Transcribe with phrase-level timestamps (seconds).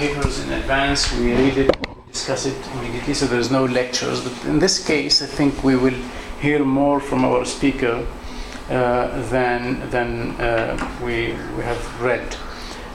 [0.00, 1.12] papers in advance.
[1.12, 1.70] We read it,
[2.10, 4.18] discuss it immediately, so there's no lectures.
[4.24, 6.00] But in this case, I think we will
[6.40, 7.96] hear more from our speaker
[8.70, 8.76] uh,
[9.28, 10.08] than than
[10.40, 10.46] uh,
[11.04, 11.16] we
[11.56, 12.26] we have read.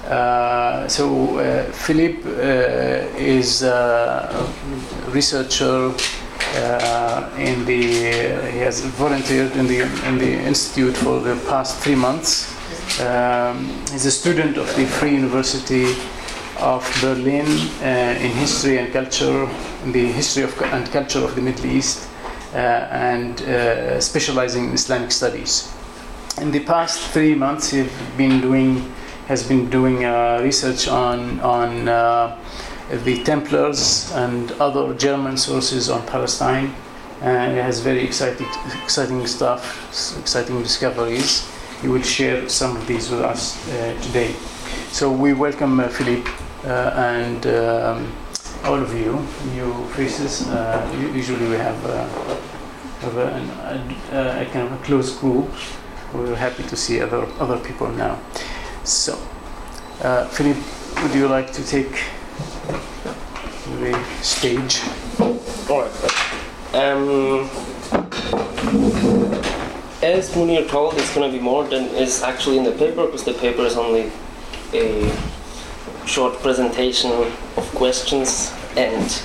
[0.07, 1.05] Uh, so
[1.37, 3.79] uh, Philippe uh, is a
[5.09, 5.93] researcher
[6.55, 7.81] uh, in the
[8.55, 9.79] he has volunteered in the
[10.09, 12.31] in the institute for the past three months.
[12.99, 15.85] Um, he's a student of the Free University
[16.59, 17.45] of Berlin
[17.81, 19.47] uh, in history and culture,
[19.83, 22.09] in the history of and culture of the Middle East,
[22.53, 25.71] uh, and uh, specializing in Islamic studies.
[26.39, 28.91] In the past three months, he's been doing
[29.27, 32.37] has been doing uh, research on on uh,
[33.03, 36.73] the Templars and other German sources on Palestine.
[37.21, 38.47] And it has very exciting
[38.83, 39.61] exciting stuff,
[40.19, 41.49] exciting discoveries.
[41.81, 44.33] He will share some of these with us uh, today.
[44.91, 46.29] So we welcome Philippe
[46.71, 48.11] and um,
[48.63, 49.19] all of you,
[49.53, 50.47] new faces.
[50.47, 52.07] Uh, usually we have, uh,
[53.01, 55.49] have a, an, a, kind of a close group.
[56.13, 58.19] We're happy to see other other people now.
[58.83, 59.17] So,
[60.01, 60.61] uh, Philippe,
[61.01, 62.03] would you like to take
[63.79, 64.81] the stage?
[65.69, 65.91] Alright.
[66.73, 67.49] Um,
[70.01, 73.23] as Munir told, it's going to be more than is actually in the paper because
[73.23, 74.11] the paper is only
[74.73, 75.11] a
[76.05, 79.23] short presentation of questions and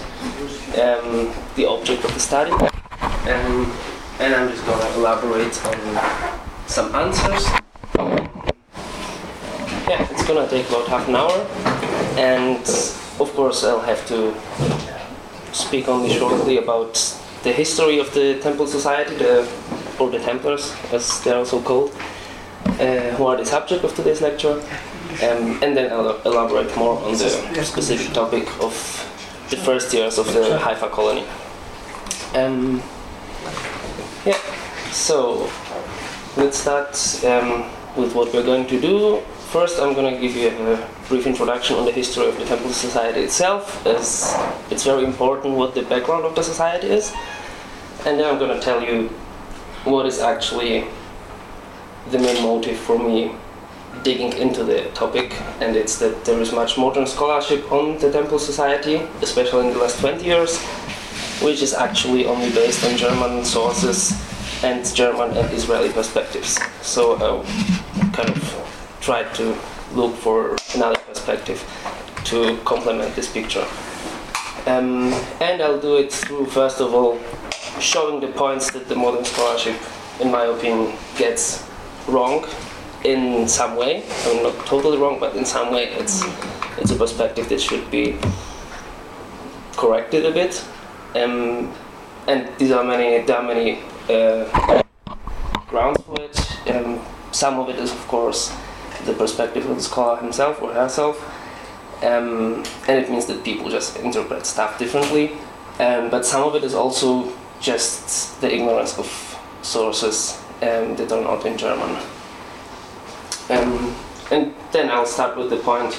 [0.81, 2.53] um, the object of the study.
[2.53, 3.73] Um,
[4.19, 5.79] and I'm just going to elaborate on
[6.67, 7.45] some answers.
[9.89, 11.47] Yeah, it's going to take about half an hour.
[12.19, 12.61] And
[13.21, 14.35] of course, I'll have to
[15.53, 16.95] speak only shortly about
[17.43, 19.51] the history of the Temple Society, the,
[19.99, 21.91] or the Templars, as they're also called,
[22.65, 24.63] uh, who are the subject of today's lecture,
[25.23, 28.73] um, and then I'll elaborate more on the specific topic of
[29.51, 31.27] the first years of the Haifa colony.
[32.35, 32.83] Um,
[34.25, 34.39] yeah,
[34.93, 35.51] so
[36.37, 36.95] let's start
[37.25, 39.21] um, with what we're going to do.
[39.51, 42.71] First, I'm going to give you a brief introduction on the history of the Temple
[42.71, 44.37] Society itself, as
[44.71, 47.13] it's very important what the background of the society is.
[48.07, 49.09] And then I'm going to tell you
[49.85, 50.87] what is actually
[52.11, 53.33] the main motive for me
[54.03, 58.39] digging into the topic, and it's that there is much modern scholarship on the Temple
[58.39, 60.59] Society, especially in the last 20 years,
[61.43, 64.13] which is actually only based on German sources
[64.63, 66.59] and German and Israeli perspectives.
[66.83, 69.57] So I kind of tried to
[69.95, 71.63] look for another perspective
[72.25, 73.67] to complement this picture.
[74.67, 77.19] Um, and I'll do it through, first of all,
[77.81, 79.77] showing the points that the modern scholarship,
[80.21, 81.67] in my opinion, gets
[82.07, 82.45] wrong
[83.05, 84.05] in some way.
[84.07, 86.23] I mean, not totally wrong, but in some way, it's
[86.79, 88.19] it's a perspective that should be
[89.77, 90.65] corrected a bit.
[91.15, 91.73] Um,
[92.27, 93.25] and these are many.
[93.25, 94.83] There are many uh,
[95.69, 96.37] grounds for it.
[96.71, 97.01] Um,
[97.33, 98.53] some of it is, of course,
[99.07, 101.17] the perspective of the scholar himself or herself,
[102.03, 105.33] um, and it means that people just interpret stuff differently.
[105.79, 111.23] Um, but some of it is also just the ignorance of sources um, that are
[111.23, 111.97] not in German.
[113.51, 113.97] Um,
[114.31, 115.93] and then I'll start with the point.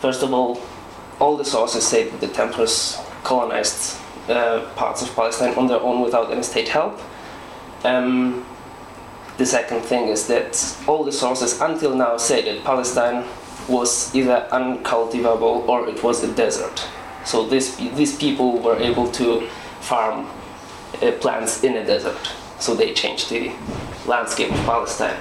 [0.00, 0.60] First of all,
[1.18, 3.98] all the sources say that the Templars colonized
[4.28, 7.00] uh, parts of Palestine on their own without any state help.
[7.84, 8.46] Um,
[9.36, 13.26] the second thing is that all the sources until now say that Palestine
[13.68, 16.86] was either uncultivable or it was a desert.
[17.24, 19.48] So this, these people were able to
[19.80, 20.26] farm
[21.00, 22.30] uh, plants in a desert.
[22.60, 23.52] So they changed the
[24.06, 25.18] landscape of Palestine.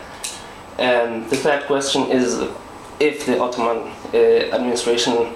[0.77, 2.41] And the third question is
[2.99, 4.17] if the Ottoman uh,
[4.55, 5.33] administration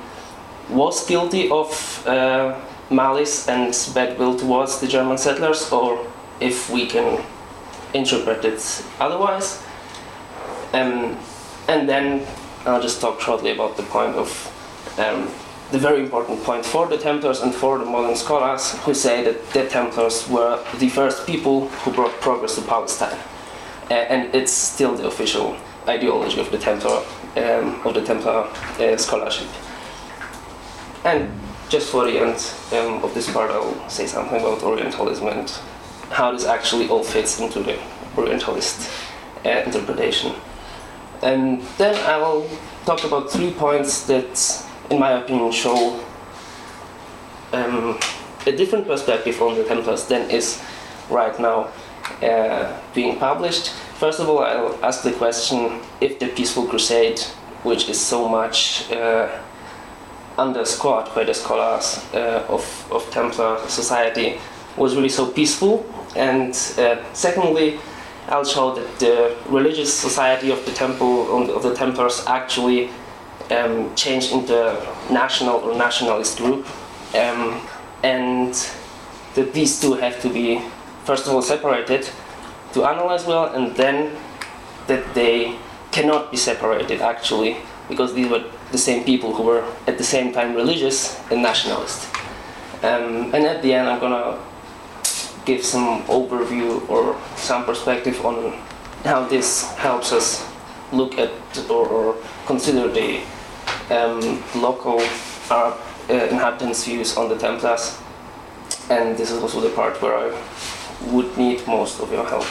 [0.69, 2.59] was guilty of uh,
[2.89, 6.07] malice and bad will towards the German settlers, or
[6.39, 7.23] if we can
[7.93, 9.63] interpret it otherwise.
[10.73, 11.17] Um,
[11.67, 12.25] and then
[12.65, 14.29] I'll just talk shortly about the point of
[14.97, 15.29] um,
[15.71, 19.49] the very important point for the Templars and for the modern scholars who say that
[19.51, 23.17] the Templars were the first people who brought progress to Palestine.
[23.89, 25.55] And it's still the official
[25.87, 27.03] ideology of the Templar,
[27.37, 28.47] um, of the Templar
[28.79, 29.47] uh, scholarship.
[31.03, 31.29] And
[31.69, 35.49] just for the end um, of this part, I'll say something about Orientalism and
[36.09, 37.77] how this actually all fits into the
[38.17, 38.89] Orientalist
[39.45, 40.33] uh, interpretation.
[41.21, 42.49] And then I will
[42.85, 46.03] talk about three points that, in my opinion, show
[47.53, 47.99] um,
[48.45, 50.61] a different perspective on the Templars than is
[51.09, 51.69] right now
[52.21, 53.71] uh, being published.
[53.99, 57.19] First of all, I'll ask the question if the Peaceful Crusade,
[57.63, 59.29] which is so much uh,
[60.37, 64.37] underscored by the scholars uh, of, of Templar society
[64.77, 65.85] was really so peaceful.
[66.15, 67.79] And uh, secondly,
[68.27, 72.89] I'll show that the religious society of the temple of the Templars actually
[73.51, 74.55] um, changed into
[75.11, 76.65] national or nationalist group,
[77.15, 77.61] um,
[78.03, 78.53] and
[79.35, 80.61] that these two have to be
[81.05, 82.09] first of all separated
[82.73, 84.17] to analyze well, and then
[84.87, 85.55] that they
[85.91, 87.57] cannot be separated actually
[87.87, 92.13] because these were the same people who were at the same time religious and nationalist.
[92.83, 94.37] Um, and at the end, I'm gonna
[95.45, 98.59] give some overview or some perspective on
[99.03, 100.45] how this helps us
[100.91, 101.31] look at
[101.69, 102.15] or, or
[102.45, 103.21] consider the
[103.91, 104.99] um, local
[105.49, 105.77] Arab
[106.09, 107.99] uh, inhabitants' views on the Templars.
[108.89, 110.29] And this is also the part where I
[111.07, 112.45] would need most of your help.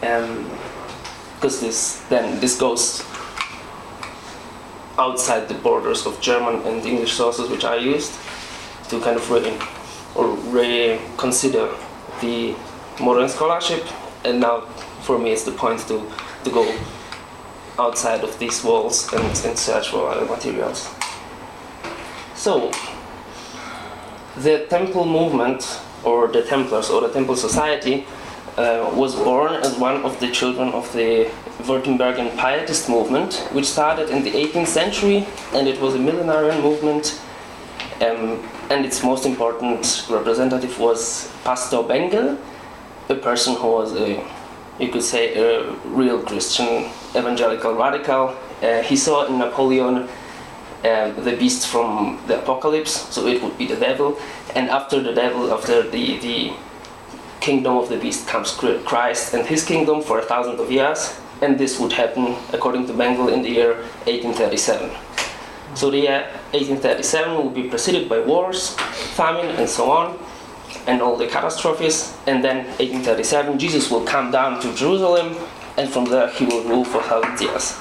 [0.00, 3.04] Because um, this then this goes
[4.98, 8.12] outside the borders of German and English sources which I used
[8.88, 9.58] to kind of re-
[10.14, 11.68] or reconsider
[12.20, 12.54] the
[13.00, 13.84] modern scholarship
[14.24, 14.60] and now
[15.02, 16.10] for me it's the point to,
[16.44, 16.64] to go
[17.78, 20.88] outside of these walls and, and search for other materials.
[22.34, 22.70] So
[24.36, 25.62] the temple movement
[26.04, 28.06] or the Templars or the Temple Society
[28.56, 31.30] uh, was born as one of the children of the
[31.64, 37.20] Württembergian Pietist movement, which started in the 18th century, and it was a millenarian movement.
[38.00, 42.38] Um, and its most important representative was Pastor Bengel,
[43.08, 44.22] a person who was a,
[44.78, 48.36] you could say, a real Christian evangelical radical.
[48.62, 50.08] Uh, he saw in Napoleon
[50.84, 54.18] uh, the beast from the apocalypse, so it would be the devil,
[54.54, 56.52] and after the devil, after the, the
[57.40, 58.52] kingdom of the beast comes
[58.84, 62.92] Christ and his kingdom for a thousand of years, and this would happen, according to
[62.92, 63.74] Bengel, in the year
[64.06, 64.90] 1837.
[65.74, 68.70] So the year 1837 will be preceded by wars,
[69.14, 70.18] famine, and so on,
[70.86, 72.16] and all the catastrophes.
[72.26, 75.36] And then 1837, Jesus will come down to Jerusalem,
[75.76, 77.76] and from there he will rule for thousand years.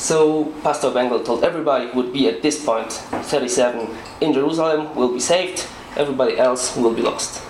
[0.00, 3.86] So Pastor Bengel told everybody who would be at this point, 37,
[4.22, 7.44] in Jerusalem will be saved, everybody else will be lost.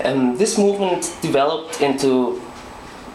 [0.00, 2.40] And this movement developed into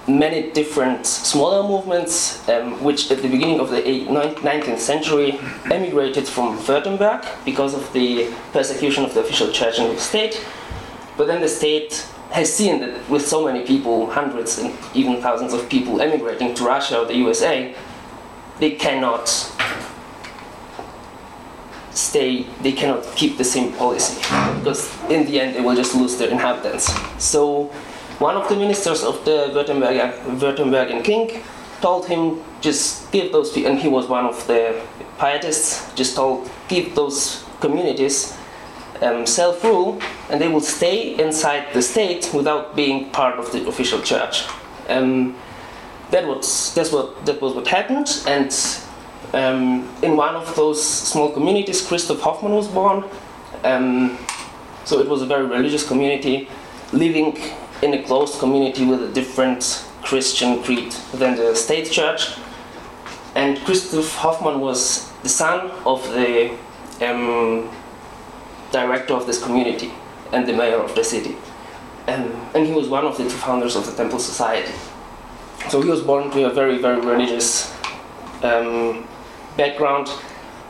[0.07, 5.39] many different smaller movements, um, which at the beginning of the 19th century
[5.71, 10.45] emigrated from Württemberg because of the persecution of the official church and the state.
[11.17, 15.53] But then the state has seen that with so many people, hundreds and even thousands
[15.53, 17.75] of people emigrating to Russia or the USA,
[18.59, 19.27] they cannot
[21.91, 24.15] stay, they cannot keep the same policy
[24.59, 26.91] because in the end they will just lose their inhabitants.
[27.21, 27.65] So
[28.19, 31.43] one of the ministers of the Württemberg, Württembergian king
[31.81, 34.79] told him just give those and he was one of the
[35.17, 38.37] pietists, just told give those communities
[39.01, 39.99] um, self-rule
[40.29, 44.45] and they will stay inside the state without being part of the official church.
[44.89, 45.35] Um,
[46.11, 48.53] that was that's what that was what happened, and
[49.33, 53.05] um, in one of those small communities, Christoph Hoffmann was born.
[53.63, 54.17] Um,
[54.83, 56.49] so it was a very religious community,
[56.91, 57.37] living
[57.81, 62.33] in a closed community with a different Christian creed than the state church.
[63.35, 66.51] And Christoph Hoffmann was the son of the
[67.01, 67.69] um,
[68.71, 69.91] director of this community
[70.31, 71.35] and the mayor of the city.
[72.07, 74.73] Um, and he was one of the two founders of the Temple Society.
[75.69, 77.71] So he was born to a very, very religious
[78.41, 79.07] um,
[79.55, 80.07] background,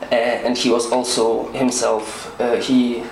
[0.02, 3.02] uh, and he was also himself, uh, he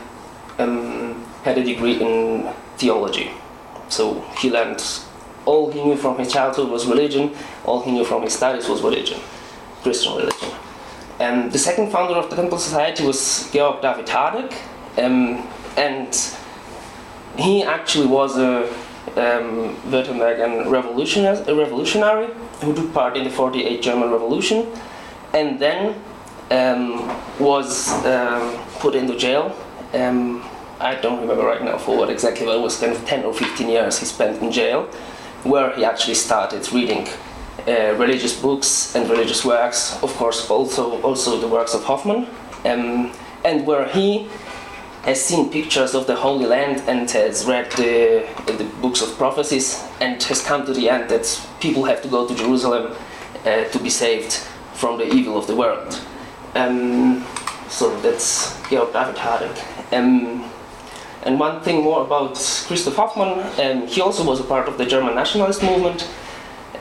[0.58, 3.30] um, had a degree in theology.
[3.88, 4.82] So he learned
[5.46, 8.82] all he knew from his childhood was religion, all he knew from his studies was
[8.82, 9.20] religion,
[9.82, 10.50] Christian religion.
[11.18, 14.54] And the second founder of the Temple Society was Georg David Hardegg,
[14.98, 16.36] um, and
[17.36, 18.68] he actually was a
[19.16, 22.28] um, Württembergian revolutionary, a revolutionary
[22.60, 24.66] who took part in the 48 German Revolution
[25.32, 25.94] and then
[26.50, 29.56] um, was um, put into jail.
[29.94, 30.44] Um,
[30.80, 33.34] I don't remember right now for what exactly, but it was kind of 10 or
[33.34, 34.84] 15 years he spent in jail,
[35.42, 37.06] where he actually started reading
[37.68, 42.26] uh, religious books and religious works, of course, also, also the works of Hoffmann,
[42.64, 43.12] um,
[43.44, 44.28] and where he
[45.02, 49.82] has seen pictures of the Holy Land and has read the, the books of prophecies
[50.00, 52.94] and has come to the end that people have to go to Jerusalem
[53.46, 54.32] uh, to be saved
[54.74, 56.00] from the evil of the world.
[56.54, 57.24] Um,
[57.68, 59.56] so that's Georg David Hardegg.
[59.92, 60.50] Um,
[61.22, 62.34] and one thing more about
[62.66, 66.08] Christoph Hoffmann, um, he also was a part of the German nationalist movement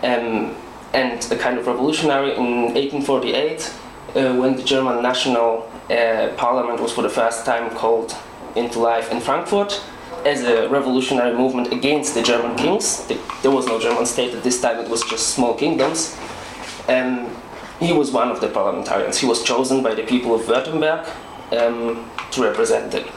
[0.03, 0.55] um,
[0.93, 3.73] and a kind of revolutionary in 1848
[4.15, 8.15] uh, when the German national uh, parliament was for the first time called
[8.55, 9.81] into life in Frankfurt
[10.25, 13.05] as a revolutionary movement against the German kings.
[13.07, 16.17] The, there was no German state at this time, it was just small kingdoms.
[16.87, 17.29] And
[17.79, 19.17] he was one of the parliamentarians.
[19.17, 21.07] He was chosen by the people of Württemberg
[21.53, 23.07] um, to represent them.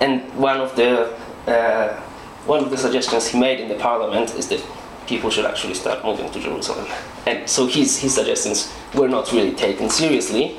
[0.00, 1.14] And one of the
[1.46, 2.00] uh,
[2.46, 4.64] one of the suggestions he made in the parliament is that
[5.06, 6.86] people should actually start moving to Jerusalem.
[7.26, 10.56] And so his, his suggestions were not really taken seriously,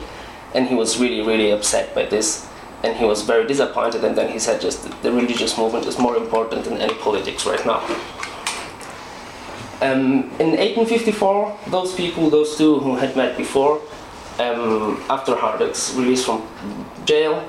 [0.56, 2.48] and he was really, really upset by this.
[2.84, 6.16] And he was very disappointed, and then he said just the religious movement is more
[6.18, 7.82] important than any politics right now.
[9.82, 13.82] Um, in 1854, those people, those two who had met before,
[14.40, 16.48] um, after Hardegg's release from
[17.06, 17.44] jail,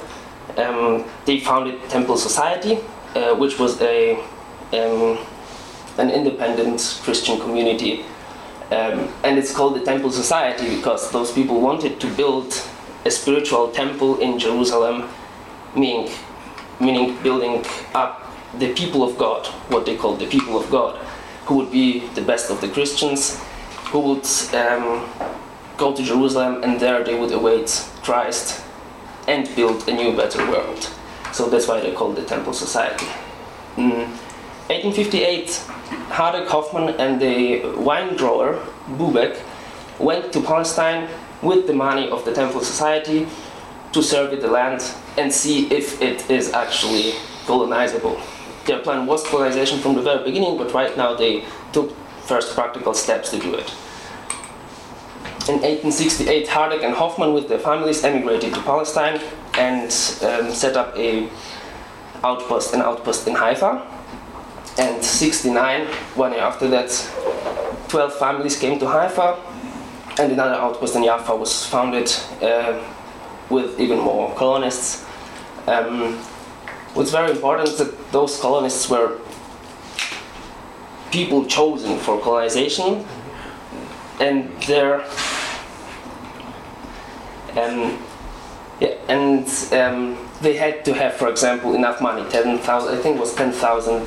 [0.56, 2.78] um, they founded Temple Society,
[3.14, 4.14] uh, which was a
[4.72, 5.18] um,
[5.98, 8.04] an independent Christian community.
[8.70, 12.52] Um, and it's called the Temple Society because those people wanted to build
[13.06, 15.08] a spiritual temple in Jerusalem,
[15.76, 16.10] meaning,
[16.80, 20.96] meaning building up the people of God, what they called the people of God,
[21.46, 23.40] who would be the best of the Christians,
[23.90, 25.08] who would um,
[25.76, 27.68] go to Jerusalem and there they would await
[28.02, 28.64] Christ
[29.28, 30.90] and build a new, better world.
[31.32, 33.06] So that's why they called the Temple Society.
[33.76, 34.08] Mm.
[34.68, 35.50] 1858,
[36.08, 38.58] Hardegg Hoffmann and the wine grower
[38.98, 39.40] Bubeck
[40.00, 41.08] went to Palestine
[41.46, 43.26] with the money of the Temple Society
[43.92, 44.82] to survey the land
[45.16, 47.14] and see if it is actually
[47.46, 48.20] colonizable.
[48.66, 51.94] Their plan was colonization from the very beginning, but right now they took
[52.26, 53.70] first practical steps to do it.
[55.48, 59.20] In 1868, Hardegg and Hoffmann, with their families emigrated to Palestine
[59.54, 59.84] and
[60.22, 61.28] um, set up a
[62.24, 63.86] outpost, an outpost in Haifa.
[64.78, 65.86] And 69,
[66.16, 66.90] one year after that,
[67.88, 69.38] 12 families came to Haifa,
[70.18, 72.10] and another outpost in Jaffa was founded
[72.42, 72.82] uh,
[73.50, 75.04] with even more colonists.
[75.66, 76.14] Um,
[76.94, 79.18] what's very important is that those colonists were
[81.10, 83.04] people chosen for colonization,
[84.20, 85.02] and their
[87.56, 87.98] um,
[88.80, 92.28] yeah, and um, they had to have, for example, enough money.
[92.30, 94.02] Ten thousand, I think, it was ten thousand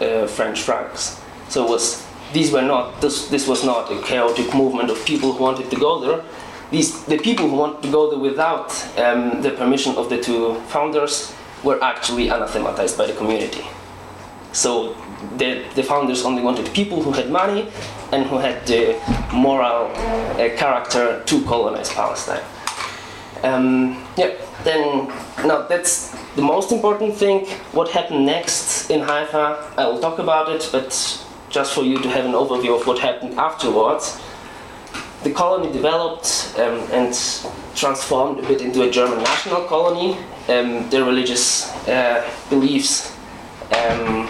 [0.00, 1.20] uh, French francs.
[1.48, 3.28] So it was these were not this.
[3.28, 6.24] This was not a chaotic movement of people who wanted to go there.
[6.70, 10.54] These the people who wanted to go there without um, the permission of the two
[10.68, 13.64] founders were actually anathematized by the community.
[14.52, 14.94] So
[15.36, 17.68] the, the founders only wanted people who had money
[18.12, 19.00] and who had the
[19.32, 22.42] moral uh, character to colonize Palestine.
[23.42, 25.08] Um, yeah, then
[25.44, 27.46] now that's the most important thing.
[27.72, 29.72] What happened next in Haifa?
[29.76, 30.92] I will talk about it, but
[31.52, 34.20] just for you to have an overview of what happened afterwards.
[35.22, 37.14] The colony developed um, and
[37.76, 40.16] transformed a bit into a German national colony.
[40.48, 43.16] Um, their religious uh, beliefs
[43.70, 44.28] um,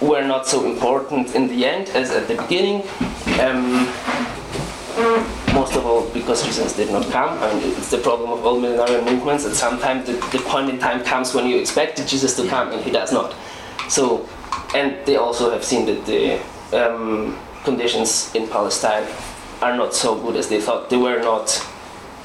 [0.00, 2.82] were not so important in the end as at the beginning.
[3.40, 3.88] Um,
[5.54, 7.40] most of all because Jesus did not come.
[7.40, 11.02] Mean, it's the problem of all millenarian movements that sometimes the, the point in time
[11.02, 13.34] comes when you expect Jesus to come and he does not.
[13.88, 14.28] So,
[14.74, 16.40] and they also have seen that the
[16.72, 19.06] um, conditions in Palestine
[19.62, 20.90] are not so good as they thought.
[20.90, 21.46] They were not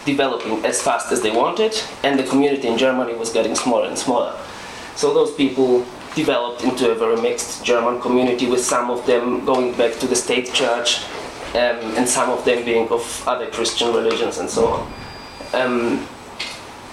[0.05, 3.97] developing as fast as they wanted, and the community in Germany was getting smaller and
[3.97, 4.35] smaller.
[4.95, 9.73] So those people developed into a very mixed German community, with some of them going
[9.73, 11.03] back to the state church,
[11.53, 14.93] um, and some of them being of other Christian religions and so on.
[15.53, 16.07] Um,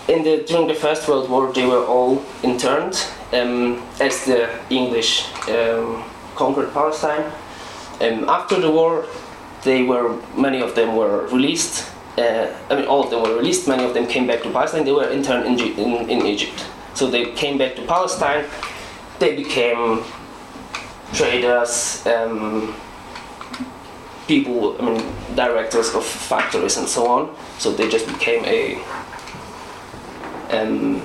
[0.08, 5.26] in the, during the First World War, they were all interned um, as the English
[5.49, 6.04] um,
[6.35, 7.33] conquered Palestine.
[8.00, 9.06] Um, after the war,
[9.62, 11.90] they were many of them were released.
[12.18, 13.68] Uh, I mean, all of them were released.
[13.68, 14.85] Many of them came back to Palestine.
[14.85, 16.64] They were interned in, in, in Egypt.
[16.95, 18.45] So they came back to Palestine.
[19.18, 20.02] They became
[21.12, 22.75] traders, um,
[24.26, 27.35] people, I mean, directors of factories and so on.
[27.59, 28.76] So they just became a,
[30.50, 31.00] um,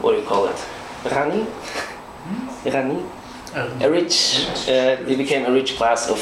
[0.00, 0.56] what do you call it?
[1.04, 1.46] Rani?
[2.66, 3.02] Rani?
[3.80, 6.18] A rich, uh, they became a rich class of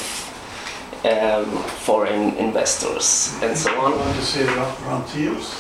[1.05, 1.45] um,
[1.85, 3.99] foreign investors and so You on.
[3.99, 4.45] want to say
[4.87, 5.55] rentiers?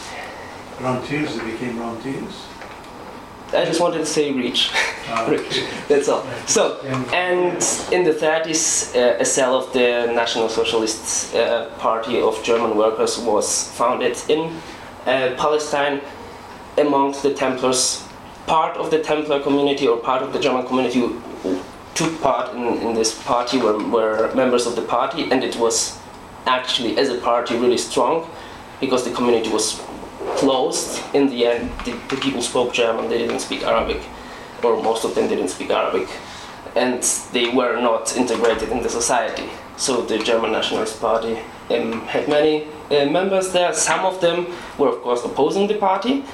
[0.80, 2.46] Rentiers, they became rentiers?
[3.52, 4.70] I just wanted to say rich.
[5.10, 5.62] Ah, Rich.
[5.88, 6.22] That's all.
[6.46, 6.80] So,
[7.14, 7.54] and
[7.92, 13.18] in the 30s, uh, a cell of the National Socialist uh, Party of German Workers
[13.18, 14.52] was founded in
[15.06, 16.02] uh, Palestine
[16.76, 18.04] amongst the Templars.
[18.48, 21.00] Part of the Templar community or part of the German community
[21.94, 25.98] took part in, in this party were, were members of the party, and it was
[26.46, 28.26] actually, as a party, really strong.
[28.80, 29.80] because the community was
[30.36, 31.00] closed.
[31.14, 34.02] In the end, the, the people spoke German, they didn't speak Arabic,
[34.62, 36.08] or most of them didn't speak Arabic,
[36.76, 37.02] and
[37.32, 39.48] they were not integrated in the society.
[39.76, 41.38] So the German Nationalist Party
[41.70, 43.72] um, had many uh, members there.
[43.72, 46.24] Some of them were, of course, opposing the party.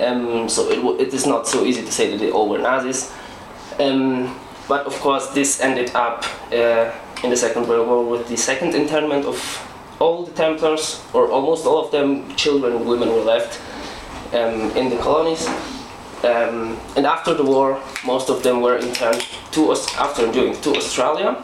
[0.00, 3.12] Um, so it, it is not so easy to say that they all were Nazis.
[3.78, 6.90] Um, but of course, this ended up uh,
[7.22, 9.38] in the Second World War with the second internment of
[10.00, 12.34] all the Templars, or almost all of them.
[12.36, 13.60] Children and women were left
[14.34, 15.46] um, in the colonies.
[16.24, 21.34] Um, and after the war, most of them were interned to after during to Australia,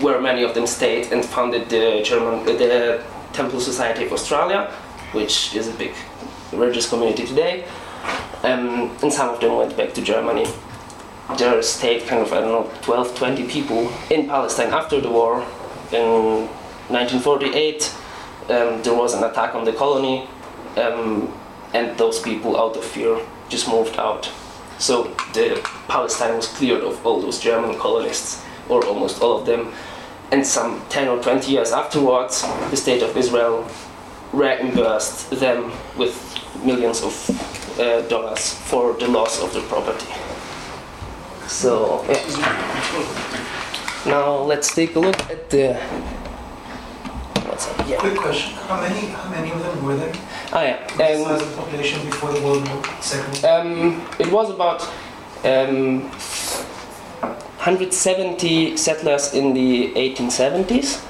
[0.00, 3.02] where many of them stayed and founded the German uh, the
[3.32, 4.70] Temple Society of Australia,
[5.12, 5.94] which is a big
[6.52, 7.64] religious community today.
[8.42, 10.46] Um, and some of them went back to Germany.
[11.36, 15.44] There stayed kind of I don't know 12, 20 people in Palestine after the war.
[15.92, 16.48] In
[16.88, 17.94] 1948,
[18.48, 20.26] um, there was an attack on the colony,
[20.76, 21.32] um,
[21.74, 24.30] and those people, out of fear, just moved out.
[24.78, 29.72] So the Palestine was cleared of all those German colonists, or almost all of them.
[30.30, 33.66] And some 10 or 20 years afterwards, the state of Israel
[34.32, 36.14] reimbursed them with
[36.62, 37.12] millions of
[38.08, 40.06] dollars for the loss of the property.
[41.46, 42.20] So, yeah.
[44.06, 45.74] Now let's take a look at the.
[47.46, 47.88] What's up?
[47.88, 47.98] Yeah.
[47.98, 50.12] Quick question, how many, how many of them were there?
[50.52, 50.86] Ah, yeah.
[50.96, 53.44] What was Um, size the population before the World War, Second?
[53.44, 54.82] Um, it was about
[55.44, 56.02] um,
[57.20, 61.00] 170 settlers in the 1870s.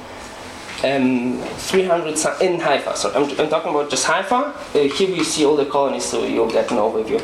[0.85, 2.97] Um, 300 in Haifa.
[2.97, 4.35] So I'm, I'm talking about just Haifa.
[4.35, 7.21] Uh, here we see all the colonies, so you'll get an overview.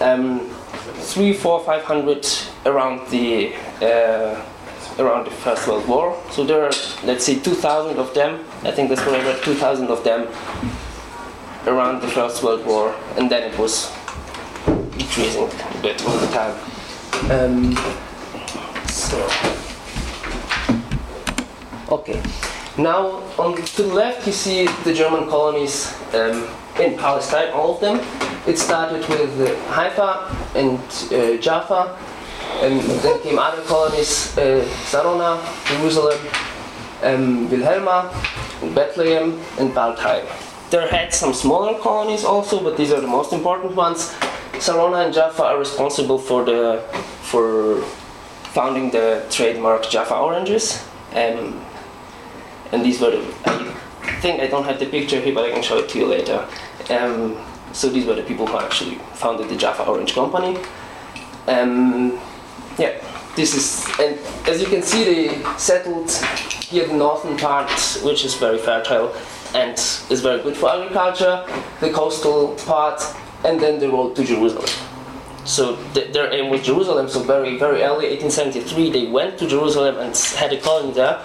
[0.00, 0.48] Um,
[1.00, 2.26] three, four, five hundred
[2.66, 4.40] around the uh,
[4.98, 6.16] around the First World War.
[6.30, 6.72] So there are,
[7.04, 8.44] let's say, 2,000 of them.
[8.62, 9.42] I think that's what I read.
[9.42, 10.28] 2,000 of them
[11.66, 13.90] around the First World War, and then it was
[14.96, 16.54] decreasing a bit all the time.
[17.30, 17.74] Um,
[18.86, 19.18] so,
[21.90, 22.22] okay.
[22.76, 26.48] Now, on to the left, you see the German colonies um,
[26.80, 28.00] in Palestine, all of them.
[28.48, 30.80] It started with uh, Haifa and
[31.12, 31.96] uh, Jaffa,
[32.62, 36.18] and then came other colonies, uh, Sarona, Jerusalem,
[37.04, 38.10] um, Wilhelma,
[38.74, 40.26] Bethlehem, and Waldheim.
[40.70, 44.12] There had some smaller colonies also, but these are the most important ones.
[44.54, 46.82] Sarona and Jaffa are responsible for the
[47.22, 47.82] for
[48.52, 50.82] founding the trademark Jaffa oranges.
[51.14, 51.64] Um,
[52.74, 53.14] and these were
[53.46, 56.06] I think I don't have the picture here, but I can show it to you
[56.06, 56.46] later.
[56.90, 57.38] Um,
[57.72, 60.58] so these were the people who actually founded the Jaffa Orange Company.
[61.46, 62.18] Um,
[62.78, 62.92] yeah,
[63.36, 67.70] this is, and as you can see, they settled here the northern part,
[68.02, 69.14] which is very fertile
[69.54, 69.74] and
[70.10, 71.46] is very good for agriculture,
[71.80, 73.00] the coastal part,
[73.44, 74.68] and then the road to Jerusalem.
[75.44, 77.08] So th- their aim was Jerusalem.
[77.08, 81.22] So very, very early, 1873, they went to Jerusalem and had a colony there,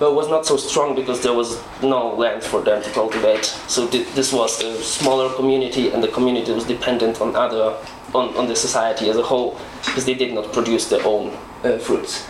[0.00, 3.44] but it was not so strong because there was no land for them to cultivate.
[3.68, 7.76] So thi- this was a smaller community, and the community was dependent on other,
[8.14, 11.78] on, on the society as a whole, because they did not produce their own uh,
[11.78, 12.26] fruits.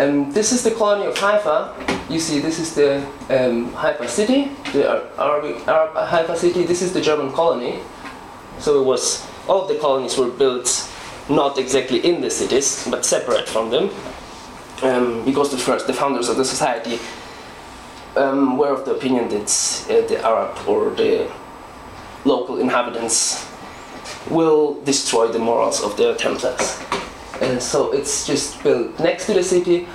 [0.00, 1.72] Um, this is the colony of Haifa.
[2.10, 6.64] You see, this is the um, Haifa city, the Arab Haifa city.
[6.64, 7.78] This is the German colony.
[8.58, 10.90] So it was all of the colonies were built
[11.28, 13.88] not exactly in the cities, but separate from them,
[14.84, 16.98] um, because the first the founders of the society
[18.16, 19.50] um, were of the opinion that
[19.90, 21.30] uh, the Arab or the
[22.24, 23.48] local inhabitants
[24.30, 26.80] will destroy the morals of the Templars.
[27.40, 29.88] And so it's just built next to the city.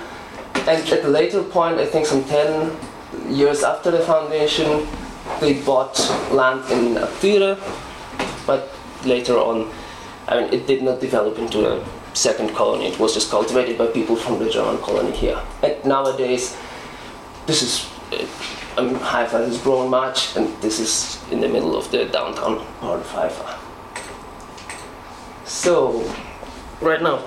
[0.54, 2.76] And at a later point, I think some 10
[3.28, 4.86] years after the foundation,
[5.40, 5.98] they bought
[6.30, 7.56] land in Atire,
[8.46, 8.68] but
[9.04, 9.70] later on,
[10.28, 11.84] I mean, it did not develop into a
[12.20, 12.86] second colony.
[12.86, 15.40] It was just cultivated by people from the German colony here.
[15.62, 16.56] And nowadays,
[17.46, 18.26] this is, uh,
[18.76, 22.64] I mean, Haifa has grown much, and this is in the middle of the downtown
[22.80, 23.58] part of Haifa.
[25.46, 26.04] So,
[26.80, 27.24] right now,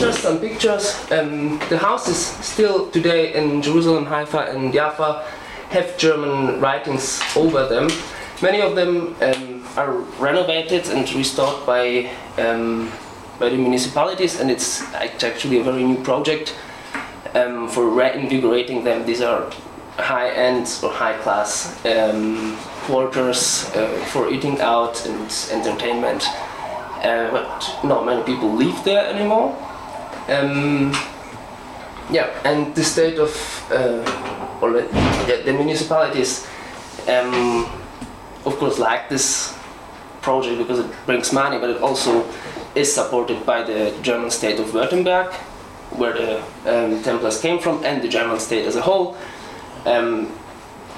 [0.00, 0.94] just some pictures.
[1.12, 5.24] Um, the houses still today in Jerusalem, Haifa, and Jaffa
[5.70, 7.88] have German writings over them.
[8.42, 12.90] Many of them um, are renovated and restored by um,
[13.40, 16.54] by the municipalities, and it's actually a very new project
[17.34, 19.06] um, for reinvigorating them.
[19.06, 19.50] These are
[19.96, 26.22] high-end or high-class um, quarters uh, for eating out and entertainment.
[27.02, 29.56] Uh, but not many people live there anymore.
[30.28, 30.92] Um,
[32.12, 33.32] yeah, and the state of
[33.72, 34.82] uh, or the,
[35.26, 36.46] the, the municipalities
[37.08, 37.64] um,
[38.44, 39.56] of course, like this
[40.22, 42.22] project because it brings money, but it also
[42.74, 45.32] is supported by the German state of Württemberg,
[45.96, 49.16] where the um, Templars came from, and the German state as a whole.
[49.86, 50.32] Um,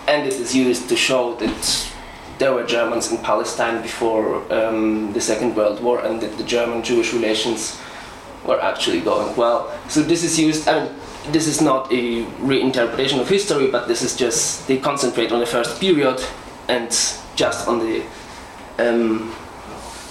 [0.09, 1.93] and it is used to show that
[2.39, 7.13] there were Germans in Palestine before um, the Second World War, and that the German-Jewish
[7.13, 7.81] relations
[8.45, 9.73] were actually going well.
[9.89, 10.67] So this is used.
[10.67, 10.95] I mean,
[11.31, 15.47] this is not a reinterpretation of history, but this is just they concentrate on the
[15.47, 16.21] first period
[16.69, 16.91] and
[17.37, 18.03] just on the
[18.79, 19.33] um,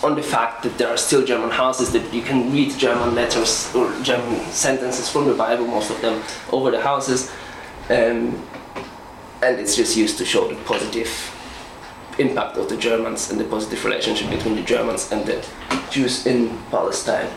[0.04, 3.74] on the fact that there are still German houses that you can read German letters
[3.76, 7.32] or German sentences from the Bible, most of them over the houses,
[7.90, 8.42] um,
[9.44, 11.10] and it's just used to show the positive
[12.20, 15.46] impact of the Germans and the positive relationship between the Germans and the
[15.90, 17.30] Jews in Palestine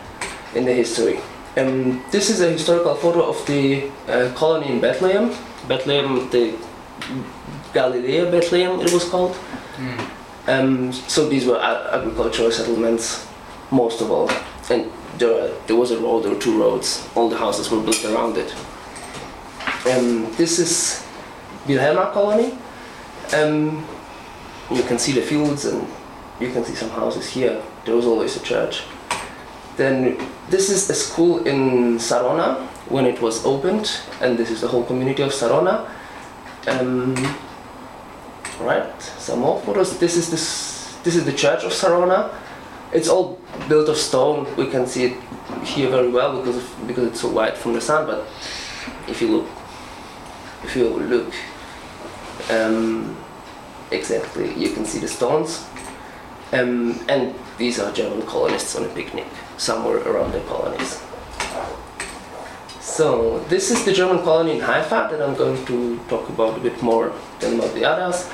[0.55, 1.19] in the history.
[1.57, 5.33] Um, this is a historical photo of the uh, colony in Bethlehem.
[5.69, 6.55] Bethlehem, the
[7.73, 9.37] Galilea Bethlehem, it was called.
[10.47, 13.27] Um, so these were agricultural settlements,
[13.71, 14.31] most of all,
[14.71, 17.09] and there, there was a road or two roads.
[17.15, 18.55] All the houses were built around it.
[19.87, 21.07] Um, this is
[21.67, 22.59] Wilhelma colony.
[23.35, 23.87] Um,
[24.71, 25.87] you can see the fields and
[26.41, 27.63] you can see some houses here.
[27.85, 28.83] There was always a church.
[29.77, 30.19] Then
[30.51, 34.85] this is a school in Sarona when it was opened, and this is the whole
[34.85, 35.89] community of Sarona.
[36.67, 37.15] Um,
[38.61, 39.99] right, some more photos.
[39.99, 42.31] This is this this is the church of Sarona.
[42.93, 43.39] It's all
[43.69, 44.47] built of stone.
[44.57, 45.17] We can see it
[45.65, 48.07] here very well because of, because it's so white from the sun.
[48.07, 48.27] But
[49.09, 49.47] if you look,
[50.63, 51.35] if you look
[52.51, 53.17] um,
[53.91, 55.67] exactly, you can see the stones.
[56.53, 61.03] Um, and these are German colonists on a picnic somewhere around the colonies.
[62.81, 66.61] So this is the German colony in Haifa that I'm going to talk about a
[66.61, 67.13] bit more
[67.45, 68.29] than about the others.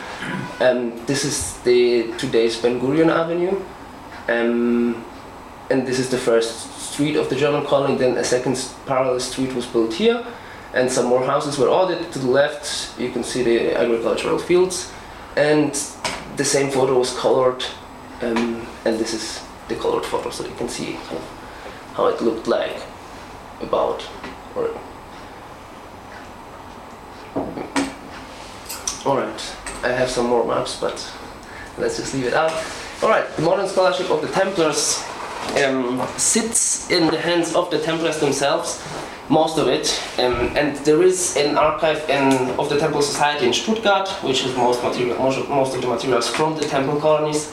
[0.60, 3.60] Um, this is the today's Ben Gurion Avenue,
[4.28, 5.04] um,
[5.70, 7.96] and this is the first street of the German colony.
[7.96, 10.24] Then a second parallel street was built here,
[10.74, 12.12] and some more houses were added.
[12.12, 14.92] To the left, you can see the agricultural fields,
[15.36, 15.72] and
[16.36, 17.64] the same photo was colored,
[18.22, 20.98] um, and this is the colored photo, so you can see
[21.94, 22.82] how it looked like
[23.60, 24.06] about
[24.56, 24.70] or
[29.06, 30.94] all right i have some more maps but
[31.78, 32.52] let's just leave it out
[33.02, 35.02] all right the modern scholarship of the templars
[35.64, 38.84] um, sits in the hands of the templars themselves
[39.30, 43.52] most of it um, and there is an archive in, of the temple society in
[43.52, 47.52] stuttgart which is most material most, of- most of the materials from the temple colonies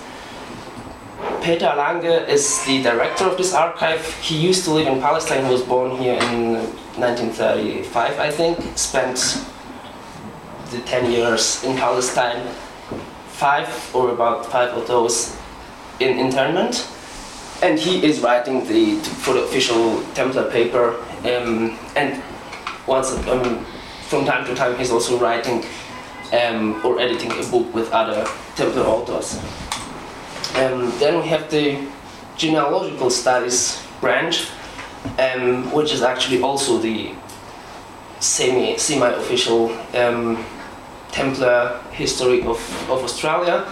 [1.42, 4.04] Peter Lange is the director of this archive.
[4.22, 5.46] He used to live in Palestine.
[5.46, 6.56] He was born here in
[7.00, 8.60] 1935, I think.
[8.78, 9.18] Spent
[10.72, 12.48] the 10 years in Palestine.
[13.30, 15.38] Five or about five of those
[16.00, 16.88] in internment.
[17.62, 20.96] And he is writing the for the official Templar paper.
[21.26, 22.22] Um, and
[22.86, 23.66] once um,
[24.08, 25.66] from time to time, he's also writing
[26.34, 29.40] um, or editing a book with other Templar authors.
[30.56, 31.88] Um, then we have the
[32.38, 34.48] genealogical studies branch,
[35.20, 37.14] um, which is actually also the
[38.20, 40.44] semi semi-official um,
[41.18, 42.60] Templar history of,
[42.92, 43.66] of Australia.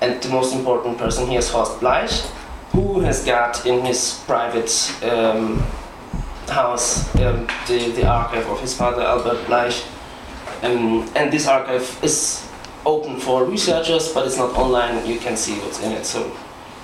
[0.00, 2.24] And the most important person here is Horst Blaich,
[2.70, 4.70] who has got in his private
[5.02, 5.58] um,
[6.46, 9.84] house um, the, the archive of his father Albert Blaich.
[10.62, 12.48] Um, and this archive is
[12.86, 15.04] open for researchers, but it's not online.
[15.04, 16.06] You can see what's in it.
[16.06, 16.30] So,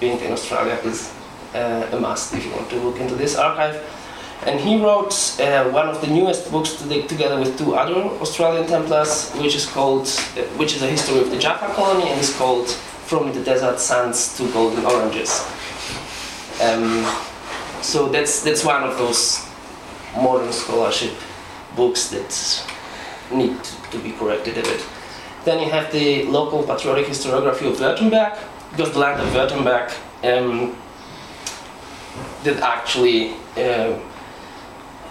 [0.00, 1.14] being in Australia is
[1.54, 3.76] uh, a must if you want to look into this archive.
[4.46, 7.94] And he wrote uh, one of the newest books to the, together with two other
[8.20, 12.18] Australian Templars, which is called, uh, which is a history of the Jaffa colony, and
[12.20, 15.44] is called "From the Desert Sands to Golden Oranges."
[16.62, 17.04] Um,
[17.82, 19.44] so that's that's one of those
[20.16, 21.12] modern scholarship
[21.76, 22.30] books that
[23.30, 24.84] need to be corrected a bit.
[25.44, 28.38] Then you have the local patriotic historiography of Württemberg,
[28.70, 29.92] because the land of Württemberg
[30.24, 30.76] um,
[32.42, 33.98] did actually uh,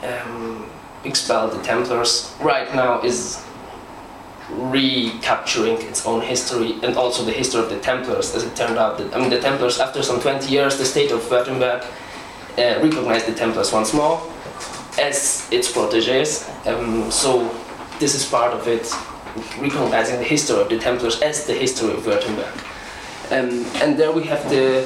[0.03, 0.69] um,
[1.03, 2.33] expel the Templars.
[2.41, 3.43] Right now is
[4.51, 8.97] recapturing its own history and also the history of the Templars, as it turned out.
[8.97, 11.83] That, I mean, the Templars, after some 20 years, the state of Württemberg
[12.57, 14.21] uh, recognized the Templars once more
[14.99, 16.49] as its proteges.
[16.65, 17.47] Um, so
[17.99, 18.91] this is part of it,
[19.59, 22.65] recognizing the history of the Templars as the history of Württemberg.
[23.31, 24.81] Um, and there we have the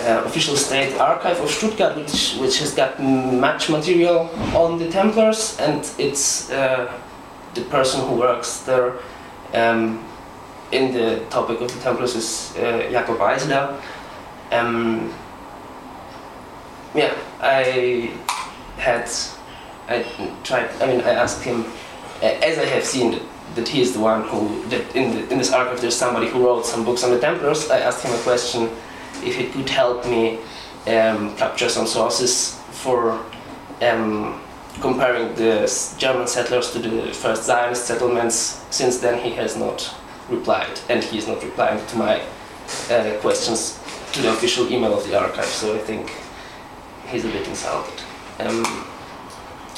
[0.00, 5.58] uh, official state archive of Stuttgart, which, which has got much material on the Templars,
[5.58, 6.92] and it's uh,
[7.54, 8.94] the person who works there
[9.54, 10.04] um,
[10.72, 13.80] in the topic of the Templars is uh, Jakob Eisler.
[14.52, 15.12] Um,
[16.94, 18.12] yeah, I
[18.76, 19.10] had,
[19.88, 20.04] I
[20.44, 21.64] tried, I mean, I asked him,
[22.22, 23.20] uh, as I have seen
[23.54, 26.44] that, he is the one who, that in, the, in this archive there's somebody who
[26.44, 28.70] wrote some books on the Templars, I asked him a question
[29.22, 30.38] if he could help me
[30.86, 33.24] um, capture some sources for
[33.82, 34.40] um,
[34.80, 38.64] comparing the German settlers to the first Zionist settlements.
[38.70, 39.94] Since then, he has not
[40.28, 42.22] replied, and he is not replying to my
[42.90, 43.78] uh, questions
[44.12, 45.44] to the official email of the archive.
[45.44, 46.12] So I think
[47.08, 48.02] he's a bit insulted.
[48.38, 48.64] Um,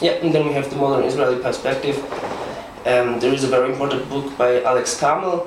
[0.00, 1.96] yeah, and then we have the modern Israeli perspective.
[2.86, 5.46] Um, there is a very important book by Alex Carmel,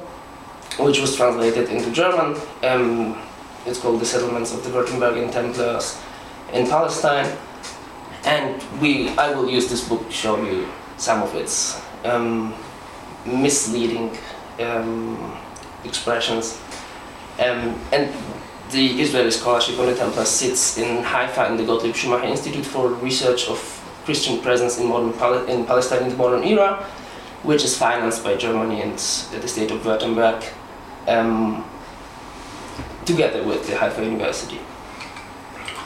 [0.80, 2.39] which was translated into German.
[2.63, 3.17] Um,
[3.65, 6.00] it's called The Settlements of the Württembergian Templars
[6.54, 7.38] in Palestine.
[8.24, 12.54] And we, I will use this book to show you some of its um,
[13.26, 14.17] misleading
[14.60, 15.38] um,
[15.84, 16.60] expressions.
[17.39, 18.13] Um, and
[18.71, 22.89] the Israeli scholarship on the Templars sits in Haifa in the Gottlieb Schumacher Institute for
[22.89, 23.60] Research of
[24.06, 26.84] Christian Presence in, modern Pal- in Palestine in the Modern Era,
[27.43, 30.43] which is financed by Germany and the state of Württemberg,
[31.08, 31.65] um,
[33.06, 34.60] together with the Haifa University.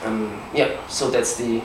[0.03, 1.61] Um, yeah, so that's the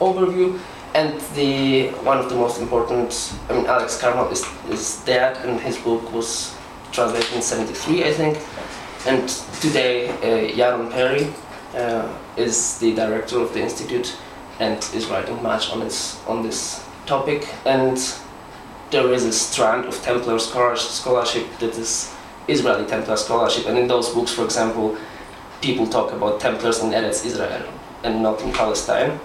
[0.00, 0.58] overview.
[0.94, 5.60] And the one of the most important, I mean, Alex Carmel is, is dead, and
[5.60, 6.56] his book was
[6.90, 8.38] translated in '73, I think.
[9.06, 9.28] And
[9.60, 11.32] today, uh, Yaron Perry
[11.74, 14.16] uh, is the director of the institute
[14.58, 17.48] and is writing much on this on this topic.
[17.64, 17.96] And
[18.90, 22.12] there is a strand of Templar scholarship that is
[22.48, 24.96] Israeli Templar scholarship, and in those books, for example,
[25.60, 27.62] people talk about Templars in Eretz Israel
[28.02, 29.18] and not in Palestine.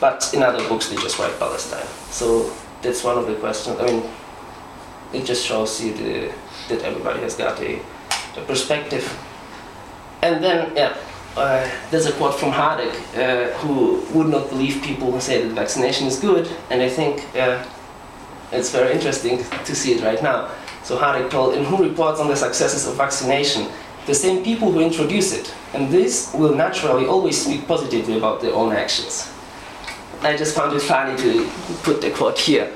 [0.00, 1.86] But in other books, they just write Palestine.
[2.10, 2.50] So
[2.80, 3.78] that's one of the questions.
[3.78, 4.02] I mean,
[5.12, 6.32] it just shows you the,
[6.68, 7.80] that everybody has got a,
[8.36, 9.04] a perspective.
[10.22, 10.96] And then, yeah,
[11.36, 15.52] uh, there's a quote from Hardegg, uh, who would not believe people who say that
[15.54, 17.64] vaccination is good, and I think uh,
[18.52, 20.50] it's very interesting to see it right now.
[20.90, 23.68] So told, and who reports on the successes of vaccination?
[24.06, 28.52] The same people who introduce it, and this will naturally always speak positively about their
[28.52, 29.32] own actions.
[30.22, 31.48] I just found it funny to
[31.84, 32.72] put the quote here,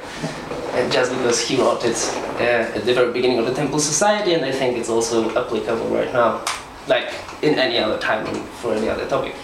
[0.75, 1.97] and just because he wrote it
[2.39, 5.89] uh, at the very beginning of the Temple Society, and I think it's also applicable
[5.89, 6.45] right now,
[6.87, 8.27] like in any other time
[8.63, 9.35] for any other topic.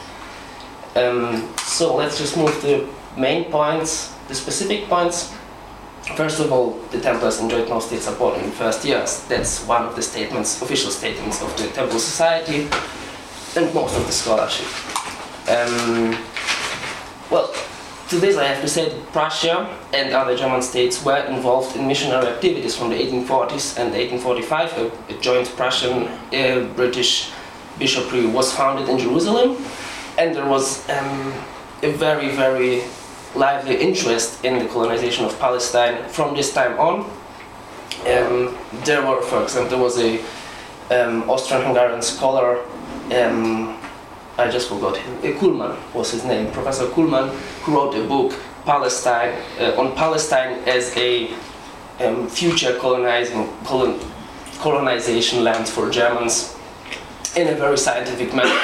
[0.94, 5.34] Um, so let's just move to the main points, the specific points.
[6.16, 9.24] First of all, the Templars enjoyed no state support in the first years.
[9.28, 12.68] That's one of the statements, official statements of the Temple Society
[13.56, 14.66] and most of the scholarship.
[15.48, 16.16] Um,
[17.30, 17.52] well,
[18.08, 21.86] to this I have to say that Prussia and other German states were involved in
[21.86, 24.78] missionary activities from the 1840s and 1845.
[24.78, 27.30] A, a joint Prussian-British
[27.78, 29.56] bishopry was founded in Jerusalem,
[30.18, 31.32] and there was um,
[31.82, 32.82] a very, very
[33.34, 37.00] lively interest in the colonization of Palestine from this time on.
[38.06, 40.20] Um, there were, for example, there was a
[40.90, 42.60] um, Austrian-Hungarian scholar.
[43.12, 43.78] Um,
[44.38, 45.18] I just forgot him.
[45.18, 46.50] Uh, Kuhlmann was his name.
[46.50, 47.28] Professor Kuhlmann,
[47.62, 48.32] who wrote a book
[48.64, 51.32] Palestine uh, on Palestine as a
[52.00, 54.00] um, future colonizing colon,
[54.58, 56.56] colonization land for Germans
[57.36, 58.58] in a very scientific manner.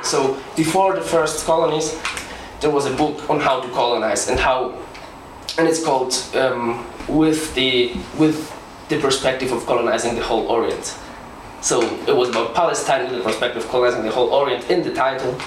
[0.02, 1.98] so before the first colonies,
[2.60, 4.78] there was a book on how to colonize and how,
[5.58, 8.52] and it's called um, with the with
[8.88, 10.96] the perspective of colonizing the whole Orient.
[11.62, 14.92] So it was about Palestine with the perspective of colonizing the whole Orient in the
[14.92, 15.38] title,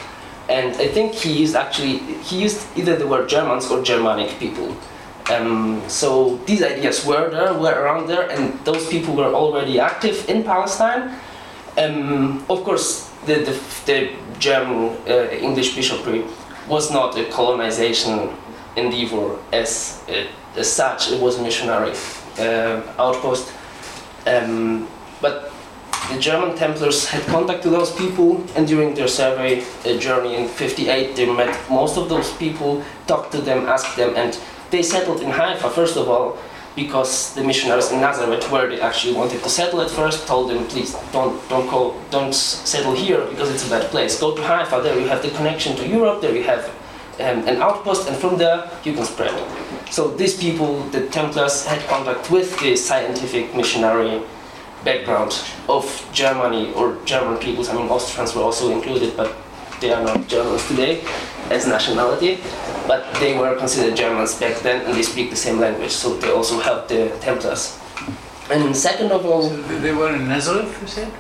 [0.50, 4.76] and I think he used actually he used either the word Germans or Germanic people.
[5.32, 10.30] Um, so these ideas were there, were around there, and those people were already active
[10.30, 11.16] in Palestine.
[11.78, 16.26] Um, of course, the, the, the German uh, English bishopry
[16.68, 18.30] was not a colonization
[18.76, 21.94] endeavor as, uh, as such, it was a missionary
[22.40, 23.52] uh, outpost.
[24.26, 24.88] Um,
[25.22, 25.52] but
[26.12, 30.48] the German Templars had contact to those people, and during their survey uh, journey in
[30.48, 34.38] 58, they met most of those people, talked to them, asked them, and
[34.70, 36.38] they settled in Haifa, first of all,
[36.76, 40.66] because the missionaries in Nazareth, where they actually wanted to settle at first, told them,
[40.68, 44.20] please don't don't go, don't settle here because it's a bad place.
[44.20, 44.82] Go to Haifa.
[44.82, 46.22] There you have the connection to Europe.
[46.22, 46.66] There you have
[47.20, 49.34] um, an outpost, and from there you can spread.
[49.92, 54.22] So these people, the Templars, had contact with the scientific missionary
[54.84, 57.70] background of Germany or German peoples.
[57.70, 59.36] I mean, Austrians were also included, but
[59.84, 61.04] they are not Germans today
[61.52, 62.40] as nationality.
[62.88, 66.32] But they were considered Germans back then, and they speak the same language, so they
[66.32, 67.80] also helped the Templars.
[68.52, 71.12] And second of all, So they- were in Nazareth, you said?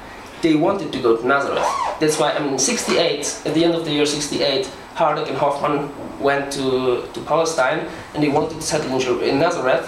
[0.41, 1.65] they wanted to go to Nazareth.
[2.01, 5.89] That's why, I mean, 68, at the end of the year 68, Hardegg and Hoffmann
[6.19, 9.87] went to, to Palestine and they wanted to settle in, in Nazareth,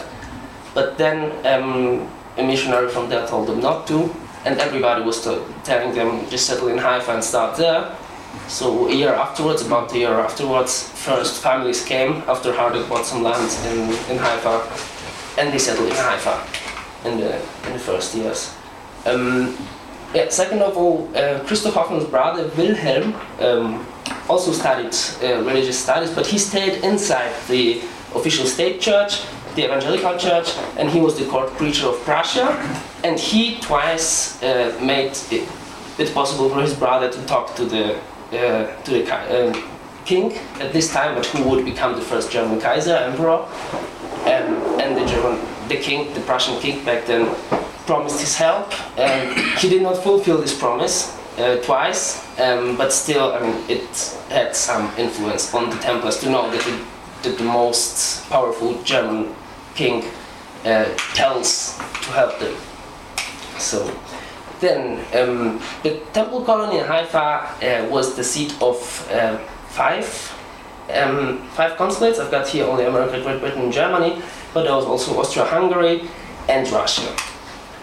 [0.73, 2.07] but then um,
[2.37, 3.97] a missionary from there told them not to,
[4.45, 5.17] and everybody was
[5.65, 7.81] telling them just settle in Haifa and start there.
[8.47, 13.23] So a year afterwards, about a year afterwards, first families came after Hardegg bought some
[13.23, 14.61] land in, in Haifa,
[15.37, 17.35] and they settled in Haifa in the,
[17.67, 18.53] in the first years.
[19.05, 19.57] Um,
[20.13, 23.85] yeah, second of all, uh, Christoph Hoffmann's brother Wilhelm um,
[24.29, 27.81] also studied uh, religious studies, but he stayed inside the
[28.13, 29.23] official state church,
[29.55, 32.47] the evangelical church, and he was the court preacher of Prussia.
[33.03, 35.47] And he twice uh, made it,
[35.99, 37.99] it possible for his brother to talk to the
[38.31, 39.69] uh, to the um,
[40.05, 43.45] king at this time, but who would become the first German Kaiser, emperor.
[44.25, 47.35] Um, and the German, the king, the Prussian king back then,
[47.85, 48.73] promised his help.
[48.97, 54.17] And he did not fulfill this promise uh, twice, um, but still, I mean, it
[54.29, 59.35] had some influence on the Templars to know that the, that the most powerful German
[59.75, 60.05] king
[60.63, 62.55] uh, tells to help them.
[63.57, 63.85] So
[64.65, 67.25] then, um, the temple colony in Haifa
[67.61, 68.77] uh, was the seat of
[69.11, 69.37] uh,
[69.69, 70.05] five
[70.93, 72.19] um, five consulates.
[72.19, 74.21] I've got here only America, Great Britain, Germany,
[74.53, 76.07] but there was also Austria-Hungary
[76.47, 77.15] and Russia.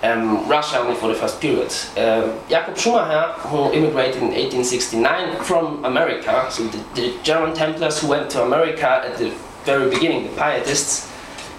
[0.04, 1.72] Um, Russia only for the first period.
[1.96, 8.08] Uh, Jakob Schumacher, who immigrated in 1869 from America, so the, the German Templars who
[8.08, 9.30] went to America at the
[9.64, 11.08] very beginning, the Pietists,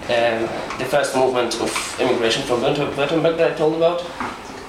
[0.03, 0.43] um,
[0.77, 4.01] the first movement of immigration from Württemberg that I told about,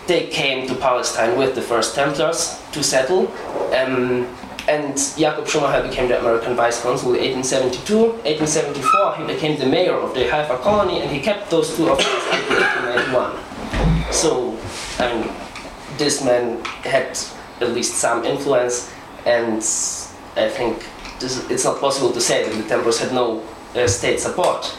[0.07, 3.33] they came to Palestine with the first Templars to settle.
[3.75, 4.27] Um,
[4.67, 8.25] and Jacob Schumacher became the American vice consul in 1872.
[8.25, 12.25] 1874, he became the mayor of the Haifa colony, and he kept those two offices
[12.33, 14.13] until 1891.
[14.13, 14.57] So,
[15.99, 17.17] this man had
[17.61, 18.93] at least some influence,
[19.27, 19.59] and
[20.37, 20.87] I think
[21.21, 23.43] this, it's not possible to say that the Templars had no
[23.75, 24.77] uh, state support.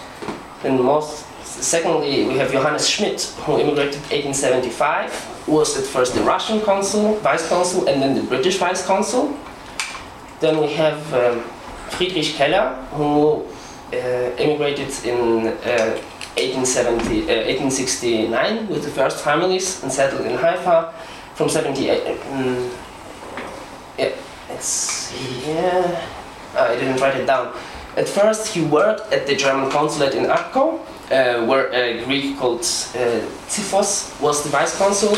[0.64, 1.25] And most,
[1.62, 7.16] secondly, we have Johannes Schmidt, who immigrated in 1875, was at first the Russian consul,
[7.20, 9.38] vice consul, and then the British vice consul.
[10.40, 11.42] Then we have um,
[11.90, 13.46] Friedrich Keller, who
[13.94, 16.02] uh, immigrated in uh,
[16.38, 20.94] 1870, uh, 1869 with the first families and settled in Haifa
[21.36, 22.20] from 78.
[22.32, 22.72] Um,
[23.98, 24.12] yeah,
[24.50, 25.14] it's
[25.48, 26.06] yeah.
[26.58, 27.54] I didn't write it down.
[27.96, 30.80] At first, he worked at the German consulate in Akko,
[31.12, 35.16] uh, where a Greek called uh, Xiphos was the vice consul.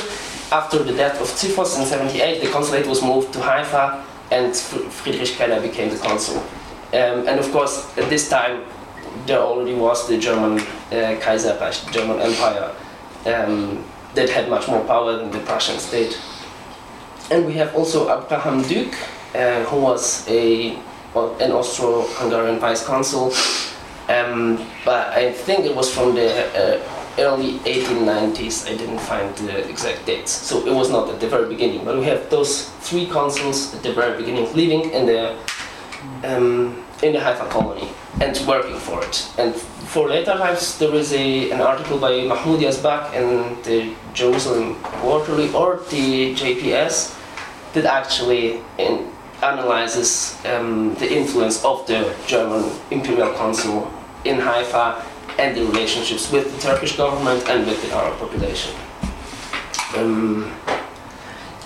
[0.52, 5.30] After the death of Xiphos in 78, the consulate was moved to Haifa and Friedrich
[5.30, 6.38] Keller became the consul.
[6.94, 8.64] Um, and of course, at this time,
[9.26, 10.60] there already was the German
[10.92, 12.72] uh, the German Empire,
[13.26, 16.20] um, that had much more power than the Prussian state.
[17.30, 18.96] And we have also Abraham Duke,
[19.36, 20.78] uh, who was a
[21.16, 23.34] an Austro-Hungarian vice consul,
[24.10, 28.68] um, but I think it was from the uh, early 1890s.
[28.68, 31.84] I didn't find the exact dates, so it was not at the very beginning.
[31.84, 35.36] But we have those three consuls at the very beginning living in the
[36.24, 37.90] um, in the Haifa colony
[38.22, 39.28] and working for it.
[39.38, 44.76] And for later times, there is a, an article by Mahmoud Yazbak in the Jerusalem
[44.82, 47.16] Quarterly or the JPS
[47.74, 49.12] that actually in,
[49.44, 53.92] analyzes um, the influence of the German imperial consul
[54.28, 55.04] in Haifa
[55.40, 58.76] and the relationships with the Turkish government and with the Arab population.
[59.96, 60.54] Um,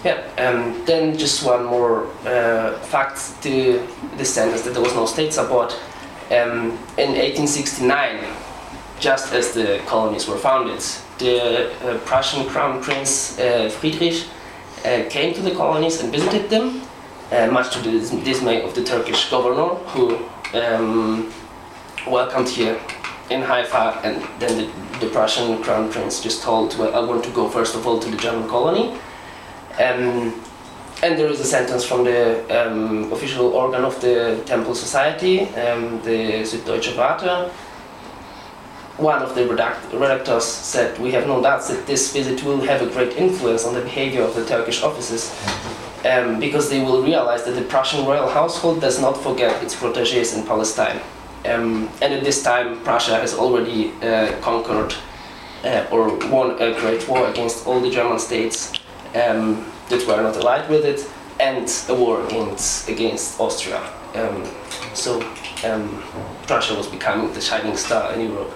[0.04, 5.06] yeah, um, then just one more uh, fact to the sentence that there was no
[5.06, 5.74] state support.
[6.32, 8.26] Um, in 1869,
[9.00, 10.80] just as the colonies were founded,
[11.20, 14.26] the uh, Prussian crown prince uh, Friedrich
[14.86, 16.82] uh, came to the colonies and visited them,
[17.32, 20.18] uh, much to the dismay of the Turkish governor, who
[20.54, 21.32] um,
[22.08, 22.80] welcomed here
[23.30, 27.32] in Haifa, and then the, the Prussian crown prince just told, well, I want to
[27.32, 28.98] go first of all to the German colony.
[29.80, 30.44] Um,
[31.04, 36.02] and there is a sentence from the um, official organ of the Temple Society, um,
[36.04, 37.50] the Süddeutsche Warte.
[38.98, 42.82] One of the redact- redactors said, We have no doubts that this visit will have
[42.84, 45.34] a great influence on the behavior of the Turkish officers,
[46.06, 50.36] um, because they will realize that the Prussian royal household does not forget its proteges
[50.36, 51.02] in Palestine.
[51.46, 54.94] Um, and at this time, Prussia has already uh, conquered
[55.64, 58.74] uh, or won a great war against all the German states
[59.16, 63.82] um, that were not allied with it, and a war against against Austria.
[64.16, 64.44] Um,
[64.94, 65.22] so
[65.66, 66.04] um,
[66.48, 68.52] Prussia was becoming the shining star in Europe.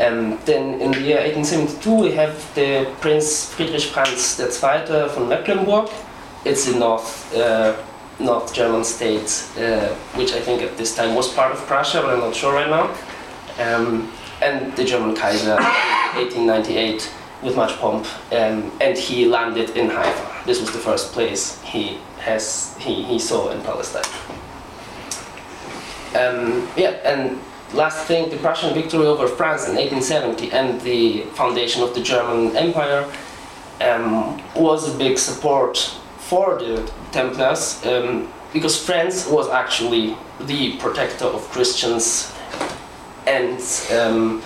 [0.00, 5.90] Um, then in the year 1872 we have the Prince Friedrich Franz II von Mecklenburg.
[6.44, 7.74] It's a North, uh,
[8.20, 12.14] North German state, uh, which I think at this time was part of Prussia, but
[12.14, 12.94] I'm not sure right now.
[13.64, 14.12] Um,
[14.42, 17.12] and the German Kaiser in 1898
[17.42, 20.46] with much pomp, um, and he landed in Haifa.
[20.46, 24.04] This was the first place he has he, he saw in Palestine.
[26.16, 27.38] Um, yeah, and
[27.74, 32.56] last thing, the Prussian victory over France in 1870 and the foundation of the German
[32.56, 33.08] Empire
[33.80, 35.94] um, was a big support
[36.28, 42.32] for the Templars um, because France was actually the protector of Christians
[43.26, 43.58] and
[43.98, 44.42] um,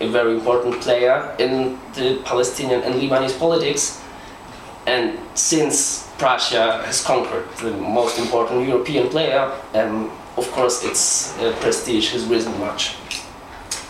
[0.00, 4.02] a very important player in the Palestinian and Lebanese politics.
[4.86, 11.54] And since Prussia has conquered the most important European player, um, of course its uh,
[11.60, 12.96] prestige has risen much.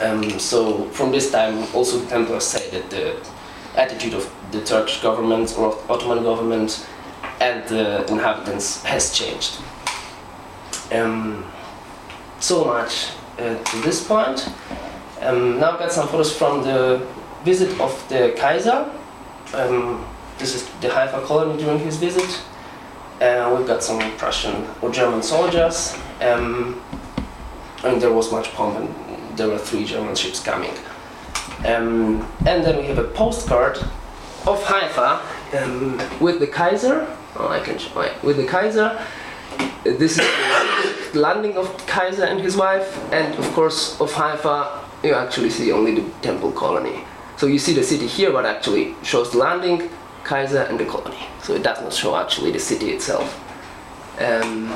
[0.03, 3.17] Um, so from this time, also the Templars say that the
[3.77, 6.87] attitude of the Turkish government or Ottoman government
[7.41, 9.59] and the inhabitants has changed.
[10.93, 11.45] Um,
[12.39, 14.49] so much uh, to this point.
[15.21, 17.07] Um, now I've got some photos from the
[17.45, 18.91] visit of the Kaiser.
[19.55, 20.07] Um,
[20.39, 22.43] this is the Haifa colony during his visit.
[23.21, 25.97] Uh, we've got some Prussian or German soldiers.
[26.21, 26.81] Um,
[27.85, 30.73] and there was much pomp and there were three German ships coming.
[31.67, 33.77] Um, and then we have a postcard
[34.47, 35.21] of Haifa
[35.63, 37.07] um, with the Kaiser.
[37.37, 37.79] Oh, I can.
[38.23, 39.01] With the Kaiser.
[39.85, 44.85] This is the landing of Kaiser and his wife, and of course of Haifa.
[45.03, 47.05] You actually see only the temple colony.
[47.37, 49.89] So you see the city here, but actually shows the landing,
[50.25, 51.27] Kaiser, and the colony.
[51.43, 53.39] So it does not show actually the city itself.
[54.19, 54.69] Um,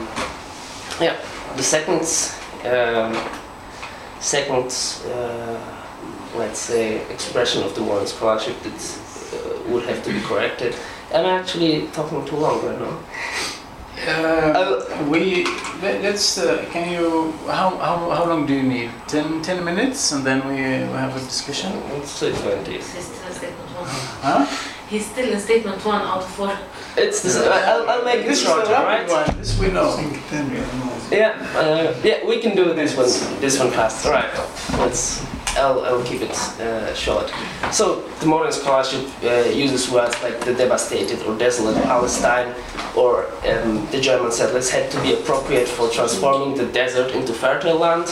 [0.99, 1.17] yeah,
[1.57, 2.01] the second,
[2.65, 3.15] um,
[4.21, 4.73] second,
[5.13, 5.61] uh,
[6.37, 8.99] let's say, expression of the modern scholarship that
[9.35, 10.75] uh, would have to be corrected.
[11.15, 12.99] I'm actually talking too long right now.
[14.09, 15.45] Uh, we
[15.81, 20.11] let, us uh, can you how, how how long do you need 10, 10 minutes
[20.11, 22.73] and then we uh, have a discussion Let's say 20.
[22.73, 23.87] He's still in statement one.
[24.27, 24.47] huh
[24.91, 26.59] He's still in statement one out of four.
[26.97, 29.09] It's this, I'll, I'll make this this is the shorter, right?
[29.09, 31.11] one this we know think ten minutes.
[31.11, 34.05] Yeah, uh, yeah, we can do this one, this one fast.
[34.07, 34.31] All right,
[34.79, 35.25] let's.
[35.57, 37.33] I'll, I'll keep it uh, short.
[37.71, 42.55] So the modern scholarship uh, uses words like the devastated or desolate Palestine,
[42.97, 47.79] or um, the German settlers had to be appropriate for transforming the desert into fertile
[47.79, 48.09] land,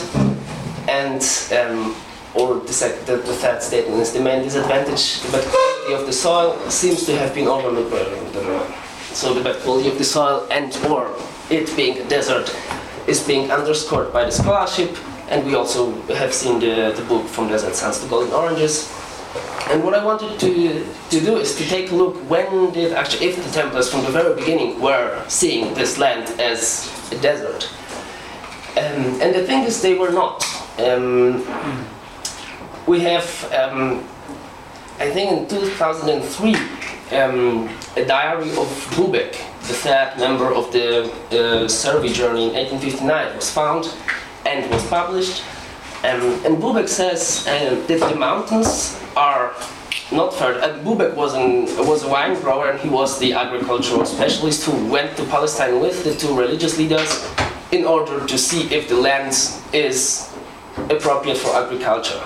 [0.88, 1.22] and
[1.58, 1.94] um,
[2.34, 5.20] or the, sec- the, the third statement is the main disadvantage.
[5.22, 8.82] The bad quality of the soil seems to have been overlooked by the
[9.12, 11.14] so the bad quality of the soil and or
[11.50, 12.54] it being a desert
[13.06, 14.96] is being underscored by the scholarship
[15.32, 18.92] and we also have seen the, the book From Desert Sands to Golden Oranges.
[19.70, 23.28] And what I wanted to, to do is to take a look when did actually,
[23.28, 27.70] if the Templars from the very beginning were seeing this land as a desert.
[28.76, 30.44] Um, and the thing is, they were not.
[30.78, 31.46] Um,
[32.86, 33.24] we have,
[33.54, 34.04] um,
[34.98, 36.54] I think in 2003,
[37.18, 43.36] um, a diary of Bubeck, the third member of the uh, survey journey in 1859,
[43.36, 43.94] was found
[44.46, 45.42] and was published.
[46.04, 49.54] Um, and Bubeck says uh, that the mountains are
[50.10, 50.62] not fertile.
[50.62, 54.90] Uh, Bubeck was, an, was a wine grower and he was the agricultural specialist who
[54.90, 57.30] went to Palestine with the two religious leaders
[57.70, 59.32] in order to see if the land
[59.72, 60.30] is
[60.90, 62.22] appropriate for agriculture.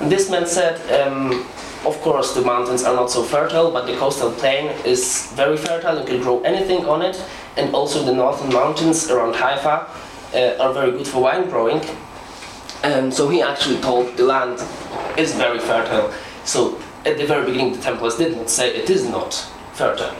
[0.00, 1.46] And this man said, um,
[1.86, 5.98] of course, the mountains are not so fertile, but the coastal plain is very fertile.
[6.00, 7.22] You can grow anything on it,
[7.56, 9.86] and also the northern mountains around Haifa
[10.34, 11.80] uh, are very good for wine growing.
[12.82, 14.62] And so he actually told the land
[15.16, 16.12] is very fertile.
[16.44, 19.32] So at the very beginning, the Templars did not say it is not
[19.72, 20.14] fertile.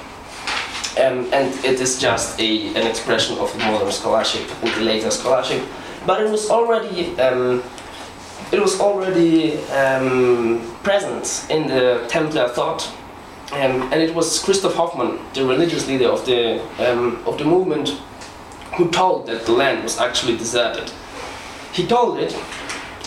[0.97, 5.11] Um, and it is just a, an expression of the modern scholarship and the later
[5.11, 5.63] scholarship.
[6.07, 7.63] But it was already um,
[8.53, 12.87] it was already um, present in the Templar thought,
[13.53, 18.01] um, and it was Christoph Hoffmann, the religious leader of the um, of the movement,
[18.77, 20.91] who told that the land was actually deserted.
[21.73, 22.37] He told it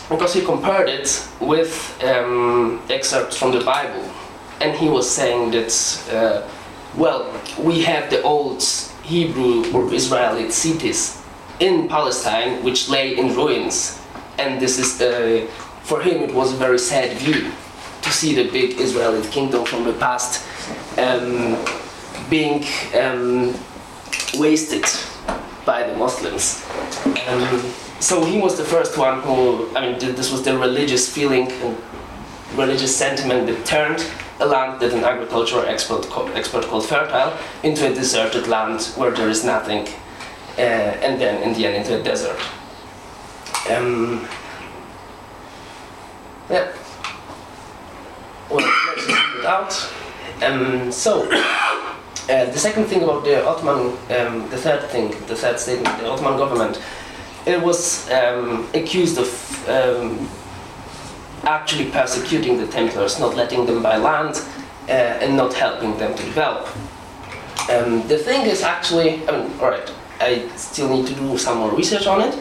[0.10, 1.72] because he compared it with
[2.04, 4.10] um, excerpts from the Bible,
[4.62, 5.72] and he was saying that,
[6.12, 6.48] uh,
[6.96, 8.64] well, we have the old
[9.04, 11.22] Hebrew or Israelite cities
[11.60, 14.02] in Palestine which lay in ruins,
[14.38, 15.48] and this is uh,
[15.84, 17.52] for him it was a very sad view
[18.02, 20.46] to see the big Israelite kingdom from the past
[20.98, 21.58] um,
[22.30, 22.64] being
[22.96, 23.54] um,
[24.38, 24.86] wasted
[25.68, 26.66] by the Muslims.
[27.28, 27.60] Um,
[28.00, 31.78] so he was the first one who, I mean, this was the religious feeling and
[32.56, 34.04] religious sentiment that turned
[34.40, 39.30] a land that an agricultural expert, expert called fertile into a deserted land where there
[39.30, 39.88] is nothing,
[40.58, 42.40] uh, and then in the end into a desert.
[43.70, 44.28] Um,
[46.50, 46.72] yeah.
[48.50, 49.94] Well, let's just it out.
[50.42, 51.28] Um, so,
[52.30, 56.10] uh, the second thing about the Ottoman, um, the third thing, the third statement, the
[56.10, 56.82] Ottoman government,
[57.46, 60.30] it was um, accused of um,
[61.44, 64.42] actually persecuting the Templars, not letting them buy land,
[64.90, 66.68] uh, and not helping them to develop.
[67.70, 71.72] Um, the thing is actually, I mean, alright, I still need to do some more
[71.74, 72.38] research on it,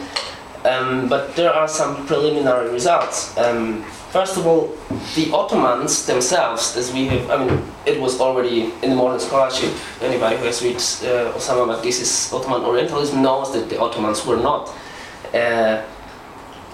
[0.67, 3.37] um, but there are some preliminary results.
[3.37, 4.75] Um, first of all,
[5.15, 9.73] the Ottomans themselves, as we have, I mean, it was already in the modern scholarship,
[10.01, 14.69] anybody who has read uh, Osama Makdisi's Ottoman Orientalism knows that the Ottomans were not,
[15.33, 15.83] uh,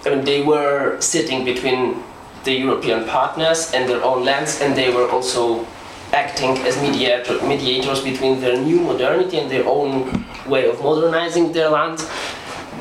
[0.05, 2.03] I mean, they were sitting between
[2.43, 5.65] the European partners and their own lands, and they were also
[6.13, 11.69] acting as mediator, mediators between their new modernity and their own way of modernizing their
[11.69, 11.99] land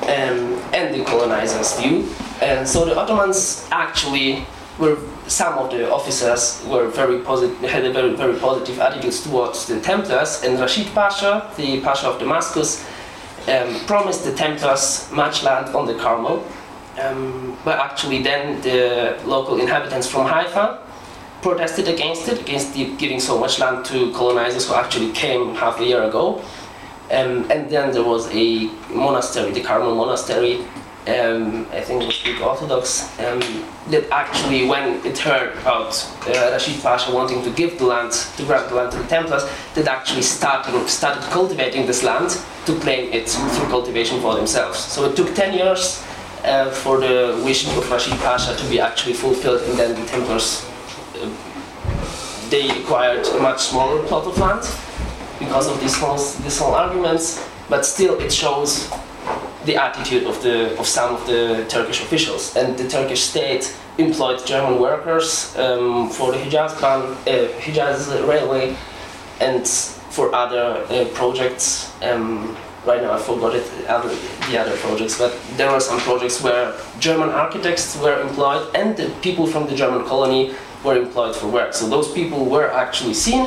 [0.03, 2.09] um, and the colonizers' view.
[2.41, 4.45] And so the Ottomans actually
[4.79, 9.67] were some of the officers were very positive, had a very very positive attitudes towards
[9.67, 10.43] the Templars.
[10.43, 12.85] And Rashid Pasha, the Pasha of Damascus,
[13.49, 16.45] um, promised the Templars much land on the Carmel.
[17.01, 20.81] Um, but actually, then the local inhabitants from Haifa
[21.41, 25.81] protested against it, against the, giving so much land to colonizers who actually came half
[25.81, 26.43] a year ago.
[27.13, 30.65] Um, and then there was a monastery, the Carmel Monastery,
[31.07, 33.41] um, I think it was Greek Orthodox, um,
[33.91, 35.93] that actually, when it heard about
[36.29, 39.45] uh, Rashid Pasha wanting to give the land, to grant the land to the Templars,
[39.75, 42.31] that actually started, started cultivating this land
[42.67, 44.79] to claim it through cultivation for themselves.
[44.79, 46.03] So it took 10 years
[46.45, 50.65] uh, for the wish of Rashid Pasha to be actually fulfilled, and then the Templars
[51.17, 51.29] uh,
[52.49, 54.63] they acquired a much smaller plot of land
[55.45, 58.91] because of these whole, these whole arguments, but still it shows
[59.65, 62.57] the attitude of, the, of some of the Turkish officials.
[62.57, 68.77] And the Turkish state employed German workers um, for the Hijaz, ban, uh, Hijaz railway
[69.41, 71.93] and for other uh, projects.
[72.03, 74.09] Um, right now I forgot it, other,
[74.51, 79.09] the other projects, but there were some projects where German architects were employed and the
[79.23, 81.73] people from the German colony were employed for work.
[81.75, 83.47] So those people were actually seen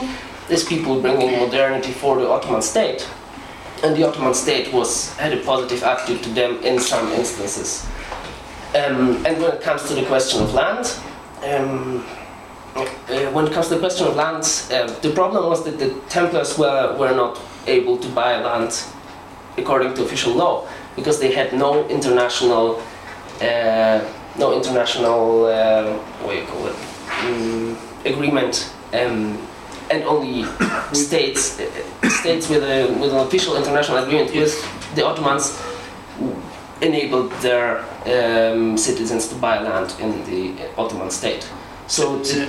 [0.50, 3.08] as people bringing modernity for the Ottoman state.
[3.84, 7.86] And the Ottoman state was had a positive attitude to them in some instances.
[8.76, 10.86] Um, and when it comes to the question of land,
[11.44, 12.06] um,
[12.76, 12.86] uh,
[13.32, 16.58] when it comes to the question of land, uh, the problem was that the Templars
[16.58, 18.84] were, were not able to buy land
[19.58, 22.82] according to official law because they had no international,
[23.42, 24.04] uh,
[24.38, 26.76] no international, uh, what do you call it,
[27.24, 29.38] um, agreement, um,
[29.92, 30.46] and only
[30.94, 31.60] states,
[32.10, 34.54] states with, a, with an official international agreement with
[34.96, 35.62] the Ottomans
[36.82, 41.48] enabled their um, citizens to buy land in the Ottoman state.
[41.88, 42.48] So They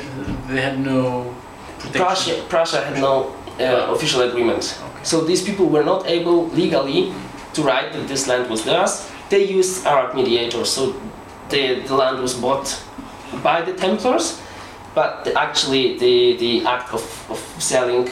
[0.49, 1.35] they had no
[1.79, 2.01] protection.
[2.01, 4.79] Prussia, Prussia had no uh, official agreement.
[4.79, 5.05] Okay.
[5.05, 7.13] So these people were not able legally
[7.53, 9.11] to write that this land was theirs.
[9.29, 10.95] They used Arab mediators, so
[11.49, 12.83] the land was bought
[13.43, 14.41] by the Templars,
[14.97, 18.09] but the, actually the, the act of, of selling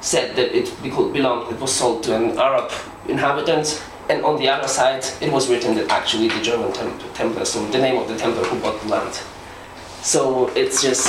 [0.00, 2.70] said that it belonged, it was sold to an Arab
[3.08, 7.66] inhabitant, and on the other side it was written that actually the German tem- so
[7.66, 9.14] the name of the Templar who bought the land.
[10.02, 11.04] So it's just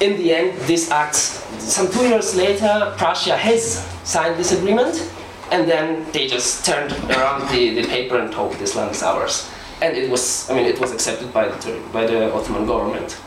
[0.00, 5.10] in the end, this act, some two years later, Prussia has signed this agreement,
[5.50, 9.50] and then they just turned around the, the paper and told this land is ours.
[9.82, 13.18] And it was, I mean, it was accepted by the, by the Ottoman government.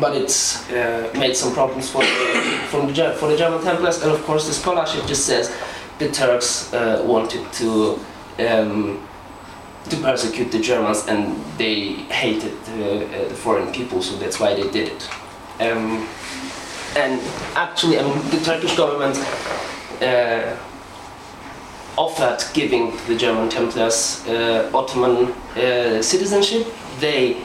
[0.00, 4.10] But it's uh, made some problems for the, from the, for the German Templars, and
[4.10, 5.54] of course, the scholarship just says
[5.98, 8.00] the Turks uh, wanted to
[8.38, 9.06] um,
[9.90, 14.54] to persecute the Germans, and they hated the, uh, the foreign people, so that's why
[14.54, 15.08] they did it.
[15.60, 16.08] Um,
[16.96, 17.20] and
[17.54, 19.16] actually, I mean, the Turkish government
[20.02, 20.56] uh,
[21.96, 24.24] offered giving the German Templars
[24.72, 25.32] Ottoman
[26.02, 26.66] citizenship.
[26.98, 27.36] They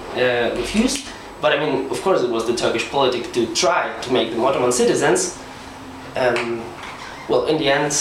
[0.56, 1.06] refused.
[1.42, 4.44] But I mean, of course, it was the Turkish politic to try to make them
[4.44, 5.38] Ottoman citizens.
[6.16, 6.64] Um,
[7.30, 7.92] well, in the end,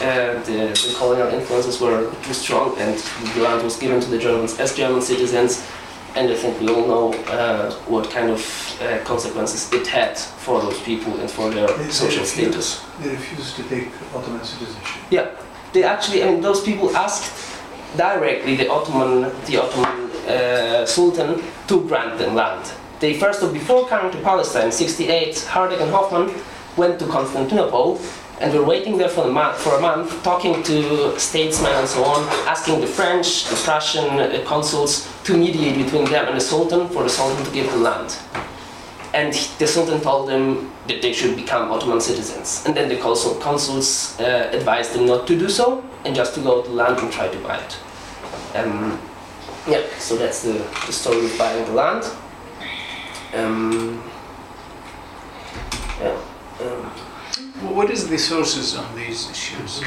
[0.00, 2.98] uh, the, the colonial influences were too strong, and
[3.34, 5.64] the land was given to the Germans as German citizens.
[6.14, 8.40] And I think we all know uh, what kind of
[8.82, 12.84] uh, consequences it had for those people and for their They- they social refused- status.
[13.02, 15.02] They refused to take Ottoman citizenship.
[15.10, 15.28] Yeah,
[15.72, 17.32] they actually, I mean, those people asked
[17.96, 22.70] directly the Ottoman, the Ottoman uh, Sultan to grant them land.
[23.02, 26.32] They first, before coming to Palestine, 68, Hardegg and Hoffmann
[26.76, 28.00] went to Constantinople
[28.40, 32.04] and were waiting there for a, month, for a month, talking to statesmen and so
[32.04, 36.88] on, asking the French, the Prussian uh, consuls to mediate between them and the Sultan
[36.90, 38.16] for the Sultan to give the land.
[39.14, 42.62] And the Sultan told them that they should become Ottoman citizens.
[42.66, 46.40] And then the consul, consuls uh, advised them not to do so and just to
[46.40, 47.78] go to land and try to buy it.
[48.54, 49.00] Um,
[49.66, 50.52] yeah, so that's the,
[50.86, 52.04] the story of buying the land.
[53.34, 54.02] Um,
[56.00, 56.16] yeah.
[56.60, 56.90] Um,
[57.74, 59.82] What is the sources on these issues?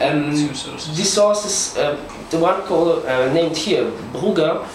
[0.00, 0.96] um, your sources?
[0.96, 1.96] This source is uh,
[2.30, 4.66] the one called uh, named here, Brugger,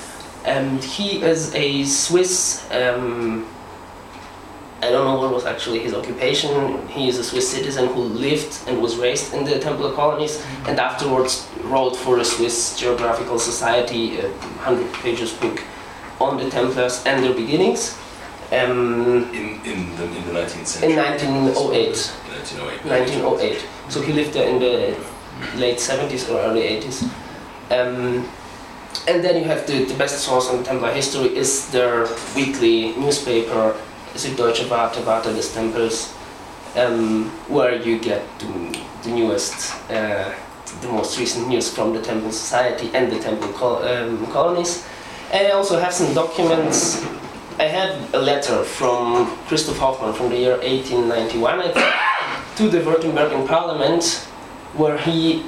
[0.46, 2.66] and he is a Swiss.
[2.72, 3.46] Um,
[4.82, 6.88] I don't know what was actually his occupation.
[6.88, 10.80] He is a Swiss citizen who lived and was raised in the Templar colonies, and
[10.80, 14.32] afterwards wrote for the Swiss Geographical Society a
[14.64, 15.62] hundred pages book
[16.20, 17.98] on the Templars and their beginnings.
[18.52, 20.92] Um, In, in, the, in the 19th century?
[20.92, 22.12] in 1908.
[22.28, 22.86] 1908.
[22.86, 23.66] 1908.
[23.90, 24.96] So he lived there in the
[25.56, 27.04] late 70s or early 80s.
[27.72, 28.28] Um,
[29.08, 33.76] and then you have the, the best source on Templar history is their weekly newspaper,
[34.16, 36.12] Süddeutsche Warte, Warte des Tempels,
[36.76, 40.34] um, where you get the, the newest, uh,
[40.82, 44.84] the most recent news from the Temple Society and the Temple col- um, colonies.
[45.32, 47.06] And I also have some documents.
[47.60, 51.74] I have a letter from Christoph Hoffmann from the year 1891,
[52.56, 54.04] to the Württemberg Parliament,
[54.74, 55.46] where he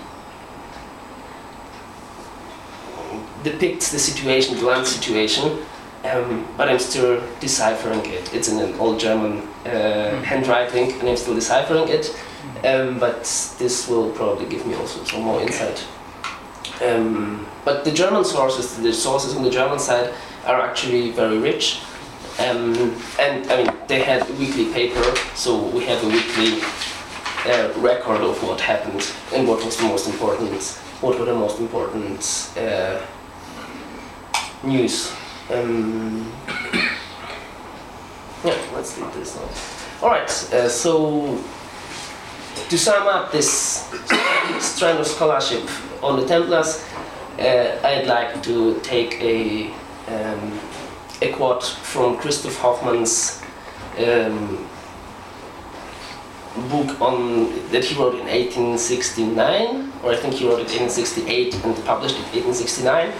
[3.43, 5.65] depicts the situation, the land situation,
[6.03, 8.31] um, but I'm still deciphering it.
[8.35, 12.15] It's in an old German uh, handwriting, and I'm still deciphering it.
[12.63, 13.23] Um, but
[13.57, 15.83] this will probably give me also some more insight.
[16.81, 20.13] Um, but the German sources, the sources on the German side,
[20.45, 21.81] are actually very rich.
[22.39, 25.03] Um, and I mean, they had a weekly paper,
[25.35, 26.61] so we have a weekly
[27.45, 30.63] uh, record of what happened and what was the most important,
[31.01, 33.01] what were the most important uh,
[34.63, 35.13] news.
[35.51, 36.31] Um,
[38.43, 39.49] yeah, let's leave this now.
[40.01, 41.43] All right, uh, so
[42.69, 43.89] to sum up this
[44.59, 45.67] strand of scholarship
[46.03, 46.83] on the Templars,
[47.39, 49.71] uh, I'd like to take a
[50.07, 50.59] um,
[51.21, 53.41] a quote from Christoph Hoffmann's
[53.97, 54.67] um,
[56.69, 61.53] book on that he wrote in 1869, or I think he wrote it in 1868
[61.63, 63.13] and published it in 1869,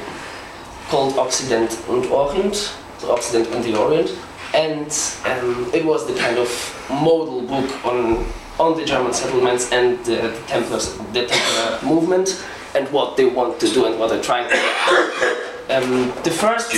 [0.89, 4.11] called Occident und Orient, so Occident and the Orient,
[4.53, 4.91] and
[5.25, 6.49] um, it was the kind of
[6.89, 8.25] model book on
[8.59, 12.43] on the German settlements and the, Templars, the Templar movement,
[12.75, 15.73] and what they want to do and what they're trying to do.
[15.73, 16.71] Um, the first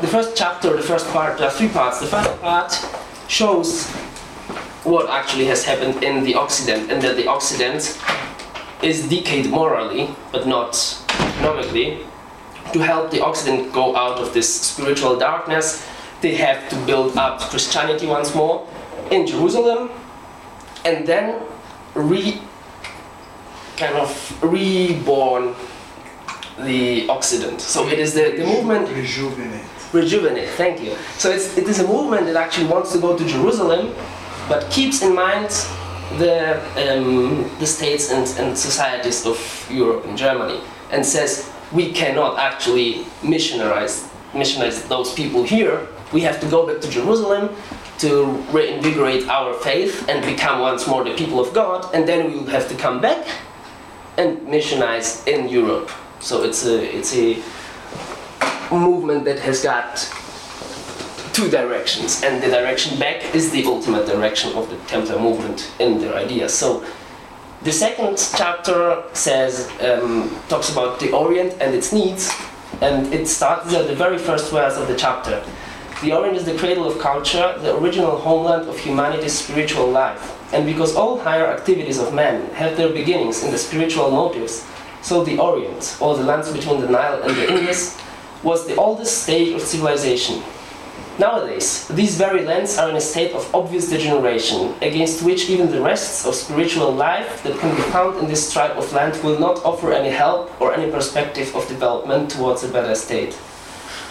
[0.00, 2.00] the first chapter, the first part, there are three parts.
[2.00, 2.72] The first part
[3.28, 3.86] shows
[4.82, 7.98] what actually has happened in the Occident, and that the Occident
[8.82, 10.74] is decayed morally, but not
[11.08, 12.00] economically.
[12.72, 15.86] To help the Occident go out of this spiritual darkness,
[16.20, 18.66] they have to build up Christianity once more
[19.10, 19.90] in Jerusalem,
[20.84, 21.42] and then
[21.94, 22.40] re
[23.76, 25.54] kind of reborn
[26.60, 27.60] the Occident.
[27.60, 29.64] So it is the, the movement Rejuvenate.
[29.92, 30.48] rejuvenate.
[30.50, 30.94] Thank you.
[31.18, 33.94] So it's, it is a movement that actually wants to go to Jerusalem,
[34.48, 35.48] but keeps in mind
[36.18, 39.38] the um, the states and, and societies of
[39.70, 40.60] Europe and Germany,
[40.90, 45.88] and says we cannot actually missionarize missionize those people here.
[46.12, 47.48] We have to go back to Jerusalem
[48.02, 52.38] to reinvigorate our faith and become once more the people of God, and then we
[52.38, 53.26] will have to come back
[54.18, 55.90] and missionize in Europe.
[56.20, 57.40] So it's a it's a
[58.70, 59.96] movement that has got
[61.32, 66.00] two directions, and the direction back is the ultimate direction of the Templar movement in
[66.00, 66.52] their ideas.
[66.52, 66.84] So
[67.62, 72.30] the second chapter says um, talks about the Orient and its needs,
[72.80, 75.42] and it starts at the very first verse of the chapter.
[76.02, 80.36] The Orient is the cradle of culture, the original homeland of humanity's spiritual life.
[80.52, 84.66] And because all higher activities of man have their beginnings in the spiritual motives,
[85.00, 87.96] so the Orient, or the lands between the Nile and the Indus,
[88.42, 90.42] was the oldest stage of civilization.
[91.20, 95.80] Nowadays, these very lands are in a state of obvious degeneration, against which even the
[95.80, 99.64] rests of spiritual life that can be found in this tribe of land will not
[99.64, 103.34] offer any help or any perspective of development towards a better state.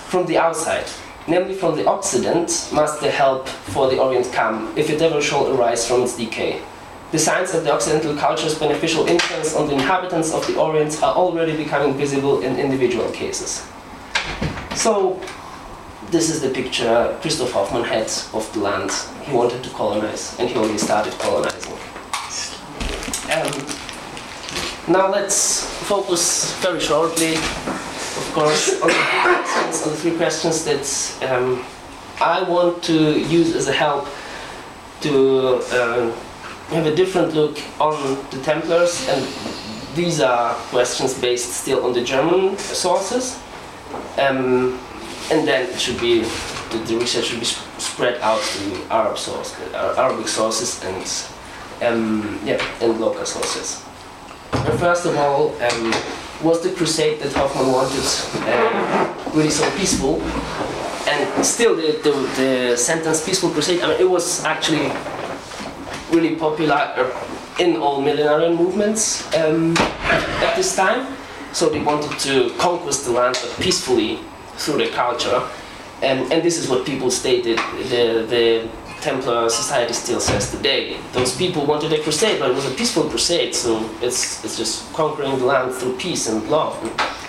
[0.07, 0.85] From the outside,
[1.27, 5.47] namely from the Occident, must the help for the Orient come, if it ever shall
[5.55, 6.61] arise from its decay.
[7.11, 11.13] the signs of the Occidental culture's beneficial influence on the inhabitants of the Orient are
[11.13, 13.67] already becoming visible in individual cases.
[14.75, 15.21] So,
[16.09, 18.91] this is the picture Christoph Hoffmann had of the land
[19.23, 21.73] he wanted to colonize, and he already started colonizing.
[23.31, 23.51] Um,
[24.87, 27.35] now let's focus very shortly,
[28.31, 31.65] of course, on the three questions, on the three questions that um,
[32.21, 34.07] I want to use as a help
[35.01, 36.11] to uh,
[36.69, 39.27] have a different look on the Templars, and
[39.95, 43.37] these are questions based still on the German sources.
[44.17, 44.79] Um,
[45.29, 49.17] and then it should be the, the research should be sp- spread out to Arab
[49.17, 51.03] source, uh, Arabic sources and
[51.83, 53.83] um, yeah, and local sources.
[54.79, 55.93] First of all, um,
[56.43, 58.05] was the crusade that Hoffmann wanted
[58.49, 60.21] um, really so peaceful?
[61.07, 64.91] And still, the, the, the sentence "peaceful crusade," I mean, it was actually
[66.11, 71.15] really popular uh, in all millenarian movements um, at this time.
[71.53, 74.19] So they wanted to conquest the land, but peacefully
[74.57, 75.41] through the culture.
[76.01, 77.57] And, and this is what people stated
[77.89, 78.69] the, the
[79.01, 80.97] Templar society still says today.
[81.11, 84.93] Those people wanted a crusade, but it was a peaceful crusade, so it's, it's just
[84.93, 86.77] conquering the land through peace and love.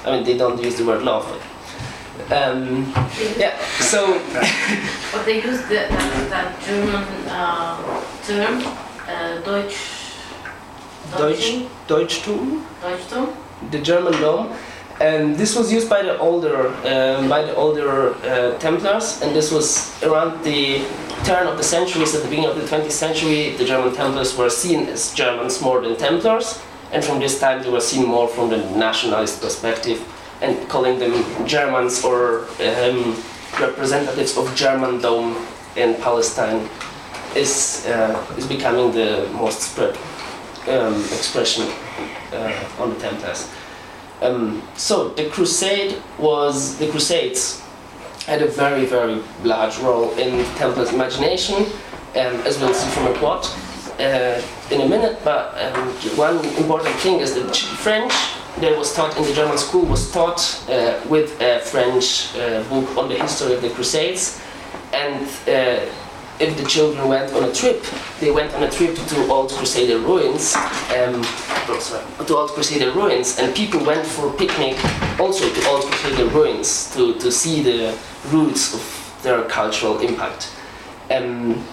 [0.04, 1.40] I mean, they don't use the word love, but.
[2.30, 2.92] Um,
[3.38, 4.20] yeah, so.
[5.12, 8.62] But they use the, that, that German uh, term,
[9.08, 9.76] uh, Deutsch.
[11.16, 13.34] Deutsch, Deutschtum, Deutschtum.
[13.70, 14.56] the German dome,
[15.02, 19.50] and this was used by the older um, by the older uh, Templars, and this
[19.50, 20.86] was around the
[21.24, 22.14] turn of the centuries.
[22.14, 25.80] At the beginning of the 20th century, the German Templars were seen as Germans more
[25.80, 29.98] than Templars, and from this time they were seen more from the nationalist perspective,
[30.40, 31.14] and calling them
[31.48, 33.16] Germans or um,
[33.60, 35.36] representatives of German dome
[35.74, 36.68] in Palestine
[37.34, 39.98] is uh, is becoming the most spread
[40.68, 41.64] um, expression
[42.32, 43.50] uh, on the Templars.
[44.22, 47.60] Um, so the crusade was the Crusades
[48.26, 53.18] had a very very large role in Templars' imagination, um, as we'll see from a
[53.18, 53.50] quote
[53.98, 55.18] uh, in a minute.
[55.24, 58.12] But um, one important thing is that French
[58.60, 62.96] that was taught in the German school was taught uh, with a French uh, book
[62.96, 64.40] on the history of the Crusades,
[64.92, 65.80] and uh,
[66.38, 67.84] if the children went on a trip,
[68.20, 70.54] they went on a trip to old Crusader ruins,
[70.96, 71.22] um,
[71.78, 74.76] sorry, to old Crusader ruins, and people went for a picnic
[75.20, 77.96] also to old Crusader ruins to, to see the
[78.28, 80.50] roots of their cultural impact.
[81.10, 81.64] Um,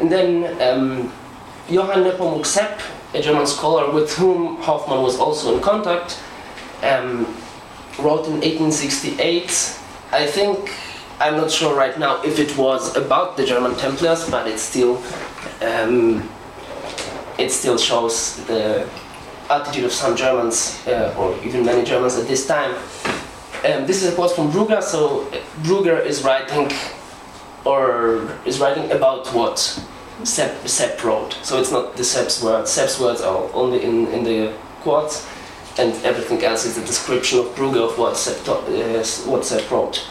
[0.00, 1.12] and then um,
[1.68, 2.80] Johann Nepomuk Sepp,
[3.14, 6.18] a German scholar with whom Hoffmann was also in contact,
[6.82, 7.24] um,
[7.98, 9.78] wrote in 1868,
[10.12, 10.70] I think
[11.18, 15.02] I'm not sure right now if it was about the German Templars, but it still
[15.62, 16.28] um,
[17.38, 18.86] it still shows the
[19.48, 22.74] attitude of some Germans uh, or even many Germans at this time.
[23.64, 24.82] Um, this is a quote from Brugger.
[24.82, 26.70] So uh, Brugger is writing
[27.64, 29.58] or is writing about what
[30.22, 31.38] Sepp, Sepp wrote.
[31.42, 32.70] So it's not the Sepp's words.
[32.70, 35.26] Sepp's words are only in, in the quotes,
[35.78, 40.06] and everything else is a description of Brugger of what Sepp, uh, what Sepp wrote.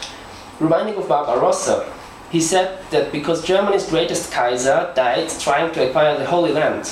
[0.58, 1.92] Reminding of Barbarossa,
[2.30, 6.90] he said that because Germany's greatest Kaiser died trying to acquire the Holy Land,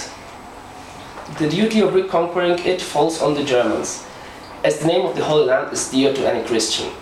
[1.38, 4.06] the duty of reconquering it falls on the Germans,
[4.62, 6.92] as the name of the Holy Land is dear to any Christian.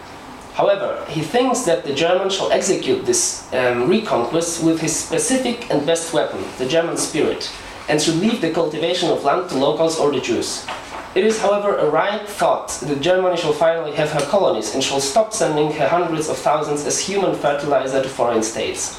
[0.55, 5.85] However, he thinks that the Germans shall execute this um, reconquest with his specific and
[5.85, 7.51] best weapon, the German spirit,
[7.89, 10.65] and should leave the cultivation of land to locals or the Jews.
[11.15, 15.01] It is, however, a right thought that Germany shall finally have her colonies and shall
[15.01, 18.99] stop sending her hundreds of thousands as human fertilizer to foreign states.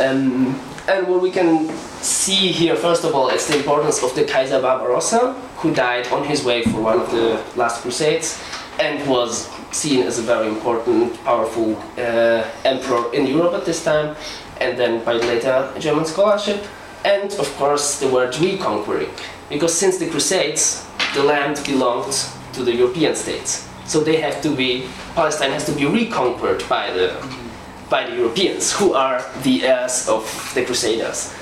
[0.00, 1.68] Um, and what we can
[2.02, 6.24] see here, first of all, is the importance of the Kaiser Barbarossa, who died on
[6.24, 8.42] his way for one of the last crusades
[8.80, 14.16] and was seen as a very important, powerful uh, emperor in Europe at this time,
[14.60, 16.64] and then by later German scholarship.
[17.04, 19.10] And of course, the word reconquering,
[19.48, 20.84] because since the Crusades,
[21.16, 22.14] the land belonged
[22.52, 23.66] to the European states.
[23.86, 27.16] So they have to be, Palestine has to be reconquered by the,
[27.88, 31.32] by the Europeans, who are the heirs of the Crusaders.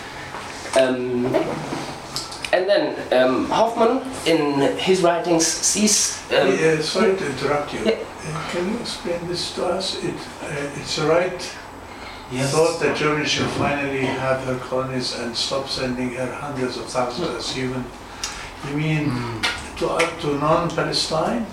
[0.79, 1.27] Um,
[2.53, 6.23] and then um, Hoffmann, in his writings, sees.
[6.31, 7.81] Um, Uh, sorry to interrupt you.
[7.85, 7.99] Yeah.
[7.99, 9.99] Uh, Can you explain this to us?
[10.05, 11.57] It, uh, it's a right
[12.43, 17.29] thought that Germany should finally have her colonies and stop sending her hundreds of thousands
[17.29, 17.85] as human.
[18.71, 19.13] You mean
[19.79, 21.47] to, uh, to non-Palestine?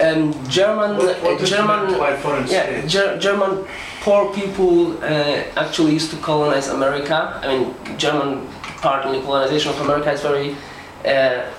[0.00, 2.86] um, German, What, what is German, meant foreign yeah.
[2.86, 3.66] Ger- German
[4.00, 7.40] poor people uh, actually used to colonize America.
[7.42, 8.46] I mean, German
[8.80, 10.54] part in the colonization of America is very,
[11.04, 11.50] uh,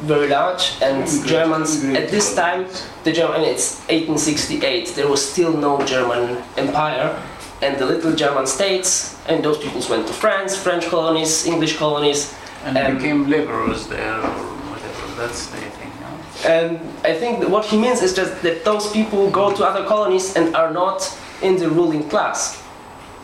[0.00, 0.72] very large.
[0.80, 2.66] And Germans at this time,
[3.04, 4.94] the German, I mean, it's 1868.
[4.94, 7.14] There was still no German empire,
[7.60, 12.34] and the little German states, and those peoples went to France, French colonies, English colonies,
[12.64, 14.34] And Um, became laborers there or
[14.70, 15.04] whatever.
[15.20, 15.92] That's the thing.
[16.02, 16.50] No?
[16.54, 19.84] And I think that what he means is just that those people go to other
[19.84, 21.08] colonies and are not
[21.42, 22.58] in the ruling class.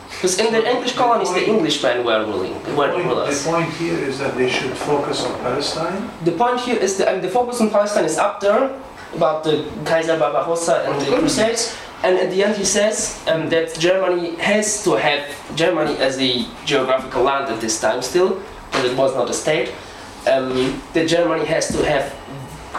[0.09, 3.43] Because in the English colonies, the Englishmen were ruling, were Point- rulers.
[3.43, 6.09] The point here is that they should focus on Palestine.
[6.23, 8.71] The point here is that I mean, the focus on Palestine is up there
[9.13, 11.75] about the Kaiser Barbarossa and the Crusades.
[12.03, 15.21] And at the end, he says um, that Germany has to have
[15.55, 18.39] Germany as a geographical land at this time still,
[18.71, 19.73] but it was not a state.
[20.27, 22.13] Um, that Germany has to have,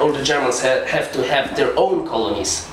[0.00, 2.66] or the Germans ha- have to have their own colonies.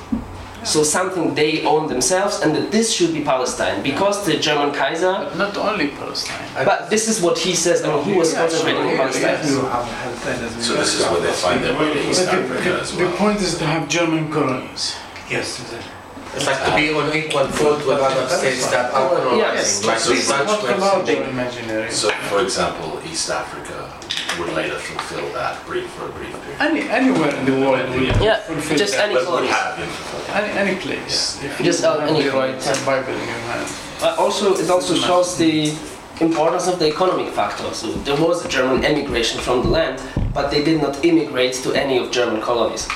[0.64, 5.11] So something they own themselves, and that this should be Palestine because the German Kaiser.
[5.11, 6.39] But not only Palestine.
[6.66, 7.84] But this is what he says.
[7.84, 9.24] I mean, he was Yeah, concentrating on Palestine.
[9.24, 9.49] yes.
[9.51, 12.26] You have had that as So this is where they find their way to East
[12.26, 14.95] But the, the, the point is to have German colonies.
[15.30, 15.91] Yes, exactly.
[16.36, 20.14] It's like to be on equal foot with other states that are colonizing, like So
[20.14, 21.92] the What about imaginary?
[21.92, 23.94] So, for example, East Africa
[24.40, 26.60] would later fulfill that brief for a brief period.
[26.60, 29.06] Any, anywhere in the world will Yeah, fulfill just that.
[29.06, 30.36] any But would have been fulfilled.
[30.36, 31.44] Any, any place.
[31.44, 32.54] If you Just, uh, have any the colony.
[32.54, 33.72] right Bible in your hand.
[34.00, 35.72] But also, it also shows the
[36.20, 37.72] importance of the economic factor.
[37.74, 40.02] So there was a German emigration from the land,
[40.34, 42.88] but they did not immigrate to any of German colonies.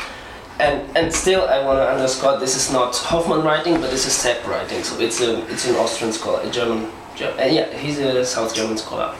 [0.59, 4.13] And and still, I want to underscore this is not Hoffmann writing, but this is
[4.13, 4.83] Sepp writing.
[4.83, 6.91] So it's a it's an Austrian scholar, a German.
[7.15, 9.13] Ger- uh, yeah, he's a South German scholar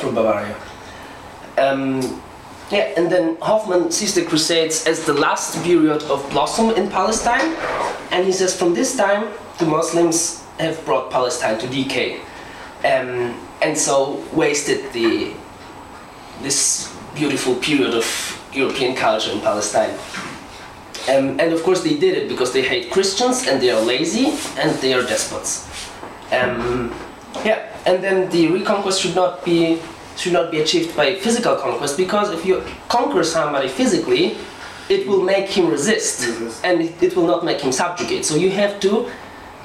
[0.00, 0.54] from Bavaria.
[1.56, 2.22] Um,
[2.70, 7.56] yeah, and then Hoffmann sees the Crusades as the last period of blossom in Palestine,
[8.10, 12.20] and he says from this time the Muslims have brought Palestine to decay,
[12.84, 15.32] um, and so wasted the
[16.42, 18.06] this beautiful period of
[18.52, 19.96] European culture in Palestine.
[21.08, 24.26] Um, and of course they did it because they hate Christians and they are lazy
[24.58, 25.68] and they are despots.
[26.32, 26.94] Um,
[27.44, 29.80] yeah, and then the reconquest should not be
[30.16, 34.36] should not be achieved by physical conquest because if you conquer somebody physically,
[34.88, 36.24] it will make him resist,
[36.64, 38.24] and it, it will not make him subjugate.
[38.24, 39.08] So you have to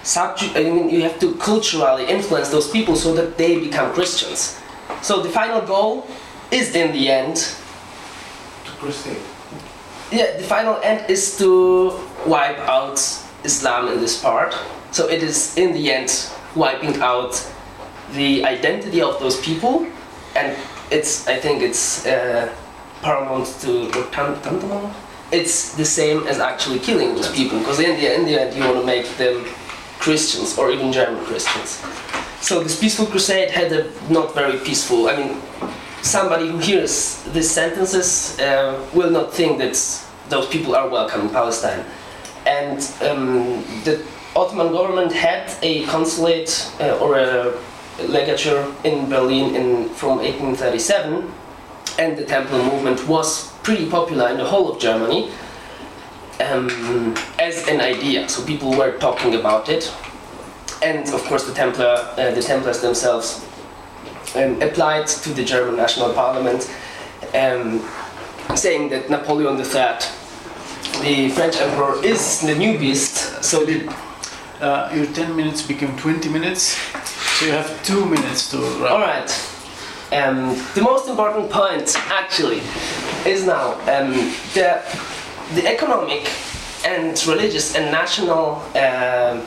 [0.04, 0.68] subjugate.
[0.68, 4.60] I mean, you have to culturally influence those people so that they become Christians.
[5.02, 6.08] So the final goal
[6.52, 7.38] is in the end
[8.66, 9.18] To crusade.
[10.14, 13.00] Yeah, the final end is to wipe out
[13.44, 14.56] Islam in this part.
[14.92, 17.34] So it is in the end wiping out
[18.14, 19.88] the identity of those people,
[20.36, 20.56] and
[20.92, 22.54] it's I think it's uh,
[23.02, 24.94] paramount to tantamount.
[25.32, 28.64] It's the same as actually killing those people because in the in the end you
[28.64, 29.46] want to make them
[30.00, 31.82] Christians or even German Christians.
[32.42, 35.08] So this peaceful crusade had a not very peaceful.
[35.08, 35.42] I mean,
[36.04, 39.76] somebody who hears these sentences uh, will not think that
[40.30, 41.84] those people are welcome in Palestine.
[42.46, 47.54] And um, the Ottoman government had a consulate uh, or a
[48.08, 51.32] legature in Berlin in, from 1837,
[52.00, 55.32] and the Temple movement was pretty popular in the whole of Germany
[56.42, 58.28] um, as an idea.
[58.28, 59.94] So people were talking about it,
[60.82, 63.46] and of course the Templar, uh, the Templars themselves
[64.36, 66.70] um, applied to the German national parliament,
[67.34, 67.82] um,
[68.56, 69.98] saying that Napoleon III,
[71.02, 73.44] the French emperor, is the new beast.
[73.44, 73.94] So the,
[74.62, 76.78] Uh, your 10 minutes became 20 minutes,
[77.38, 78.92] so you have two minutes to wrap.
[78.92, 79.30] all right.
[80.14, 82.62] Um, the most important point, actually,
[83.26, 84.14] is now um,
[84.54, 84.80] the
[85.56, 86.30] the economic
[86.86, 89.42] and religious and national um,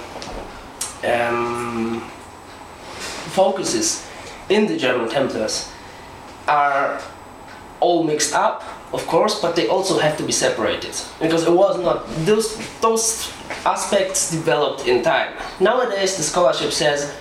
[1.05, 2.01] um,
[3.33, 4.06] focuses
[4.49, 5.71] in the German Templars
[6.49, 7.01] are
[7.81, 11.79] all mixed up, of course, but they also have to be separated because it was
[11.79, 13.33] not those those
[13.65, 15.35] aspects developed in time.
[15.61, 17.15] Nowadays, the scholarship says,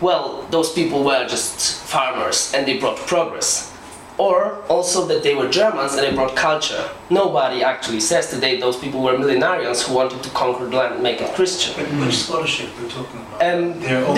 [0.00, 3.69] well, those people were just farmers and they brought progress.
[4.26, 4.38] Or
[4.74, 6.82] also that they were Germans and they brought culture.
[7.08, 11.02] Nobody actually says today those people were millenarians who wanted to conquer the land and
[11.08, 11.70] make it Christian.
[11.78, 13.38] But which scholarship we're talking about?
[13.48, 13.62] Um,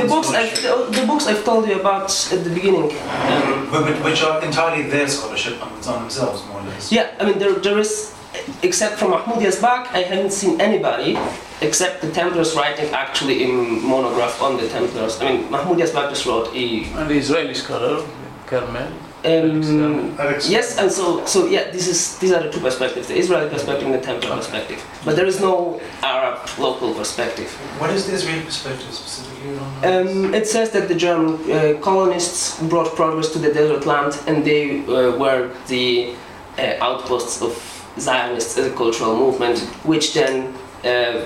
[0.01, 0.95] the books I've, scholarship.
[1.01, 2.89] the books I've told you about at the beginning.
[2.91, 6.85] Um, But- but which are entirely their scholarship on on themselves, more or less.
[6.97, 7.93] yeah, I mean there, there is,
[8.69, 11.11] except for Mahmoud Yazbak, I haven't seen anybody
[11.69, 13.53] except the Templars writing actually in
[13.95, 15.13] monograph on the Templars.
[15.21, 16.65] I mean Mahmoud Yazbak just wrote a
[16.99, 17.95] And the Israeli scholar,
[18.51, 18.91] Carmel,
[19.25, 20.17] Um,
[20.49, 23.87] yes, and so so yeah, this is these are the two perspectives: the Israeli perspective
[23.87, 24.83] and the Templar perspective.
[25.05, 27.49] But there is no Arab local perspective.
[27.79, 29.33] What is the Israeli perspective specifically
[29.85, 34.45] Um, it says that the German uh, colonists brought progress to the desert land, and
[34.45, 36.15] they uh, were the
[36.59, 37.53] uh, outposts of
[37.99, 40.53] Zionists as a cultural movement, which then
[40.85, 41.25] uh,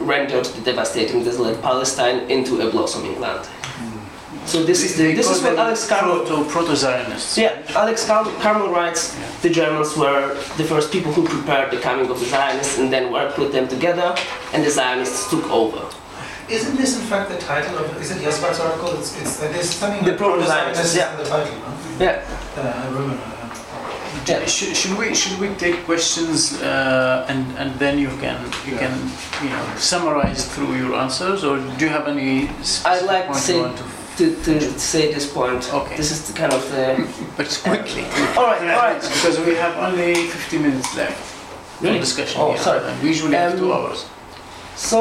[0.00, 3.48] rendered the devastating desolate Palestine into a blossoming land.
[4.48, 7.36] So this is the, this is what Alex Carmel proto proto Zionists.
[7.36, 12.08] yeah, Alex Carmel, Carmel writes the Germans were the first people who prepared the coming
[12.10, 14.14] of the Zionists and then worked with them together,
[14.54, 15.84] and the Zionists took over.
[16.48, 18.98] Isn't this in fact the title of, is it Jasper's article?
[18.98, 21.12] It's, it's, uh, there's something The Proto-Zionists, Proto-Zionists yeah.
[21.12, 22.04] in the title, no?
[22.04, 22.24] Yeah,
[22.56, 23.34] Uh, I remember.
[24.26, 24.44] Yeah.
[24.46, 28.36] Should, should we should we take questions uh, and and then you can
[28.68, 28.92] you can
[29.42, 33.38] you know summarize through your answers or do you have any specific like to point
[33.44, 33.84] say- you want to
[34.18, 35.72] to, to say this point.
[35.72, 35.96] Okay.
[35.96, 36.86] This is the kind of the.
[37.36, 38.04] but quickly
[38.36, 39.00] All right, all right.
[39.00, 41.16] because we have only 50 minutes left
[41.78, 42.00] for Really?
[42.00, 42.84] discussion Oh, here, sorry.
[42.84, 44.06] and we usually have two Um, hours
[44.76, 45.00] So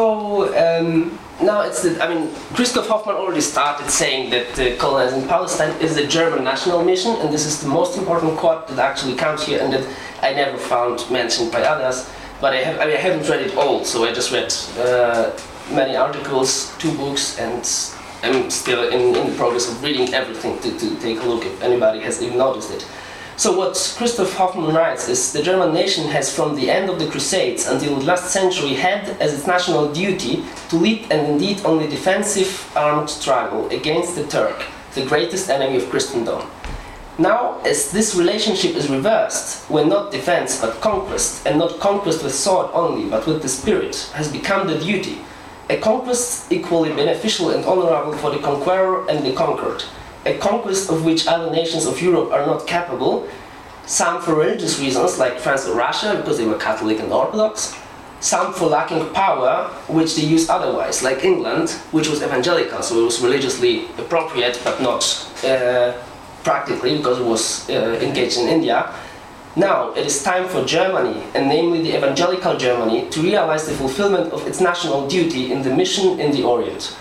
[0.66, 2.02] um, now it's the.
[2.04, 6.84] I mean, Christoph Hoffmann already started saying that uh, colonizing Palestine is the German national
[6.84, 9.86] mission, and this is the most important quote that actually comes here, and that
[10.24, 12.10] I never found mentioned by others.
[12.42, 12.80] But I have.
[12.82, 15.30] I mean, I haven't read it all, so I just read uh,
[15.72, 17.62] many articles, two books, and
[18.24, 21.62] I'm still in, in the progress of reading everything to, to take a look if
[21.62, 22.88] anybody has even noticed it.
[23.38, 27.08] So what Christoph Hoffmann writes is the German nation has from the end of the
[27.08, 31.88] Crusades until the last century had as its national duty to lead and indeed only
[31.88, 34.66] defensive armed struggle against the Turk,
[34.96, 36.50] the greatest enemy of Christendom.
[37.20, 42.34] Now, as this relationship is reversed, when not defense but conquest, and not conquest with
[42.34, 45.20] sword only but with the spirit, has become the duty,
[45.70, 49.84] a conquest equally beneficial and honorable for the conqueror and the conquered,
[50.26, 53.28] a conquest of which other nations of Europe are not capable,
[53.86, 57.76] some for religious reasons, like France or Russia, because they were Catholic and Orthodox,
[58.20, 63.06] some for lacking power, which they use otherwise, like England, which was evangelical, so it
[63.06, 65.04] was religiously appropriate but not
[65.44, 65.94] uh,
[66.44, 68.94] practically because it was uh, engaged in India.
[69.58, 74.32] Now it is time for Germany, and namely the evangelical Germany, to realize the fulfillment
[74.32, 76.96] of its national duty in the mission in the Orient.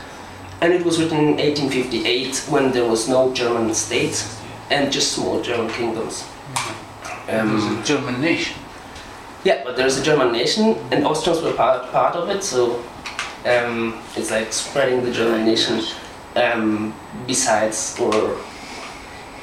[0.61, 4.27] And it was written in 1858 when there was no German state
[4.71, 6.25] and just small German kingdoms.
[7.29, 8.57] Um, a German nation
[9.47, 12.83] yeah, but there's a German nation, and Austrians were part, part of it, so
[13.45, 15.81] um, it's like spreading the German nation
[16.35, 16.93] um,
[17.29, 18.37] besides or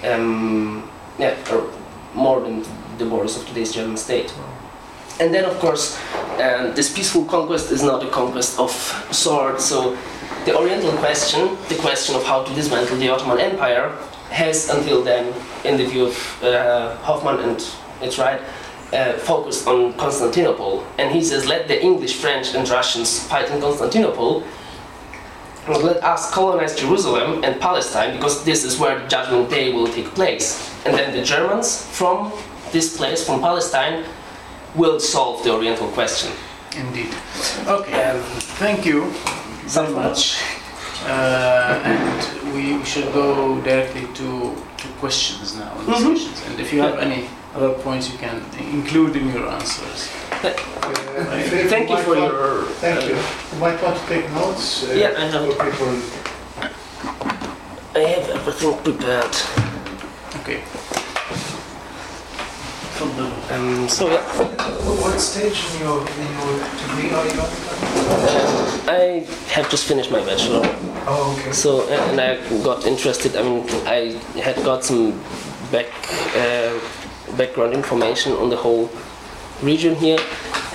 [0.04, 1.72] um, yeah, or
[2.14, 2.66] more than
[3.04, 4.34] the borders of today's German state.
[5.20, 6.00] And then, of course,
[6.40, 8.72] um, this peaceful conquest is not a conquest of
[9.12, 9.66] swords.
[9.66, 9.98] So,
[10.46, 13.96] the Oriental question, the question of how to dismantle the Ottoman Empire,
[14.30, 15.34] has until then,
[15.64, 17.64] in the view of uh, Hoffmann, and
[18.02, 18.42] it's right,
[18.92, 20.86] uh, focused on Constantinople.
[20.98, 24.44] And he says, let the English, French, and Russians fight in Constantinople.
[25.68, 30.08] Let us colonize Jerusalem and Palestine because this is where the Judgment Day will take
[30.08, 30.70] place.
[30.86, 32.34] And then the Germans from
[32.74, 34.04] this place, from Palestine,
[34.76, 36.32] will solve the Oriental question.
[36.84, 37.12] indeed
[37.78, 38.20] okay Um,
[38.64, 40.22] thank you very Something much
[41.06, 42.16] uh, and
[42.56, 43.28] we should go
[43.62, 44.28] directly to,
[44.82, 45.94] to questions now and Mhm.
[45.94, 47.22] discussions and if you have any
[47.56, 48.38] other points you can
[48.78, 50.00] include in your answers
[51.74, 52.64] Thank you for your.
[52.84, 53.16] Thank you.
[53.54, 54.66] You might want to take notes.
[54.84, 55.92] uh, Yeah, I have people.
[57.96, 59.36] I have everything prepared.
[60.40, 60.60] okay
[63.04, 64.22] Um, so yeah,
[65.02, 68.90] What stage in your, in your degree are you at?
[68.90, 70.62] I have just finished my bachelor.
[71.06, 71.52] Oh, okay.
[71.52, 73.36] So and I got interested.
[73.36, 75.20] I mean, I had got some
[75.72, 75.88] back
[76.38, 76.80] uh,
[77.38, 78.90] background information on the whole
[79.62, 80.20] region here,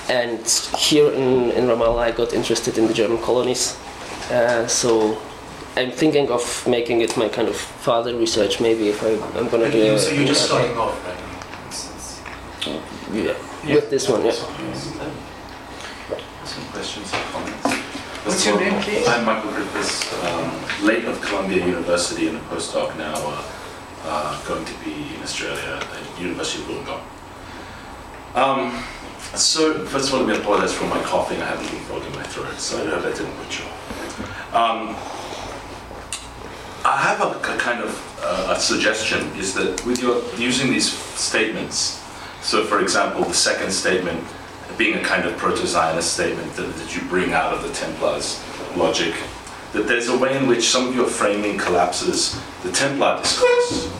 [0.07, 0.39] and
[0.77, 3.75] here in in Ramallah, I got interested in the German colonies.
[4.31, 5.17] Uh, so
[5.75, 8.59] I'm thinking of making it my kind of further research.
[8.61, 9.79] Maybe if I, I'm gonna And do.
[9.79, 11.13] you, so you're just starting off, right?
[11.15, 11.28] It's-
[12.75, 14.25] it's- yeah, with this one.
[14.25, 14.31] Yeah.
[16.45, 17.65] Some questions or comments?
[18.25, 19.07] What's your name, please?
[19.07, 20.51] I'm Michael Griffiths, um,
[20.85, 23.43] late of Columbia University and a postdoc now, uh,
[24.05, 27.01] uh, going to be in Australia at University of Wollongong.
[28.35, 28.83] Um,
[29.35, 31.41] so, first of all, let me apologize for my coughing.
[31.41, 33.63] I have a little frog in my throat, so I hope that didn't butcher.
[34.53, 34.95] Um,
[36.85, 40.91] I have a, a kind of uh, a suggestion is that with your using these
[40.91, 41.99] statements,
[42.41, 44.23] so for example, the second statement
[44.77, 48.41] being a kind of proto-Zionist statement that, that you bring out of the Templars
[48.75, 49.13] logic,
[49.73, 53.91] that there's a way in which some of your framing collapses the Templar discourse.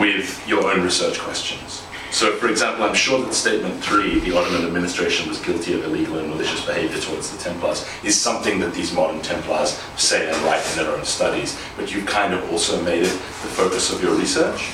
[0.00, 1.82] with your own research questions.
[2.10, 6.18] So, for example, I'm sure that statement three, the Ottoman administration was guilty of illegal
[6.18, 10.66] and malicious behavior towards the Templars, is something that these modern Templars say and write
[10.70, 14.14] in their own studies, but you've kind of also made it the focus of your
[14.14, 14.70] research.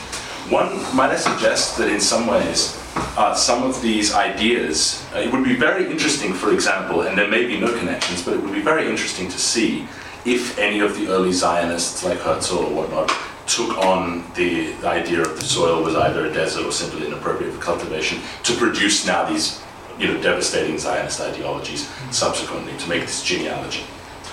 [0.50, 2.78] One, might I suggest that in some ways,
[3.16, 7.28] uh, some of these ideas, uh, it would be very interesting, for example, and there
[7.28, 9.88] may be no connections, but it would be very interesting to see
[10.26, 13.10] if any of the early Zionists, like Herzl or whatnot,
[13.46, 17.54] took on the, the idea of the soil was either a desert or simply inappropriate
[17.54, 19.62] for cultivation to produce now these
[19.98, 23.84] you know, devastating Zionist ideologies subsequently to make this genealogy,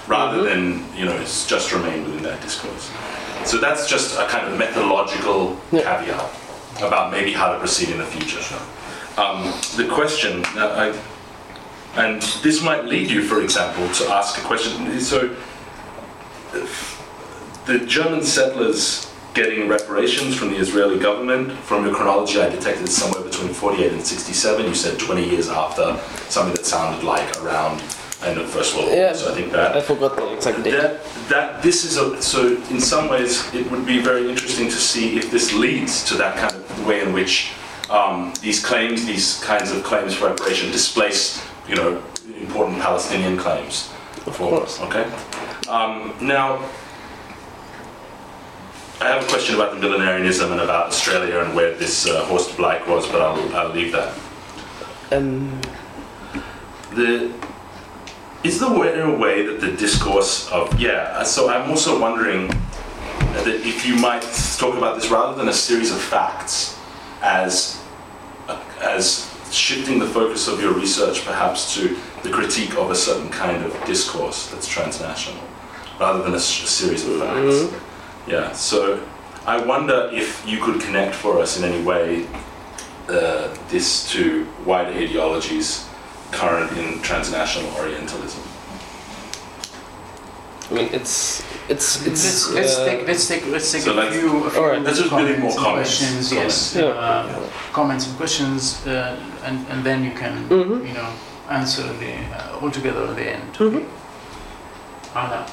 [0.07, 2.91] rather than you know it's just remain within that discourse.
[3.45, 6.33] So that's just a kind of methodological caveat
[6.77, 8.39] about maybe how to proceed in the future.
[9.17, 11.01] Um, the question, now I,
[11.95, 14.99] and this might lead you, for example, to ask a question.
[15.01, 15.35] So
[17.65, 21.51] the German settlers getting reparations from the Israeli government.
[21.51, 24.65] From your chronology, I detected somewhere between 48 and 67.
[24.65, 25.97] You said 20 years after
[26.29, 27.81] something that sounded like around
[28.23, 28.95] end of the First World War.
[28.97, 30.71] Yeah, So I think that I forgot the exact date.
[30.71, 34.75] that, that this is a, so in some ways it would be very interesting to
[34.75, 37.51] see if this leads to that kind of way in which
[37.89, 42.01] um, these claims, these kinds of claims for reparation displace, you know,
[42.39, 43.89] important Palestinian claims.
[44.25, 44.79] Of for- course.
[44.81, 45.03] Okay.
[45.67, 46.57] Um, now,
[49.01, 52.51] I have a question about the millenarianism and about Australia and where this uh, Horst
[52.55, 54.13] Blaich was, but I'll, I'll leave that.
[55.11, 55.59] Um,
[56.93, 57.33] the
[58.43, 63.47] is there a way that the discourse of yeah uh, so i'm also wondering that
[63.47, 64.21] if you might
[64.57, 66.77] talk about this rather than a series of facts
[67.21, 67.81] as
[68.47, 73.29] uh, as shifting the focus of your research perhaps to the critique of a certain
[73.29, 75.43] kind of discourse that's transnational
[75.99, 77.55] rather than a series of facts.
[77.55, 78.29] Mm-hmm.
[78.31, 79.05] Yeah so
[79.45, 82.27] i wonder if you could connect for us in any way
[83.09, 85.87] uh, this to wider ideologies
[86.31, 88.41] current in transnational Orientalism.
[90.69, 92.07] I mean, it's it's it's.
[92.07, 94.81] Let's, let's uh, take let's take let's take So a let's- few, a few Alright.
[94.83, 95.99] Let's just really more comments and comments.
[95.99, 96.31] questions.
[96.33, 96.85] Yes, Yeah.
[96.85, 100.87] uh, comments and questions, uh, and and then you can Mhm.
[100.87, 101.09] you know
[101.49, 103.51] answer the uh, all together at the end.
[103.59, 103.83] Mhm.
[105.15, 105.45] Ala.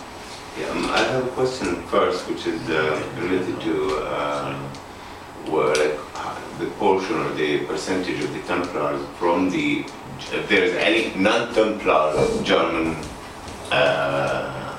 [0.60, 2.78] Yeah, um, I have a question first, which is uh,
[3.20, 3.74] related to
[4.18, 4.54] um,
[5.50, 9.84] where like uh, the portion or the percentage of the Templars from the
[10.32, 12.96] if there is any non-Templar German
[13.70, 14.74] uh,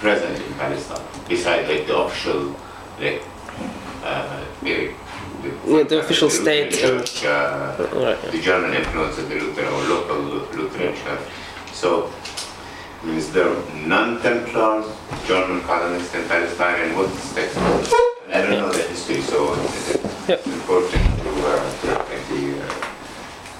[0.00, 2.54] present in Palestine besides like the official
[3.00, 3.22] like
[4.04, 4.92] uh, the,
[5.66, 6.72] Yeah, the official Lutheran state.
[6.80, 8.20] Church, uh, Right.
[8.32, 11.20] the German influence of the Lutheran or local Lu- Lutheran church.
[11.72, 12.10] So,
[13.06, 13.52] is there
[13.86, 14.86] non-Templars,
[15.26, 17.42] German colonists in Palestine, and what's the
[18.32, 22.44] I don't know the history, so it's important to uh, to look at the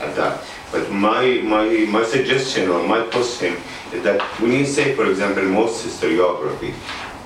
[0.07, 0.45] at that.
[0.73, 3.57] But my my my suggestion or my question
[3.93, 6.73] is that when you say, for example, most historiography,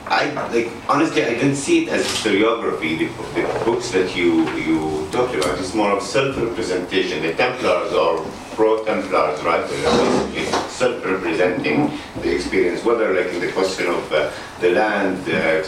[0.06, 2.98] I like honestly I didn't see it as historiography.
[2.98, 7.22] The, the books that you you talked about it's more of self-representation.
[7.22, 8.18] The Templars are
[8.56, 9.64] pro-Templars, right?
[9.68, 15.62] They're basically self-representing the experience, whether like in the question of uh, the land, uh,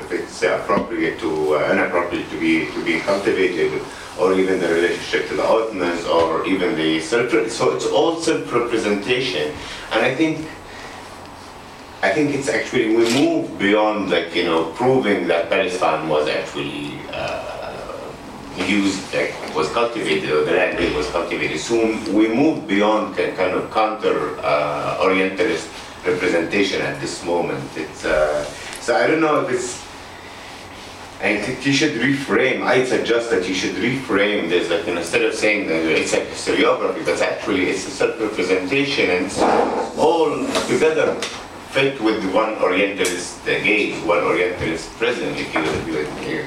[0.00, 3.82] if it's appropriate to uh, inappropriate to be to be cultivated,
[4.18, 7.30] or even the relationship to the Ottomans, or even the self.
[7.50, 9.52] So it's all self-representation,
[9.92, 10.46] and I think
[12.02, 16.94] I think it's actually we move beyond like you know proving that Palestine was actually
[17.12, 17.58] uh,
[18.66, 21.58] used like was cultivated or the land was cultivated.
[21.58, 25.68] Soon we move beyond the kind of counter uh, Orientalist
[26.06, 27.64] representation at this moment.
[27.76, 28.44] It's uh,
[28.80, 29.87] so I don't know if it's.
[31.20, 32.62] I think you should reframe.
[32.62, 34.70] I suggest that you should reframe this.
[34.70, 39.40] Like instead of saying that it's a historiography, but actually it's a self-representation and it's
[39.98, 40.30] all
[40.68, 41.14] together
[41.74, 46.44] fit with one Orientalist gaze, one Orientalist present, if you if you- if you-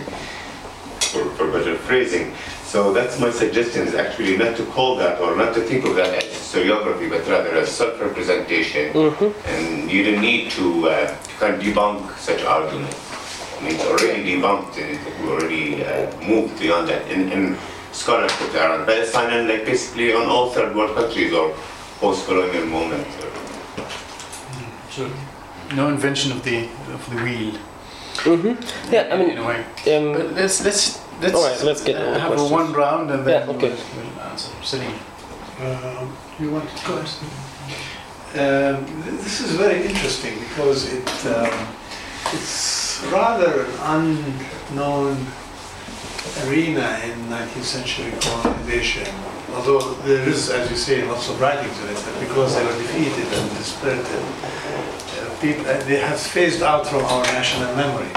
[1.12, 2.32] for, for better phrasing.
[2.64, 5.96] So that's my suggestion is actually not to call that or not to think of
[5.98, 8.96] that as historiography, but rather as self-representation.
[9.46, 12.96] And you don't need to, uh, to kind of debunk such arguments.
[13.62, 17.58] I mean, it's already debunked and we already uh, moved beyond that in, in
[17.92, 21.54] scholarship around Palestine and like basically on all third world countries or
[22.00, 23.16] post-colonial moments.
[23.24, 23.30] Or,
[24.90, 25.10] So
[25.76, 27.54] no invention of the of the wheel.
[28.26, 28.94] Mm-hmm.
[28.94, 29.60] Yeah, I mean, in mean, a way.
[29.96, 32.52] um, But let's let's let's All right, let's get uh, all the have a questions.
[32.60, 33.70] one round and then Yeah, okay.
[33.70, 34.52] we'll, we'll answer.
[34.64, 34.94] Salim.
[35.62, 37.10] Um, you want to go ahead?
[38.34, 38.78] Um,
[39.24, 41.68] this is very interesting because it um,
[42.34, 44.26] it's rather an
[44.70, 45.18] unknown
[46.46, 49.08] arena in 19th century colonization.
[49.54, 52.78] Although there is, as you say, lots of writings on it, but because they were
[52.78, 54.24] defeated and dispirited,
[55.20, 58.12] uh, uh, they have phased out from our national memory.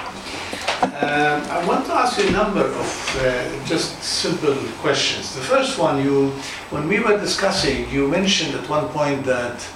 [0.82, 5.34] Um, I want to ask you a number of uh, just simple questions.
[5.34, 6.30] The first one, you,
[6.70, 9.66] when we were discussing, you mentioned at one point that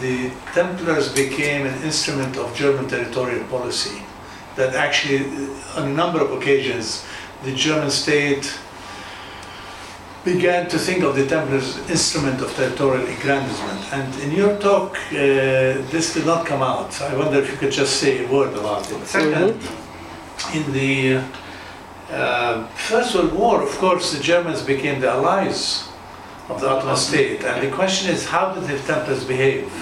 [0.00, 4.02] the Templars became an instrument of German territorial policy.
[4.56, 5.24] That actually,
[5.76, 7.04] on a number of occasions,
[7.44, 8.58] the German state
[10.24, 13.80] began to think of the Templars as an instrument of territorial aggrandizement.
[13.92, 15.14] And in your talk, uh,
[15.92, 17.00] this did not come out.
[17.00, 18.98] I wonder if you could just say a word about it.
[18.98, 19.54] 2nd
[20.54, 21.22] in the
[22.10, 25.88] uh, First World War, of course, the Germans became the allies
[26.48, 27.44] of the Ottoman state.
[27.44, 29.72] And the question is, how did the Templars behave?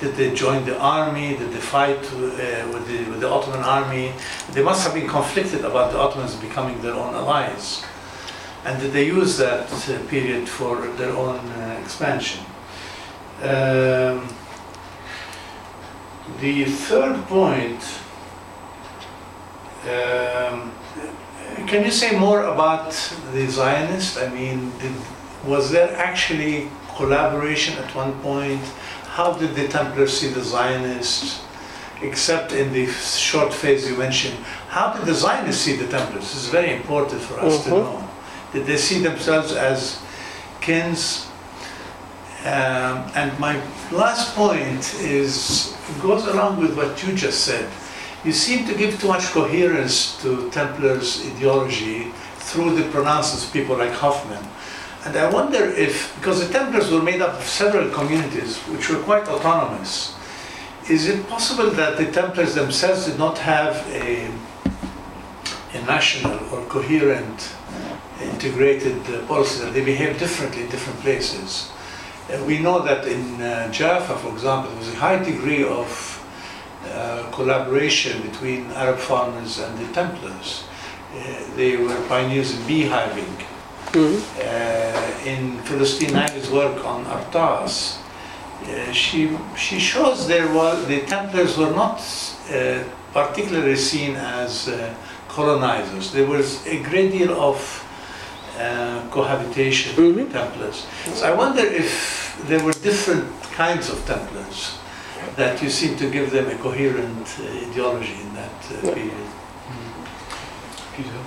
[0.00, 1.36] Did they join the army?
[1.36, 4.12] Did they fight uh, with, the, with the Ottoman army?
[4.52, 7.84] They must have been conflicted about the Ottomans becoming their own allies.
[8.64, 12.44] And did they use that uh, period for their own uh, expansion?
[13.42, 14.28] Um,
[16.40, 17.82] the third point,
[19.84, 20.72] um,
[21.66, 22.92] can you say more about
[23.32, 24.16] the Zionists?
[24.16, 24.92] I mean, did,
[25.46, 28.62] was there actually collaboration at one point?
[29.14, 31.40] How did the Templars see the Zionists?
[32.00, 34.36] Except in the short phase you mentioned,
[34.68, 36.22] how did the Zionists see the Templars?
[36.22, 37.82] This is very important for us to Mhm.
[37.82, 38.08] know.
[38.52, 39.96] Did they see themselves as
[40.60, 41.26] kins?
[42.44, 43.56] Um, and my
[43.90, 47.66] last point is goes along with what you just said.
[48.24, 53.76] You seem to give too much coherence to Templars' ideology through the pronouncements of people
[53.76, 54.44] like Hoffmann.
[55.04, 58.98] And I wonder if, because the Templars were made up of several communities which were
[58.98, 60.14] quite autonomous,
[60.90, 64.30] is it possible that the Templars themselves did not have a,
[65.72, 67.54] a national or coherent,
[68.20, 71.70] integrated uh, policy, that they behave differently in different places?
[72.28, 76.16] Uh, we know that in uh, Jaffa, for example, there was a high degree of
[76.92, 80.64] uh, collaboration between Arab farmers and the Templars.
[81.14, 83.46] Uh, they were pioneers in beehiving.
[83.92, 84.22] Mhm.
[84.38, 87.96] Uh, in Falestin Naili's work on Artas,
[88.62, 91.98] uh, she, she shows there was, the Templars were not
[92.52, 94.94] uh, particularly seen as uh,
[95.28, 96.12] colonizers.
[96.12, 97.56] There was a great deal of
[98.58, 100.32] uh, cohabitation with Mhm.
[100.32, 100.86] Templars.
[101.14, 103.24] So I wonder if there were different
[103.56, 104.78] kinds of Templars
[105.36, 109.26] that you seem to give them a coherent uh, ideology in that uh, period.
[110.96, 111.20] Peter.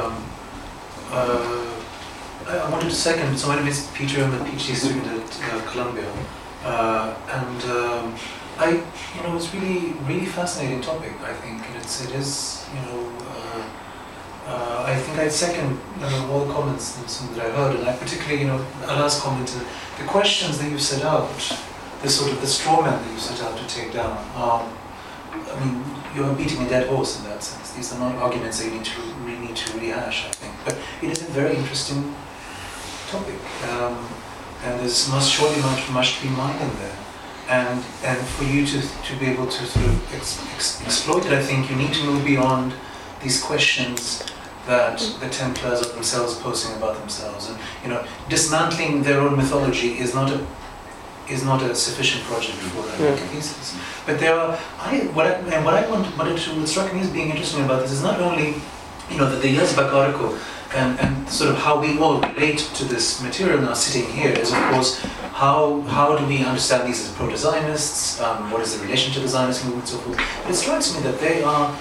[0.00, 0.14] Um,
[1.10, 1.82] uh,
[2.46, 5.42] I, I wanted to second, so my name is Peter, I'm a PhD student at
[5.52, 6.10] uh, Columbia.
[6.64, 8.14] Uh, and um,
[8.58, 8.70] I,
[9.14, 11.66] you know, it's really, really fascinating topic, I think.
[11.66, 13.68] And it's, it is, you know, uh,
[14.46, 18.48] uh, I think I'd second you all comments that, I heard, and I particularly, you
[18.48, 19.48] know, Ala's comment,
[19.98, 21.28] the questions that you set out,
[22.02, 24.16] the sort of the straw man that you set out to take down.
[24.36, 24.72] Um,
[25.32, 25.84] I mean,
[26.14, 27.72] you're beating a dead horse in that sense.
[27.72, 29.00] These are not arguments that you need to
[29.56, 30.54] to rehash, I think.
[30.64, 32.14] But it is a very interesting
[33.10, 33.38] topic,
[33.70, 33.96] um,
[34.64, 36.98] and there's must surely much much to be mined in there.
[37.48, 41.32] And and for you to to be able to sort of ex, ex, exploit it,
[41.32, 42.74] I think you need to move beyond
[43.22, 44.22] these questions
[44.66, 47.48] that the Templars are themselves posing about themselves.
[47.48, 50.44] And you know, dismantling their own mythology is not a
[51.28, 53.16] is not a sufficient project for Yeah.
[53.16, 53.76] thesis.
[54.06, 57.00] But there are, I, what I, and what I want, what, it, what struck me
[57.00, 58.54] as being interesting about this is not only,
[59.10, 60.38] you know, the, the Yazbek article
[60.74, 64.52] and, and sort of how we all relate to this material now sitting here is,
[64.52, 65.00] of course,
[65.32, 69.28] how, how do we understand these as proto-Zionists, um, what is the relation to the
[69.28, 70.16] Zionist movement, so forth.
[70.42, 71.76] But it strikes me that they are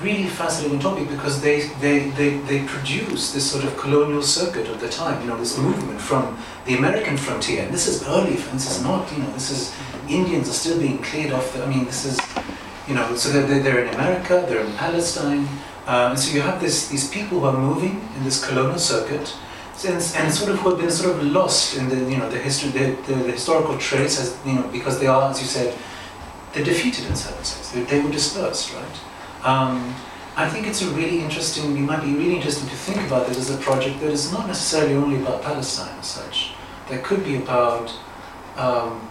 [0.00, 4.80] really fascinating topic because they, they, they, they produce this sort of colonial circuit of
[4.80, 7.62] the time, you know, this movement from the American frontier.
[7.62, 9.74] And this is early, this is not, you know, this is,
[10.08, 12.18] Indians are still being cleared off, the, I mean, this is,
[12.86, 15.48] you know, so they're, they're in America, they're in Palestine,
[15.88, 19.34] um, and so you have this, these people who are moving in this colonial circuit,
[19.74, 22.38] since, and sort of who have been sort of lost in the, you know, the
[22.38, 25.74] history, the, the, the historical trace, as, you know, because they are, as you said,
[26.52, 27.70] they're defeated in certain sense.
[27.70, 29.46] They, they were dispersed, right?
[29.46, 29.94] Um,
[30.36, 33.38] I think it's a really interesting, it might be really interesting to think about this
[33.38, 36.52] as a project that is not necessarily only about Palestine as such.
[36.90, 37.92] That could be about,
[38.56, 39.08] um,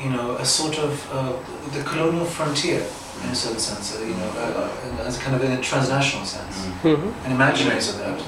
[0.00, 1.34] you know, a sort of uh,
[1.70, 2.84] the colonial frontier
[3.24, 4.68] in a certain sense, uh, you know, uh,
[5.02, 7.12] uh, as kind of in a transnational sense, Mhm.
[7.26, 8.20] an imaginary of that.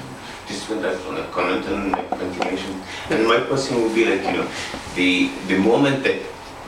[0.47, 2.81] Just want to want to comment on the continuation.
[3.09, 4.47] And my question would be like, you know,
[4.95, 6.19] the the moment that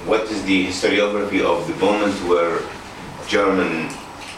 [0.05, 2.59] what is the historiography of the moment where
[3.27, 3.89] German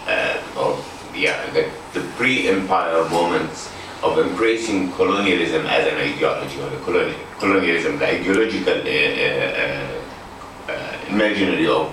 [0.08, 0.78] uh, or
[1.16, 3.70] yeah, the, the pre-empire moments
[4.04, 8.90] of embracing colonialism as an ideology or the coloni- colonialism, the ideological uh,
[9.28, 11.88] uh, uh, uh, imaginary of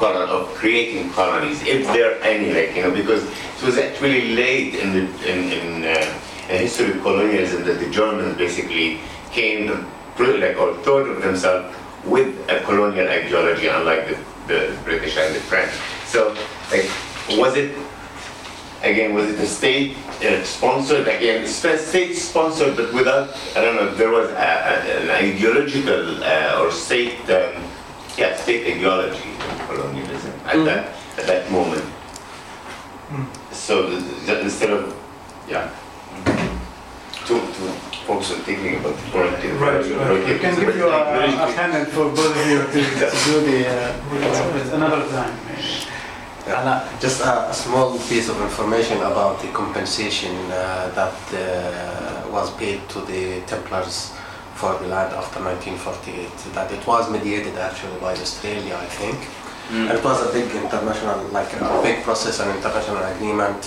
[0.00, 4.34] colon, of creating colonies, if there are any, like you know, because it was actually
[4.34, 8.98] late in the in, in, uh, in history of colonialism that the Germans basically
[9.30, 9.86] came
[10.16, 14.16] pro- like or thought of themselves with a colonial ideology, unlike the,
[14.48, 15.72] the British and the French.
[16.06, 16.34] So,
[16.72, 16.88] like,
[17.38, 17.76] was it
[18.82, 19.14] again?
[19.14, 21.06] Was it a state uh, sponsored?
[21.08, 23.94] Again, state sponsored, but without I don't know.
[23.94, 27.62] There was a, a, an ideological uh, or state, um,
[28.18, 30.88] yeah, state ideology in colonialism at that
[31.18, 31.84] at that moment.
[33.52, 34.94] So th- th- instead of
[35.48, 35.70] yeah,
[37.26, 37.62] to to
[38.06, 39.32] focus on thinking about the point.
[39.60, 40.26] Right, right.
[40.26, 43.68] We can give you a, a panel for both of you to, to do the
[43.68, 45.34] uh, another time.
[47.00, 52.80] Just a, a small piece of information about the compensation uh, that uh, was paid
[52.88, 54.12] to the Templars
[54.60, 56.54] for the land after 1948.
[56.54, 59.18] That it was mediated actually by Australia, I think.
[59.88, 63.60] And it was a big international, like a big process, an international agreement,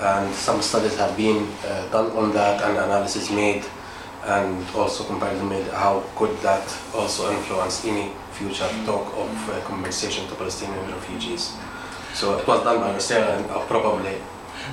[0.00, 3.64] and some studies have been uh, done on that and analysis made,
[4.24, 6.64] and also comparison made how could that
[6.94, 11.56] also influence any future talk of uh, compensation to Palestinian refugees.
[12.14, 14.14] So it was done by Australia and uh, probably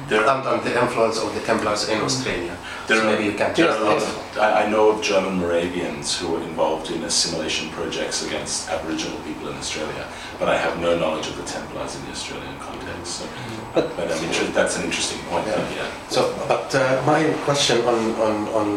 [0.08, 2.56] There, under the influence of the Templars in Australia.
[2.88, 5.02] there So are, maybe you can there are a lot of, I, I know of
[5.02, 10.06] German Moravians who were involved in assimilation projects against Aboriginal people in Australia,
[10.40, 13.20] but I have no knowledge of the Templars in the Australian context.
[13.20, 13.26] So,
[13.74, 15.48] but, but I'm inter- that's an interesting point.
[15.48, 15.76] Yeah.
[15.76, 15.90] Yeah.
[16.10, 18.68] So, but uh, my question on, on, on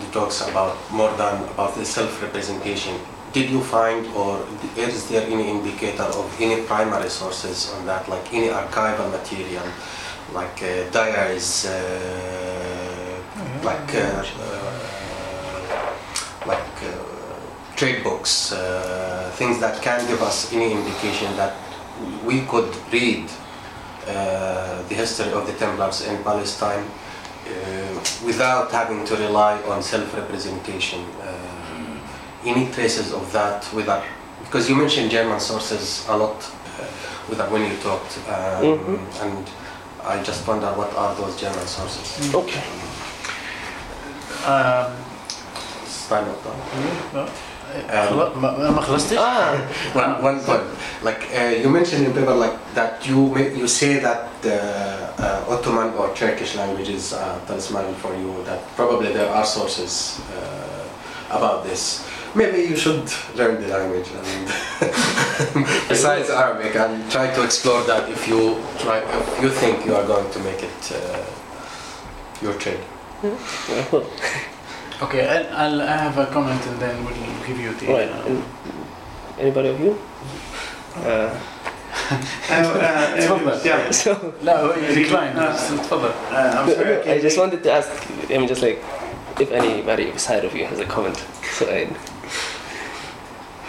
[0.00, 2.98] the talks about more than about the self-representation,
[3.32, 4.44] did you find or
[4.76, 9.64] is there any indicator of any primary sources on that, like any archival material,
[10.34, 11.72] like uh, diaries, uh,
[13.62, 14.72] like uh, uh,
[16.46, 16.88] like uh,
[17.76, 21.54] trade books, uh, things that can give us any indication that
[22.24, 23.28] we could read
[24.08, 26.88] uh, the history of the Templars in Palestine uh,
[28.24, 31.00] without having to rely on self-representation.
[31.20, 31.28] Uh,
[32.44, 34.02] any traces of that without,
[34.44, 36.84] because you mentioned German sources a lot uh,
[37.28, 38.98] without when you talked, um, Mhm.
[39.22, 39.46] and
[40.03, 42.33] I just wonder what are those German sources?
[42.33, 42.63] Okay.
[44.45, 44.91] Um,
[45.85, 46.45] It's time up
[47.13, 47.27] now.
[48.09, 49.59] خلا- ما ما خلصتش؟ Ah,
[49.93, 50.63] One, one point,
[51.03, 54.57] like uh, you mentioned in paper, like that you ma- you say that the
[55.19, 58.31] uh, Ottoman or Turkish languages are talisman for you.
[58.47, 59.93] That probably there are sources
[60.31, 61.81] uh, about this.
[62.34, 64.46] maybe you should learn the language and
[65.88, 70.06] besides Arabic and try to explore that if you try if you think you are
[70.06, 71.24] going to make it uh,
[72.40, 72.80] your trade.
[73.22, 73.96] Hmm?
[75.04, 77.86] okay, I'll, I'll, have a comment and then we'll give you the.
[77.86, 78.10] Right.
[78.10, 78.44] Um,
[79.38, 79.98] Anybody of you?
[80.94, 81.38] Uh,
[82.50, 84.72] uh, so, no.
[84.72, 84.94] I
[87.20, 88.82] just wanted to ask, I mean, just like,
[89.40, 91.16] if anybody beside of you has a comment.
[91.56, 91.88] So I,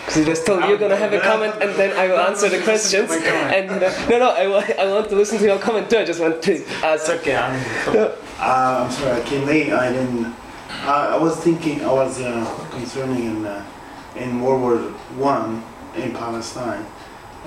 [0.05, 3.09] because just told you're gonna have a comment and then I will answer the questions.
[3.11, 5.97] And uh, no, no, I, w- I want to listen to your comment too.
[5.97, 6.53] I just want to
[6.83, 7.09] ask.
[7.09, 7.35] It's okay.
[7.35, 7.55] I'm,
[7.97, 9.71] uh, I'm sorry, I came late.
[9.71, 10.25] I didn't.
[10.83, 11.85] I, I was thinking.
[11.85, 13.65] I was uh, concerning in uh,
[14.17, 14.77] in World War
[15.17, 15.63] One
[15.95, 16.85] in Palestine.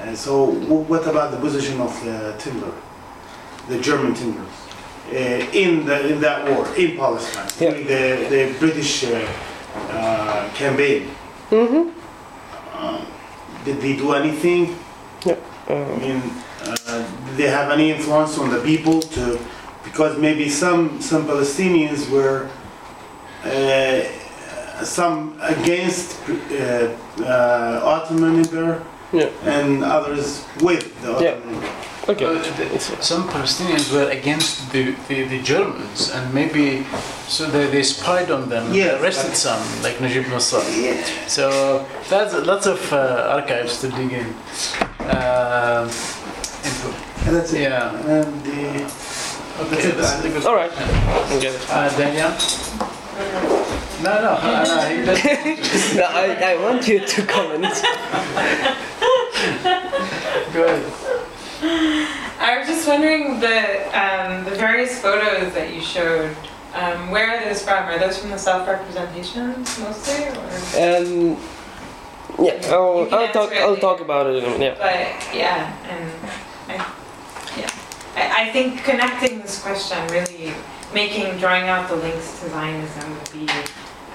[0.01, 2.73] Uh, so, what about the position of the timber,
[3.69, 4.45] the German timber,
[5.11, 7.71] uh, in the in that war in Palestine yeah.
[7.71, 9.05] the the British
[10.55, 11.11] campaign?
[11.51, 11.96] Mm-hmm.
[12.79, 13.05] Uh,
[13.65, 14.77] did they do anything?
[15.27, 15.37] I
[15.69, 16.23] Um, mean,
[16.65, 19.39] uh, did they have any influence on the people to,
[19.83, 22.49] because maybe some, some Palestinians were,
[23.45, 24.03] uh,
[24.85, 26.89] some against uh,
[27.25, 28.81] uh, Ottoman Empire
[29.13, 29.29] Yeah.
[29.45, 31.71] and others with the Ottoman Empire.
[32.09, 32.25] Okay.
[32.25, 36.85] Uh, the- Some Palestinians were against the, the, the Germans and maybe
[37.29, 40.63] so they, they spied on them, Yes, arrested but- some, like Najib Nasser.
[40.71, 40.97] Yeah.
[41.27, 44.35] So that's lots of uh, archives to dig in.
[46.67, 46.89] Into.
[47.27, 47.61] And that's it.
[47.63, 47.91] Yeah.
[48.07, 48.85] And the,
[49.59, 49.97] Okay, That's it.
[49.97, 50.45] this is a good.
[50.47, 50.71] All right.
[51.33, 51.57] Okay.
[51.71, 52.31] Uh, Daniel?
[54.03, 54.97] No, no, no, no, he
[55.97, 57.65] no, I, I want you to comment.
[60.53, 60.85] Go ahead.
[61.63, 63.59] I was just wondering the
[63.99, 66.35] um, the various photos that you showed.
[66.75, 67.85] Um, where are those from?
[67.89, 70.45] Are those from the self-representations mostly, or?
[70.77, 71.37] Um,
[72.39, 73.53] yeah, I'll, I'll talk.
[73.53, 73.81] I'll later.
[73.81, 74.37] talk about it.
[74.37, 74.77] In a minute.
[74.79, 75.17] Yeah.
[75.27, 76.13] But yeah, and
[76.69, 76.93] I,
[78.17, 80.53] I, I think connecting this question really
[80.93, 83.47] making drawing out the links to Zionism would be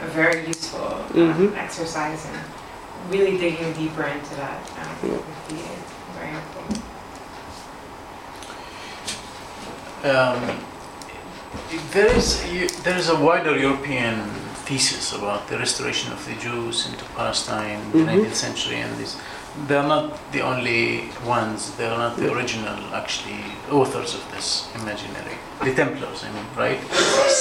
[0.03, 1.57] a very useful um, Mhm.
[1.57, 2.37] exercise and
[3.11, 5.61] really digging deeper into that um, would be
[6.17, 6.31] very
[10.03, 10.57] Um,
[11.91, 12.41] there is
[12.83, 14.15] there is a wider European
[14.65, 18.05] thesis about the restoration of the Jews into Palestine in the Mhm.
[18.07, 19.17] 19th century, and this,
[19.67, 21.71] they are not the only ones.
[21.77, 25.35] They are not the original, actually, authors of this imaginary.
[25.63, 26.79] The Templars, I mean, right?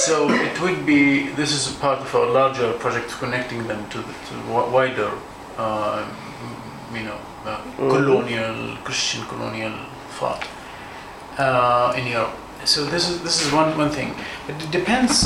[0.05, 1.01] So it would be.
[1.41, 4.33] This is a part of our larger project, connecting them to the to
[4.77, 5.11] wider,
[5.57, 6.03] uh,
[6.93, 9.73] you know, uh, colonial Christian colonial
[10.19, 10.43] thought
[11.39, 12.35] uh, in Europe.
[12.65, 14.15] So this is this is one one thing.
[14.47, 15.25] It depends.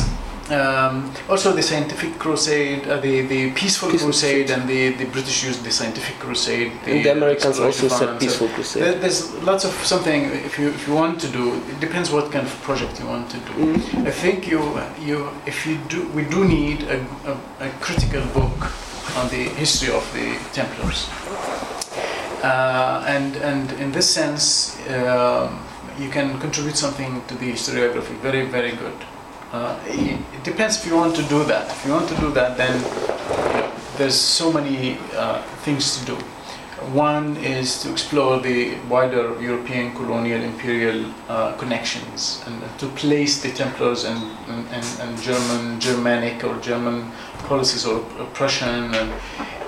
[0.52, 5.44] Um, also, the scientific crusade, uh, the the peaceful, Peaceful crusade, and the, the British
[5.44, 6.72] used the scientific crusade.
[6.86, 9.02] And the Americans also said peaceful crusade.
[9.02, 11.56] there's lots of something if you if you want to do.
[11.56, 13.54] It depends what kind of project you want to do.
[13.54, 14.06] Mm.
[14.06, 14.62] I think you
[15.02, 18.72] you if you do we do need a, a, a critical book
[19.18, 21.10] on the history of the Templars.
[22.44, 25.65] Uh, and and in this sense, um,
[26.00, 28.16] you can contribute something to the historiography.
[28.22, 28.98] Very very good.
[29.52, 31.70] Uh, it, depends if you want to do that.
[31.72, 36.06] If you want to do that, then you know, there's so many uh, things to
[36.06, 36.16] do.
[36.92, 43.50] One is to explore the wider European colonial imperial uh, connections and to place the
[43.50, 47.12] Templars and, and, and, German, Germanic or German
[47.48, 48.02] policies or
[48.34, 49.14] Prussian and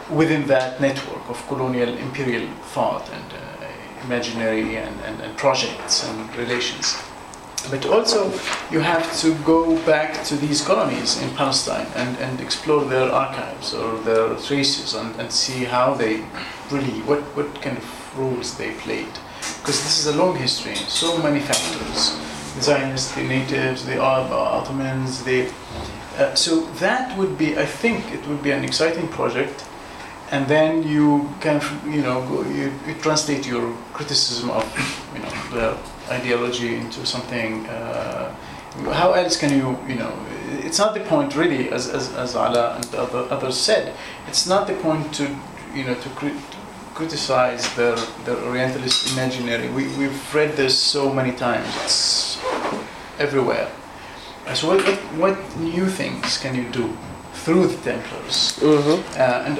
[0.10, 3.37] within that network of colonial imperial thought and uh,
[4.08, 6.96] imaginary and, and, and projects and relations.
[7.70, 8.32] But also,
[8.72, 13.74] you have to go back to these colonies in Palestine and, and explore their archives
[13.74, 16.24] or their traces and, and see how they
[16.72, 19.12] really, what, what kind of roles they played.
[19.60, 22.18] Because this is a long history, so many factors.
[22.56, 25.52] The Zionists, the natives, the Arab, Ottomans, the,
[26.18, 29.66] uh, so that would be, I think, it would be an exciting project.
[30.30, 34.64] And then you can, you know, go, you, you translate your criticism of,
[35.14, 35.78] you know, the
[36.12, 37.66] ideology into something.
[37.68, 38.36] Uh,
[38.92, 40.14] how else can you, you know,
[40.66, 43.96] it's not the point really, as, as, as Ala and the other, others said,
[44.28, 45.24] it's not the point to,
[45.74, 46.58] you know, to, cri- to
[46.94, 47.96] criticize the
[48.26, 49.70] their Orientalist imaginary.
[49.70, 52.38] We, we've read this so many times, it's
[53.18, 53.70] everywhere.
[54.54, 56.98] So what, what, what new things can you do
[57.48, 58.60] through the Templars?
[58.62, 59.00] Mhm.
[59.16, 59.56] Uh, and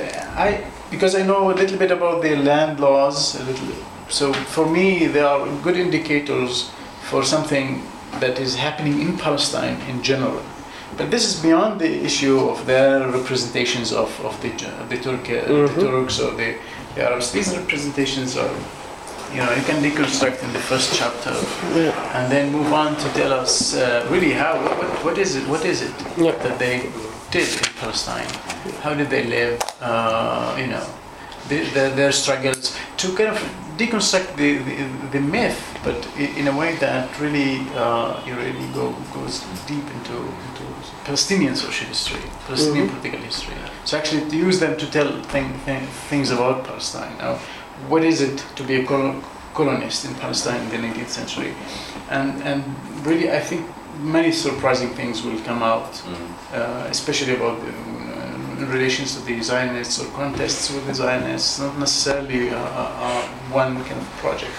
[0.48, 0.50] I,
[0.92, 3.68] because I know a little bit about the land laws, a little,
[4.10, 6.70] so for me they are good indicators
[7.10, 7.68] for something
[8.20, 10.42] that is happening in Palestine in general.
[10.98, 14.50] But this is beyond the issue of their representations of, of the,
[14.92, 15.76] the, Turk, uh, Mhm.
[15.76, 16.50] the Turks or the,
[16.96, 17.32] the Arabs.
[17.32, 18.54] These representations are,
[19.34, 21.34] you know, you can deconstruct in the first chapter
[21.76, 21.94] Yeah.
[22.18, 23.80] and then move on to tell us uh,
[24.14, 26.36] really how, what, what is it, what is it Yeah.
[26.44, 26.76] that they
[27.32, 28.28] did in Palestine?
[28.82, 29.62] How did they live?
[29.82, 30.86] Uh, you know,
[31.50, 33.38] the, the, their struggles to kind of
[33.78, 38.92] deconstruct the, the, the myth, but in a way that really uh, you really go
[39.14, 40.64] goes deep into, into
[41.06, 42.92] Palestinian social history, Palestinian Mhm.
[43.02, 43.56] political history.
[43.86, 47.16] So actually, to use them to tell thing, thing, things about Palestine.
[47.20, 47.36] Now,
[47.88, 49.22] what is it to be a col-
[49.54, 51.54] colonist in Palestine in the 19th century?
[52.10, 52.64] And and
[53.06, 53.62] really, I think
[54.00, 56.02] many surprising things will come out
[56.54, 61.60] uh, especially about the, uh, in relations to the Zionists or contests with the Zionists,
[61.60, 64.52] not necessarily uh, uh, uh, one kind of project.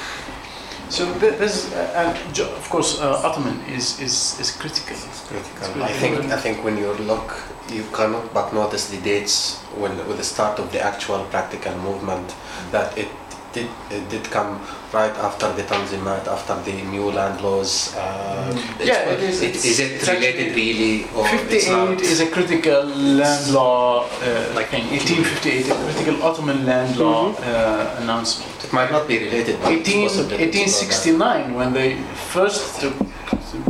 [0.90, 4.96] So this, uh, and of course, uh, Ottoman is, is, is critical.
[5.28, 5.82] critical.
[5.82, 7.36] I think I think when you look,
[7.70, 12.34] you cannot but notice the dates when with the start of the actual practical movement
[12.70, 13.08] that it
[13.52, 14.60] did it did come
[14.92, 17.94] right after the Tanzimat, after the new land laws.
[17.96, 22.84] Uh, Yeah, it is- It, is it related really, or 58 is a critical
[23.20, 24.84] land law uh, like thing.
[24.90, 28.52] 1858, a critical Ottoman land law uh, announcement.
[28.64, 29.56] It might not be related.
[29.62, 31.96] but 18, it's 1869, when they
[32.32, 32.94] first took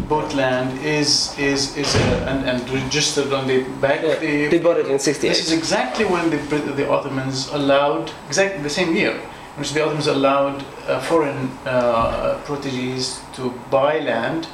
[0.08, 4.02] bought land, is is is uh, and, and registered on the back.
[4.02, 5.06] Yeah, the, They bought it in this
[5.46, 6.38] is exactly when the
[6.76, 9.14] the Ottomans allowed exactly the same year,
[9.58, 14.46] which the Ottomans allowed uh, foreign uh, proteges to buy land,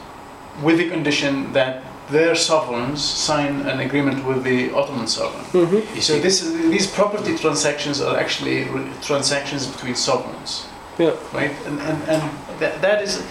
[0.63, 5.45] with the condition that their sovereigns sign an agreement with the Ottoman sovereign.
[5.53, 6.01] Mhm.
[6.03, 6.41] So this,
[6.71, 10.67] these property transactions are actually re- transactions between sovereigns,
[10.99, 11.13] Yeah.
[11.33, 11.53] right?
[11.67, 12.23] And, and, and
[12.61, 13.23] that, that is,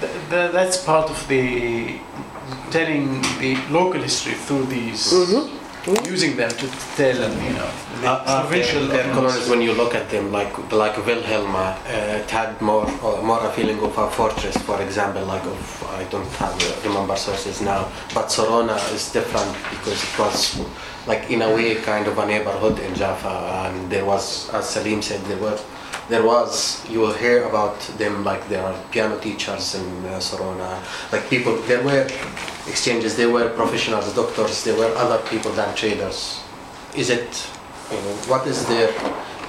[0.00, 1.98] th- th- that's part of the
[2.70, 5.48] telling the local history through these Mhm.
[6.06, 7.68] Using them to tell, them you know,
[8.00, 12.20] the Uh, uh, provincial their colonies, when you look at them, like like Wilhelma, uh,
[12.22, 15.58] it had more uh, more a feeling of a fortress, for example, like of
[16.00, 20.60] I don't have uh, remember sources now, but Sarona is different because it was
[21.10, 23.34] like in a way kind of a neighborhood in Jaffa,
[23.66, 25.58] and there was, as Salim said, there were.
[26.08, 30.82] There was, you will hear about them like there are piano teachers in uh, Sarona,
[31.12, 32.08] like people, there were
[32.66, 36.40] exchanges, there were professionals, doctors, there were other people than traders.
[36.96, 37.48] Is it
[37.90, 38.90] you know, what is there?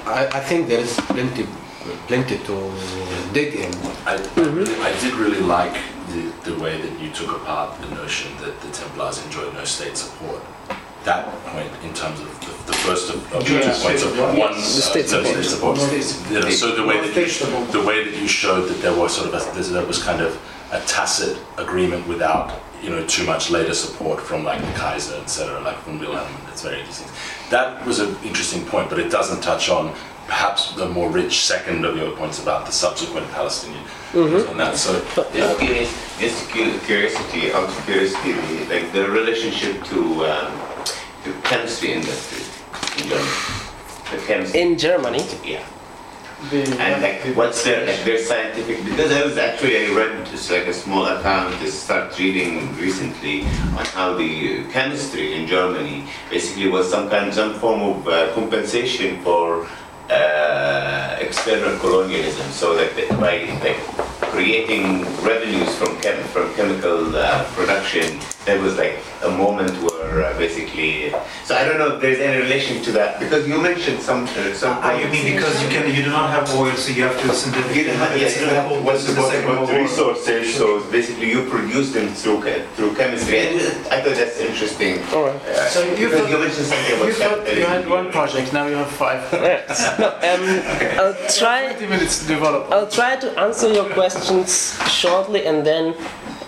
[0.06, 1.48] I, I think there is plenty,
[2.08, 2.74] plenty to
[3.34, 3.74] dig in.
[4.06, 5.78] I, I did really like
[6.10, 9.98] the, the way that you took apart the notion that the Templars enjoyed no state
[9.98, 10.42] support.
[11.04, 14.54] That point, in terms of the, the first of, of two points of one, support.
[14.54, 15.28] uh, state support.
[15.36, 15.78] state support.
[15.78, 18.82] No state You know, so the way that you, the way that you showed that
[18.82, 20.40] there was sort of a, there was kind of
[20.72, 25.60] a tacit agreement without you know too much later support from like the Kaiser, etc.,
[25.62, 26.32] like from Wilhelm.
[26.48, 27.08] It's very interesting.
[27.50, 29.94] That was an interesting point, but it doesn't touch on
[30.28, 34.78] perhaps the more rich second of your points about the subsequent Palestinian views on that.
[34.78, 34.94] So
[35.34, 38.34] Just curious, just cu- curiosity, out of curiosity,
[38.74, 40.52] like the relationship to um,
[41.24, 42.44] to chemistry industry
[43.04, 43.32] in Germany.
[44.12, 44.62] The chemistry.
[44.62, 45.64] In Germany, yeah.
[46.52, 48.84] the- And like, what's their like their scientific?
[48.84, 51.56] Because I was actually I read just like a small account.
[51.56, 53.44] I started reading recently
[53.80, 59.22] on how the chemistry in Germany basically was some kind, some form of uh, compensation
[59.24, 59.66] for
[60.10, 62.52] uh, external colonialism.
[62.52, 63.80] So that by like
[64.34, 70.38] creating revenues from chem from chemical uh, production, there was like a moment where uh,
[70.38, 71.12] basically.
[71.46, 74.54] So I don't know if there's any relation to that because you mentioned some uh,
[74.54, 74.78] some.
[74.82, 77.34] Ah, you mean because you can, you do not have oil, so you have to
[77.34, 77.86] synthetically.
[77.86, 79.82] You have, yes, you have what's the the second about World the War.
[79.84, 82.42] resources, so basically you produce them through
[82.76, 83.40] through chemistry.
[83.40, 83.60] And
[83.92, 85.02] I thought that's interesting.
[85.14, 85.42] all right.
[85.46, 88.68] Uh, So you thought- you mentioned something about You thought you had one project, now
[88.68, 89.22] you have five.
[90.00, 90.44] No, um,
[91.00, 91.74] I'll try.
[91.74, 92.72] 20 minutes to develop.
[92.72, 95.96] I'll try to answer your questions shortly and then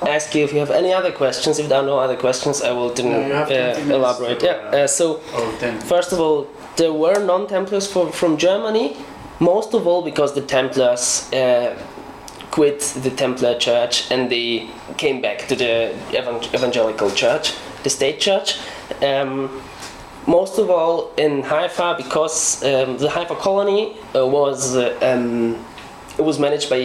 [0.08, 1.60] ask you if you have any other questions.
[1.60, 4.44] If there are no other questions, I will then No, you have 20 uh, elaborate.
[4.44, 4.54] Yeah.
[4.84, 5.16] Uh, so
[5.86, 8.98] first of all, there were non-Templars from from Germany.
[9.40, 11.76] Most of all because the Templars uh,
[12.52, 14.68] quit the Templar Church and they
[14.98, 17.54] came back to the evan- evangelical church,
[17.84, 18.58] the state church.
[19.04, 19.62] Um,
[20.28, 25.64] most of all in Haifa because um, the Haifa colony uh, was uh, um,
[26.18, 26.80] it was managed by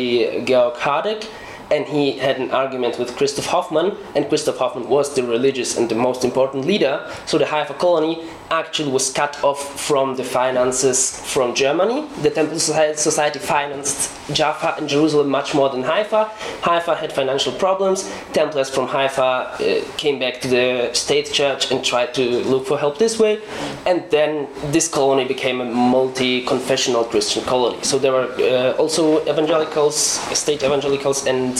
[0.44, 1.24] Georg Hardegg
[1.70, 5.88] and he had an argument with Christoph Hoffmann and Christoph Hoffmann was the religious and
[5.88, 7.08] the most important leader.
[7.26, 12.08] So the Haifa colony actually was cut off from the finances from Germany.
[12.22, 16.30] The Temple Society financed Jaffa and Jerusalem much more than Haifa.
[16.62, 18.10] Haifa had financial problems.
[18.32, 22.78] Templars from Haifa uh, came back to the state church and tried to look for
[22.78, 23.40] help this way.
[23.86, 27.82] And then this colony became a multi-confessional Christian colony.
[27.82, 31.56] So there were uh, also evangelicals, state evangelicals, and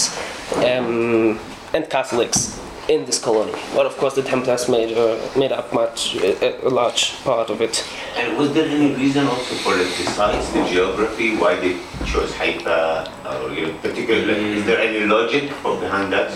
[0.56, 1.38] um,
[1.72, 2.60] and Catholics
[2.90, 3.52] in this colony.
[3.74, 7.60] But of course, the Templars made uh, made up much a, a large part of
[7.60, 7.84] it.
[8.16, 13.06] And was there any reason also for it besides the geography why they chose Haifa
[13.24, 14.58] or you know, particularly?
[14.58, 16.30] Is there any logic for behind that?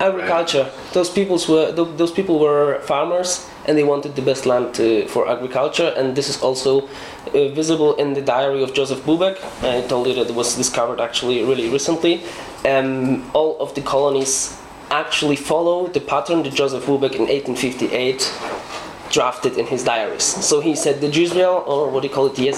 [0.00, 0.66] Agriculture.
[0.92, 5.06] Those peoples were tho- those people were farmers, and they wanted the best land to,
[5.06, 5.94] for agriculture.
[5.96, 9.36] And this is also uh, visible in the diary of Joseph Bubeck.
[9.62, 12.22] I told you that it was discovered actually really recently.
[12.64, 14.56] Um, all of the colonies
[14.92, 18.32] actually follow the pattern that Joseph Bubeck in 1858
[19.10, 20.22] drafted in his diaries.
[20.22, 22.48] So he said the Jezreel, or what do you call it, the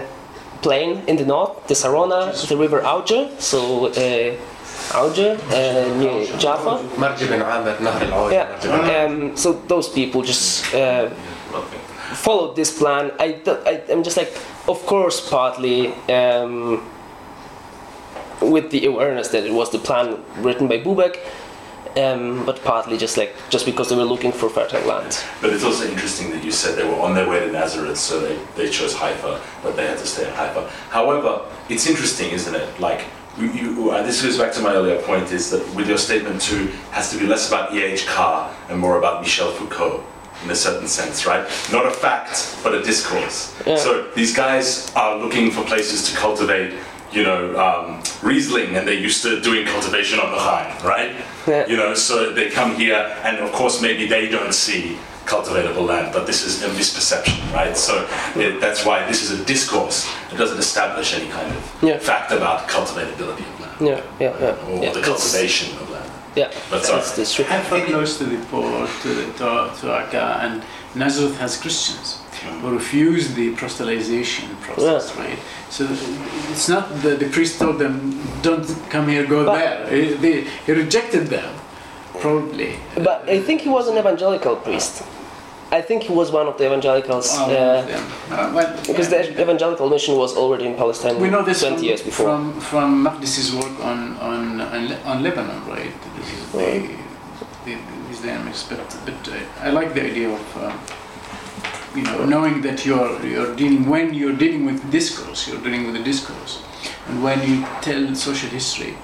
[0.00, 3.40] uh, plain in the north, the Sarona, the river Auja.
[3.40, 4.36] so uh,
[4.94, 6.82] uh, near Jaffa.
[8.32, 11.10] Yeah, um, so those people just uh,
[12.14, 13.12] followed this plan.
[13.18, 14.32] I, I, am just like,
[14.68, 15.92] of course, partly.
[16.08, 16.82] Um,
[18.50, 21.18] with the awareness that it was the plan written by Bubeck,
[21.96, 25.22] um, but partly just like just because they were looking for fertile land.
[25.40, 28.20] But it's also interesting that you said they were on their way to Nazareth, so
[28.20, 30.68] they, they chose Haifa, but they had to stay in Haifa.
[30.90, 32.80] However, it's interesting, isn't it?
[32.80, 33.04] Like,
[33.38, 36.40] you, you, uh, this goes back to my earlier point, is that with your statement
[36.40, 38.06] too, has to be less about E.H.
[38.06, 40.04] Carr and more about Michel Foucault,
[40.44, 41.46] in a certain sense, right?
[41.70, 43.54] Not a fact, but a discourse.
[43.66, 43.76] Yeah.
[43.76, 46.74] So these guys are looking for places to cultivate,
[47.12, 51.12] you know, um, Riesling, and they're used to doing cultivation on the Rhine, right?
[51.46, 51.66] Yeah.
[51.66, 56.12] You know, so they come here, and of course, maybe they don't see cultivatable land,
[56.12, 57.76] but this is a misperception, right?
[57.76, 60.08] So it, that's why this is a discourse.
[60.32, 61.98] It doesn't establish any kind of Yeah.
[61.98, 64.68] fact about cultivatability of land Yeah, yeah, yeah.
[64.68, 66.10] or yeah the it's- cultivation of land.
[66.34, 66.98] Yeah, But sorry.
[66.98, 67.46] that's the street.
[67.46, 70.62] Close to the port, to, to, to Akka, and
[70.94, 72.21] Nazareth has Christians
[72.60, 75.38] who refuse the proselytization process, right?
[75.70, 75.86] So
[76.50, 79.86] it's not that the priest told them, don't come here, go But- there.
[79.90, 81.54] He, they, he rejected them,
[82.20, 82.76] probably.
[82.94, 85.02] But I think he was an evangelical priest.
[85.70, 87.32] I think he was one of the evangelicals.
[87.32, 88.04] One Uh, them.
[88.30, 89.22] Uh, well, because yeah.
[89.22, 92.26] the evangelical mission was already in Palestine We know this 20 from, years before.
[92.26, 95.94] from from Makdisi's work on on on, on Lebanon, right?
[96.18, 96.88] This is the,
[97.64, 97.74] the,
[98.08, 100.76] these dynamics, but but uh, I like the idea of um,
[101.96, 105.94] you know knowing that you're you're dealing when you're dealing with discourse, you're dealing with
[105.96, 106.62] the discourse,
[107.08, 108.94] and when you tell social history,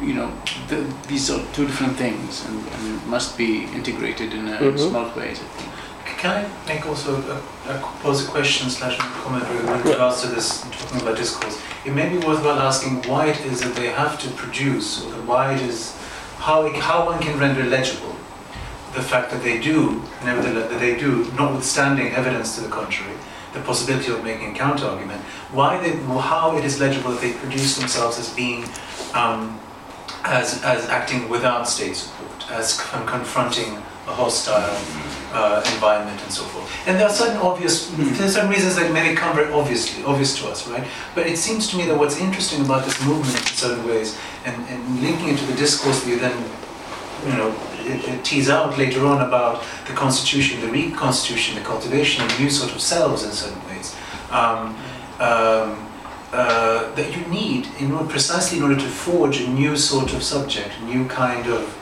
[0.00, 0.30] you know
[0.68, 0.76] the,
[1.08, 4.88] these are two different things and, and must be integrated in, a, in Mhm.
[4.90, 5.40] smart ways.
[5.40, 5.70] I think.
[6.18, 7.36] Can I make also a,
[7.72, 11.56] a, pose a question slash comment with regards to this talking about discourse?
[11.84, 15.54] It may be worthwhile asking why it is that they have to produce, or why
[15.54, 15.94] it is,
[16.38, 18.16] how it, how one can render legible
[18.94, 23.14] the fact that they do, nevertheless, that they do, notwithstanding evidence to the contrary,
[23.52, 25.20] the possibility of making a counter argument.
[25.52, 28.64] Why they, how it is legible that they produce themselves as being,
[29.14, 29.60] um,
[30.24, 34.76] as as acting without state support, as con- confronting a hostile
[35.32, 36.70] uh, environment and so forth.
[36.86, 40.38] And there are certain obvious, there are certain reasons that may come very obviously obvious
[40.40, 40.86] to us, right?
[41.14, 44.56] But it seems to me that what's interesting about this movement in certain ways, and,
[44.68, 46.36] and linking it to the discourse that you then,
[47.26, 47.52] you know,
[48.22, 52.80] tease out later on about the constitution, the reconstitution, the cultivation of new sort of
[52.80, 53.96] selves in certain ways.
[54.30, 54.76] Um,
[55.20, 55.88] um,
[56.30, 60.22] uh, that you need in order, precisely in order to forge a new sort of
[60.22, 61.74] subject, a new kind of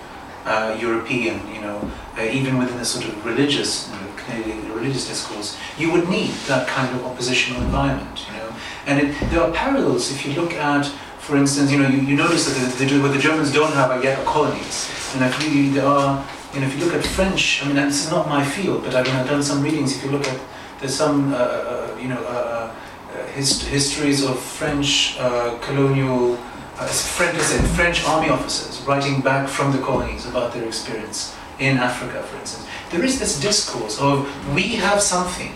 [0.45, 3.91] uh, European, you know, uh, even within a sort of religious,
[4.29, 8.55] you know, religious discourse, you would need that kind of oppositional environment, you know.
[8.87, 10.91] And it, there are parallels if you look at,
[11.27, 13.91] for instance, you know, you, you notice that the, the, what the Germans don't have
[13.91, 14.89] are yet colonies.
[15.13, 16.25] And if you, there are,
[16.55, 18.95] you know, if you look at French, I mean, this is not my field, but
[18.95, 19.97] I've, I've done some readings.
[19.97, 20.39] If you look at,
[20.79, 22.73] there's some, uh, uh, you know, uh,
[23.13, 26.39] uh, hist- histories of French uh, colonial
[26.79, 27.43] uh, French,
[27.75, 32.67] French army officers writing back from the colonies about their experience in Africa, for instance.
[32.91, 35.53] There is this discourse of we have something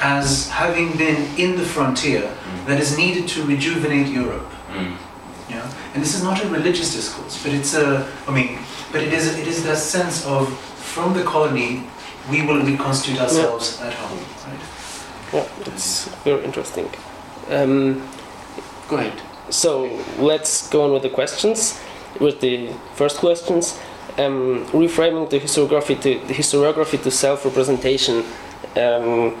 [0.00, 2.32] as having been in the frontier
[2.66, 4.46] that is needed to rejuvenate Europe.
[4.76, 4.96] Mm.
[5.50, 5.70] Know?
[5.94, 8.58] And this is not a religious discourse, but it's a, I mean,
[8.92, 11.84] but it is, it is that sense of from the colony
[12.30, 14.60] we will reconstitute ourselves at home, right?
[15.32, 16.88] Yeah, it's very interesting.
[17.48, 18.02] Um,
[18.88, 19.20] Go ahead.
[19.50, 21.80] So let's go on with the questions.
[22.20, 23.78] With the first questions,
[24.16, 28.24] um, reframing the historiography to the historiography to self-representation.
[28.76, 29.36] Um,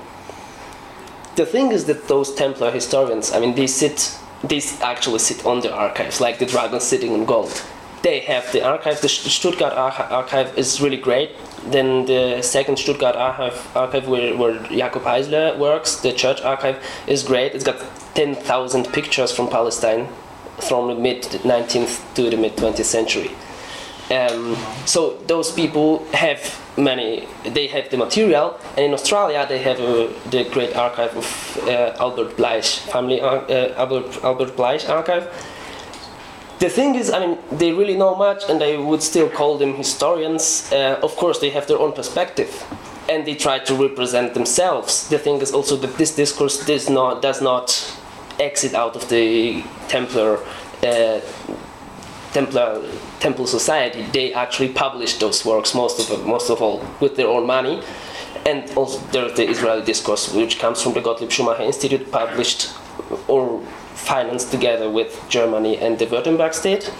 [1.36, 5.60] the thing is that those Templar historians, I mean, they sit, they actually sit on
[5.60, 7.62] the archives, like the dragon sitting on gold.
[8.02, 9.00] They have the archive.
[9.00, 11.30] The Stuttgart archive is really great.
[11.64, 17.24] Then the second Stuttgart archive, archive where, where Jakob Eisler works, the church archive, is
[17.24, 17.54] great.
[17.54, 17.78] It's got
[18.14, 20.08] 10,000 pictures from Palestine
[20.58, 23.30] from the mid 19th to the mid 20th century.
[24.10, 26.40] Um, so those people have
[26.76, 27.26] many.
[27.44, 31.96] They have the material, and in Australia they have uh, the great archive of uh,
[31.98, 35.28] Albert Blaich family, ar- uh, Albert Albert Blaich archive.
[36.58, 39.74] The thing is, I mean, they really know much, and I would still call them
[39.74, 40.72] historians.
[40.72, 42.64] Uh, of course, they have their own perspective,
[43.10, 45.08] and they try to represent themselves.
[45.08, 47.66] The thing is also that this discourse does not does not
[48.40, 50.38] exit out of the Templar.
[52.36, 52.82] Templar
[53.18, 57.28] Temple Society, they actually published those works most of them, most of all with their
[57.28, 57.80] own money,
[58.44, 62.74] and also there's the Israeli discourse, which comes from the Gottlieb Schumacher Institute, published
[63.26, 63.62] or
[63.94, 66.92] financed together with Germany and the Württemberg state.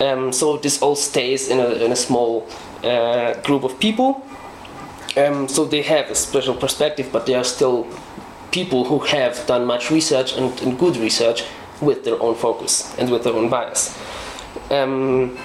[0.00, 2.46] Um, so this all stays in a, in a small
[2.84, 4.24] uh, group of people.
[5.16, 7.84] Um, so they have a special perspective, but they are still
[8.52, 11.42] people who have done much research and, and good research
[11.80, 13.98] with their own focus and with their own bias.
[14.70, 15.36] Um,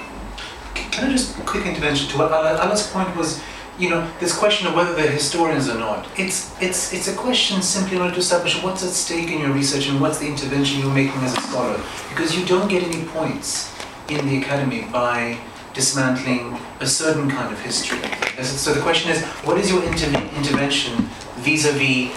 [0.76, 3.42] Can I just quick intervention to what Al- Ala's point was?
[3.80, 6.08] You know, this question of whether they're historians or not.
[6.18, 9.52] It's it's it's a question simply in order to establish what's at stake in your
[9.52, 11.80] research and what's the intervention you're making as a scholar,
[12.10, 13.74] because you don't get any points
[14.10, 15.38] in the academy by
[15.74, 17.98] dismantling a certain kind of history.
[18.44, 20.94] So the question is, what is your interve- intervention
[21.38, 22.14] vis-a-vis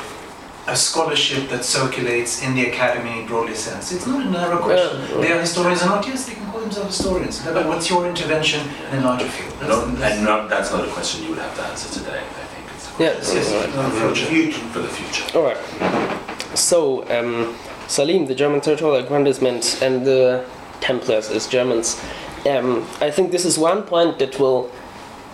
[0.69, 3.93] a scholarship that circulates in the academy in broadly sense?
[3.93, 5.01] It's not a narrow question.
[5.01, 5.21] Yeah.
[5.21, 6.07] They are historians or not?
[6.07, 7.41] Yes, they can call themselves historians.
[7.45, 8.61] But what's your intervention
[8.93, 9.53] in a larger field?
[9.61, 12.19] That's- No, that's- and not, that's not a question you would have to answer today.
[12.21, 14.61] I think it's a Yeah, question yes, for no, the for the future.
[14.73, 15.39] For the future.
[15.39, 16.59] All right.
[16.59, 17.55] So, um,
[17.87, 20.45] Salim, the German territorial aggrandizement, and the
[20.81, 22.01] Templars as Germans.
[22.45, 24.71] Um, I think this is one point that will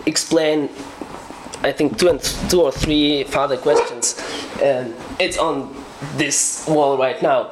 [0.05, 0.69] explain,
[1.63, 4.19] I think, two and two or three further questions.
[4.61, 5.73] Um, it's on
[6.17, 7.51] this wall right now.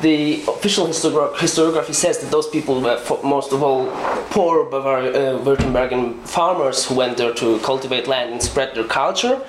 [0.00, 3.86] The official historiog- historiography says that those people were most of all
[4.30, 9.40] poor Bavar- uh, Württembergian farmers who went there to cultivate land and spread their culture.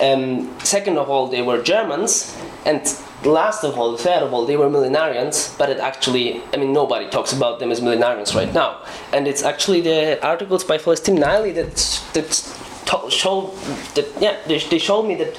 [0.00, 2.36] Um, second of all, they were Germans,
[2.66, 2.82] and
[3.24, 5.56] last of all, third of all, they were millenarians.
[5.56, 8.78] But it actually, I mean, nobody talks about them as millenarians right now,
[9.12, 11.76] and it's actually the articles by Falestin Naili that
[12.14, 12.30] that
[12.92, 13.36] to- show
[13.96, 15.32] that yeah they, they showed me that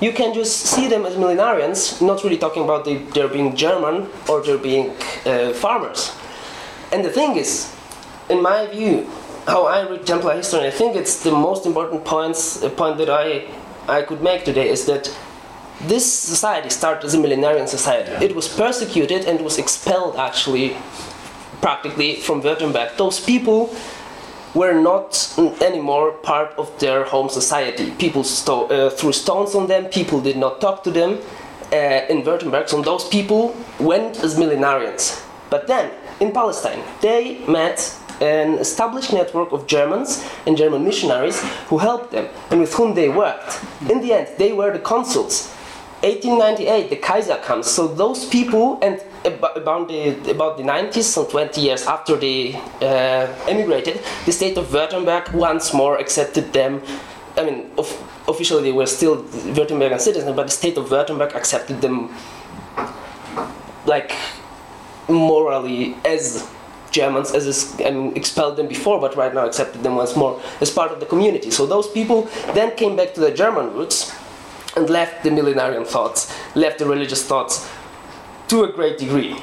[0.00, 4.08] you can just see them as millenarians, not really talking about the, their being German
[4.28, 4.90] or they're being
[5.24, 6.12] uh, farmers.
[6.92, 7.74] And the thing is,
[8.28, 9.08] in my view,
[9.46, 13.08] how I read Templar history, I think it's the most important points, uh, point that
[13.08, 13.46] I,
[13.88, 15.10] I could make today is that
[15.82, 18.12] this society started as a millenarian society.
[18.24, 20.76] It was persecuted and was expelled actually
[21.60, 22.96] practically from Württemberg.
[22.96, 23.74] Those people
[24.56, 25.10] were not
[25.60, 27.90] anymore part of their home society.
[27.98, 31.18] People sto- uh, threw stones on them, people did not talk to them
[31.72, 35.22] uh, in Württemberg, so those people went as millenarians.
[35.50, 41.38] But then, in Palestine, they met an established network of Germans and German missionaries
[41.68, 43.60] who helped them and with whom they worked.
[43.90, 45.52] In the end, they were the consuls.
[46.02, 47.66] 1898, the Kaiser comes.
[47.66, 53.26] So those people, and about the about the 90s, some 20 years after they uh,
[53.48, 56.82] emigrated, the state of Württemberg once more accepted them.
[57.36, 57.88] I mean, of,
[58.28, 62.14] officially they were still Württembergian citizens, but the state of Württemberg accepted them
[63.86, 64.12] like
[65.08, 66.48] morally as
[66.90, 67.78] Germans, as is,
[68.16, 71.50] expelled them before, but right now accepted them once more as part of the community.
[71.50, 72.22] So those people
[72.54, 74.14] then came back to their German roots
[74.76, 77.68] and left the millenarian thoughts, left the religious thoughts
[78.48, 79.36] to a great degree.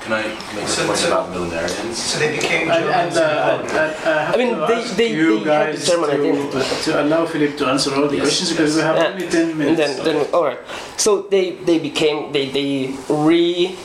[0.00, 0.22] Can I
[0.54, 1.94] make a So- point so- about millenarians?
[1.94, 3.16] So they became Germans.
[3.16, 5.74] and, uh, and, and I have I mean, to they- ask they- you they had
[5.74, 6.82] guys German to, identity.
[6.84, 9.08] to allow Philip to answer all the Yes, questions because we have Yeah.
[9.08, 9.80] only 10 And minutes.
[9.80, 10.60] then, then all right.
[10.96, 13.76] So they, they became they they re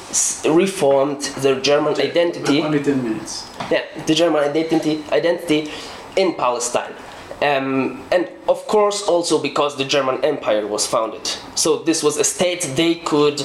[0.45, 2.61] reformed their German identity.
[2.61, 3.43] Only 10 minutes.
[3.71, 5.71] Yeah, the German identity identity
[6.15, 6.93] in Palestine.
[7.41, 11.25] Um, and of course, also because the German Empire was founded.
[11.55, 13.43] So this was a state they could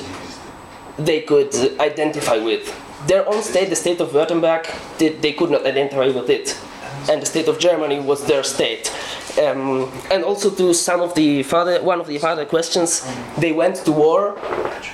[0.98, 2.74] they could identify with.
[3.06, 4.66] Their own state, the state of Württemberg,
[4.98, 6.58] they, they could not identify with it,
[7.08, 8.92] and the state of Germany was their state.
[9.38, 13.06] Um, and also to some of the further one of the further questions,
[13.38, 14.36] they went to war,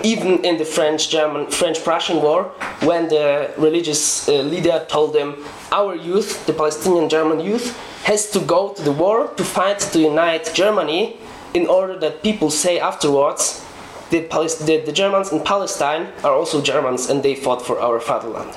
[0.02, 2.52] even in the French-German, French-Prussian war,
[2.82, 7.74] when the religious uh, leader told them, "Our youth, the Palestinian German youth,
[8.04, 11.16] has to go to the war to fight to unite Germany,
[11.54, 13.63] in order that people say afterwards."
[14.10, 18.52] The, the, the Germans in Palestine are also Germans and they fought for our fatherland.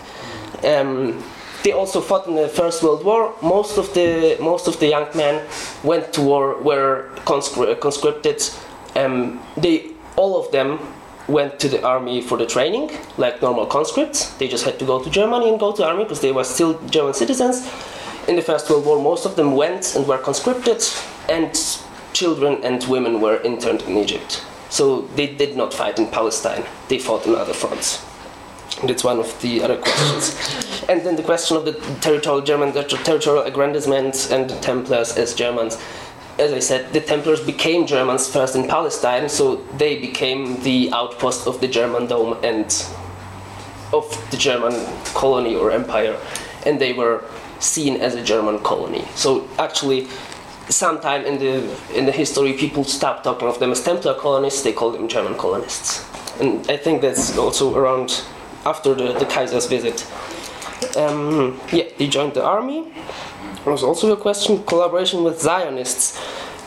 [0.63, 1.23] Um,
[1.63, 3.33] they also fought in the First World War.
[3.41, 5.45] Most of the most of the young men
[5.83, 8.41] went to war, were conscripted.
[8.95, 10.79] Um, they all of them
[11.27, 14.33] went to the army for the training, like normal conscripts.
[14.37, 16.79] They just had to go to Germany and go to army because they were still
[16.87, 17.67] German citizens.
[18.27, 20.83] In the First World War, most of them went and were conscripted,
[21.29, 21.51] and
[22.13, 24.43] children and women were interned in Egypt.
[24.69, 26.65] So they did not fight in Palestine.
[26.89, 28.05] They fought on other fronts.
[28.83, 30.35] That's one of the other questions.
[30.89, 35.33] And then the question of the territorial German the territorial aggrandizement and the Templars as
[35.33, 35.77] Germans.
[36.39, 41.45] As I said, the Templars became Germans first in Palestine, so they became the outpost
[41.47, 42.67] of the German dome and
[43.91, 44.73] of the German
[45.13, 46.17] colony or empire,
[46.65, 47.23] and they were
[47.59, 49.03] seen as a German colony.
[49.15, 50.07] So actually,
[50.69, 54.73] sometime in the in the history, people stopped talking of them as Templar colonists; they
[54.73, 56.05] called them German colonists.
[56.39, 58.23] And I think that's also around
[58.65, 60.05] after the, the Kaiser's visit.
[60.95, 62.91] Um, yeah, they joined the army.
[63.63, 66.19] There was also a question collaboration with Zionists.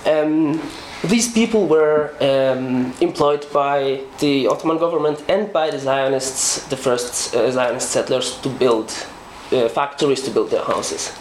[0.06, 0.60] Um,
[1.04, 7.34] these people were um, employed by the Ottoman government and by the Zionists, the first
[7.34, 8.90] uh, Zionist settlers, to build
[9.52, 11.12] uh, factories, to build their houses.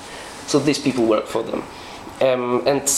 [0.47, 1.63] So these people work for them.
[2.21, 2.89] Um, and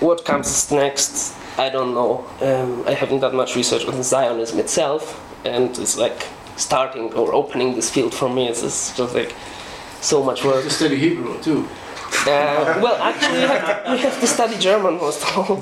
[0.00, 2.26] what comes next, I don't know.
[2.40, 6.26] Um, I haven't done much research on Zionism itself, and it's like
[6.56, 8.48] starting or opening this field for me.
[8.48, 9.34] is just like
[10.00, 10.64] so much work.
[10.64, 11.68] To study Hebrew too.
[12.26, 15.56] Uh, well, actually, you have, you have to study German most of all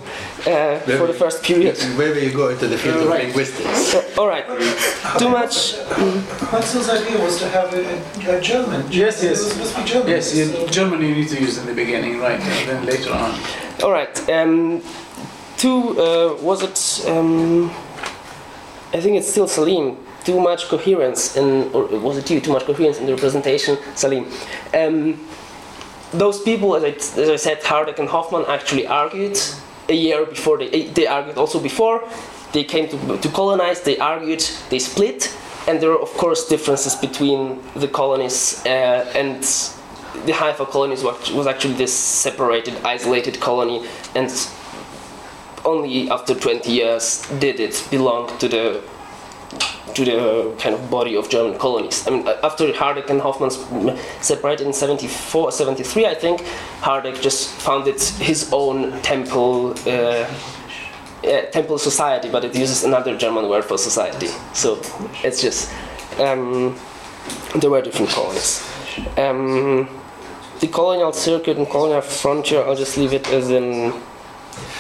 [0.47, 1.77] uh, for the first period.
[1.99, 3.25] Maybe you go into the field of Right.
[3.25, 3.95] linguistics.
[3.95, 4.47] Uh, all right,
[5.19, 5.77] too much.
[6.53, 7.83] Hansel's idea was to have a,
[8.33, 8.81] a, a German.
[8.91, 9.25] Yes, yes.
[9.25, 10.09] It was supposed to be German.
[10.09, 13.13] Yes, in so- German you need to use in the beginning, right, and then later
[13.13, 13.39] on.
[13.83, 14.31] All right.
[14.31, 14.83] Um,
[15.57, 17.09] two uh, was it?
[17.11, 17.71] Um,
[18.95, 22.65] I think it's still Salim too much coherence in, or was it you, too much
[22.65, 24.27] coherence in the representation, Salim.
[24.75, 25.19] Um,
[26.13, 29.39] those people, as I, as I said, Hardegg and Hoffmann actually argued
[29.89, 32.09] a year before, they, they argued also before,
[32.53, 34.41] they came to, to colonize, they argued,
[34.71, 35.35] they split,
[35.67, 39.43] and there are of course differences between the colonies uh, and
[40.27, 44.31] the Haifa colonies was actually this separated, isolated colony, and
[45.65, 48.83] only after 20 years did it belong to the
[49.95, 52.07] to the kind of body of German colonies.
[52.07, 56.41] I mean, uh, after Hardegg and Hoffmann s- separated in 74, 73, I think,
[56.81, 60.27] Hardegg just founded his own temple, uh, uh,
[61.53, 64.29] temple society, but it uses another German word for society.
[64.55, 64.81] So
[65.23, 65.71] it's just,
[66.19, 66.75] um,
[67.57, 68.67] there were different colonies.
[69.19, 69.89] Um,
[70.61, 73.93] the colonial circuit and colonial frontier, I'll just leave it as an,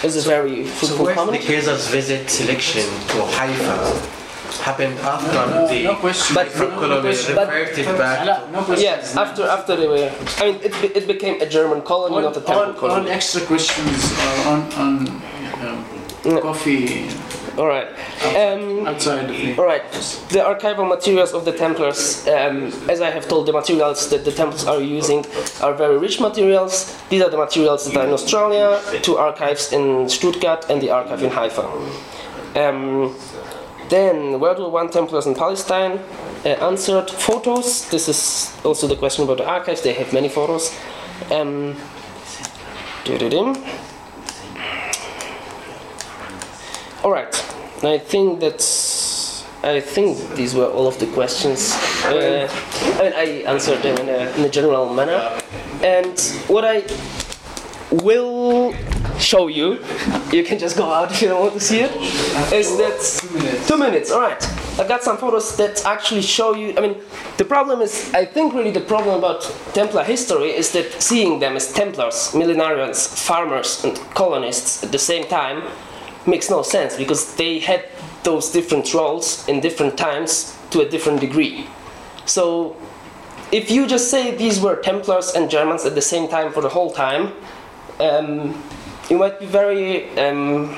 [0.02, 1.52] as a very So fruitful where's the.
[1.52, 4.21] Kaiser's visit selection to Haifa
[4.60, 6.34] happened after No, the no question.
[6.34, 7.16] But- Haifa No colony.
[7.34, 8.84] But- reverted back no question.
[8.84, 12.36] Yes, after after they were, I mean, it, it became a German colony, All, not
[12.36, 13.10] a temple all, all colony.
[13.10, 14.90] extra questions are on, on
[15.64, 15.84] um,
[16.24, 16.40] No.
[16.40, 17.08] coffee
[17.58, 17.88] All right.
[18.40, 19.28] Um, Outside.
[19.58, 19.84] all right.
[20.32, 24.32] The archival materials of the Templars, um, as I have told, the materials that the
[24.32, 25.20] Templars are using
[25.60, 26.96] are very rich materials.
[27.10, 31.22] These are the materials that are in Australia, two archives in Stuttgart, and the archive
[31.22, 31.64] in Haifa.
[32.56, 33.14] Um,
[33.88, 36.00] then, where do one Templars in Palestine?
[36.44, 37.88] Uh, answered photos.
[37.90, 39.82] This is also the question about the archives.
[39.82, 40.76] They have many photos.
[41.30, 41.76] Um.
[47.04, 47.34] All right.
[47.82, 49.44] I think that's.
[49.64, 51.72] I think these were all of the questions.
[52.04, 52.48] Uh,
[52.98, 55.40] I mean, I answered them in a, in a general manner.
[55.82, 56.18] And
[56.48, 56.82] what I
[57.92, 58.74] will
[59.18, 59.78] show you,
[60.32, 61.92] you can just go out if you don't want to see it,
[62.52, 63.68] is that Two minutes.
[63.68, 64.42] Two minutes, alright.
[64.78, 66.74] I got some photos that actually show you.
[66.76, 66.96] I mean,
[67.36, 69.42] the problem is, I think really the problem about
[69.74, 75.26] Templar history is that seeing them as Templars, millenarians, farmers, and colonists at the same
[75.28, 75.62] time
[76.26, 77.84] makes no sense because they had
[78.22, 81.66] those different roles in different times to a different degree.
[82.24, 82.76] So,
[83.50, 86.70] if you just say these were Templars and Germans at the same time for the
[86.70, 87.32] whole time,
[88.02, 88.62] um,
[89.08, 90.76] you might be very um,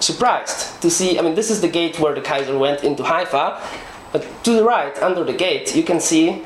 [0.00, 1.18] surprised to see.
[1.18, 3.60] I mean, this is the gate where the Kaiser went into Haifa,
[4.12, 6.42] but to the right, under the gate, you can see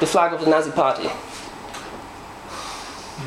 [0.00, 1.08] the flag of the Nazi Party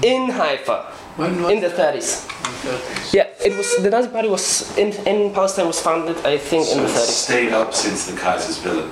[0.01, 2.27] in Haifa in the 30s.
[2.27, 3.13] 30s.
[3.13, 6.77] Yeah, it was the Nazi Party was in in Palestine was founded, I think, in
[6.79, 7.23] the it's 30s.
[7.27, 8.85] stayed up since the Kaiser's visit.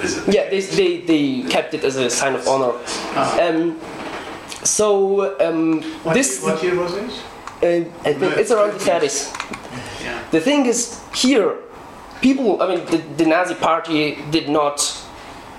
[0.00, 0.34] visit.
[0.34, 2.72] Yeah, they, they, they kept it as a sign of honor.
[3.16, 3.48] Ah.
[3.48, 3.80] Um,
[4.64, 7.22] so um, What, this, what year was this?
[7.62, 7.84] uh,
[8.40, 9.32] it's around the 30s.
[10.02, 10.22] Yeah.
[10.30, 11.56] The thing is, here,
[12.20, 14.80] people, I mean, the, the Nazi party did not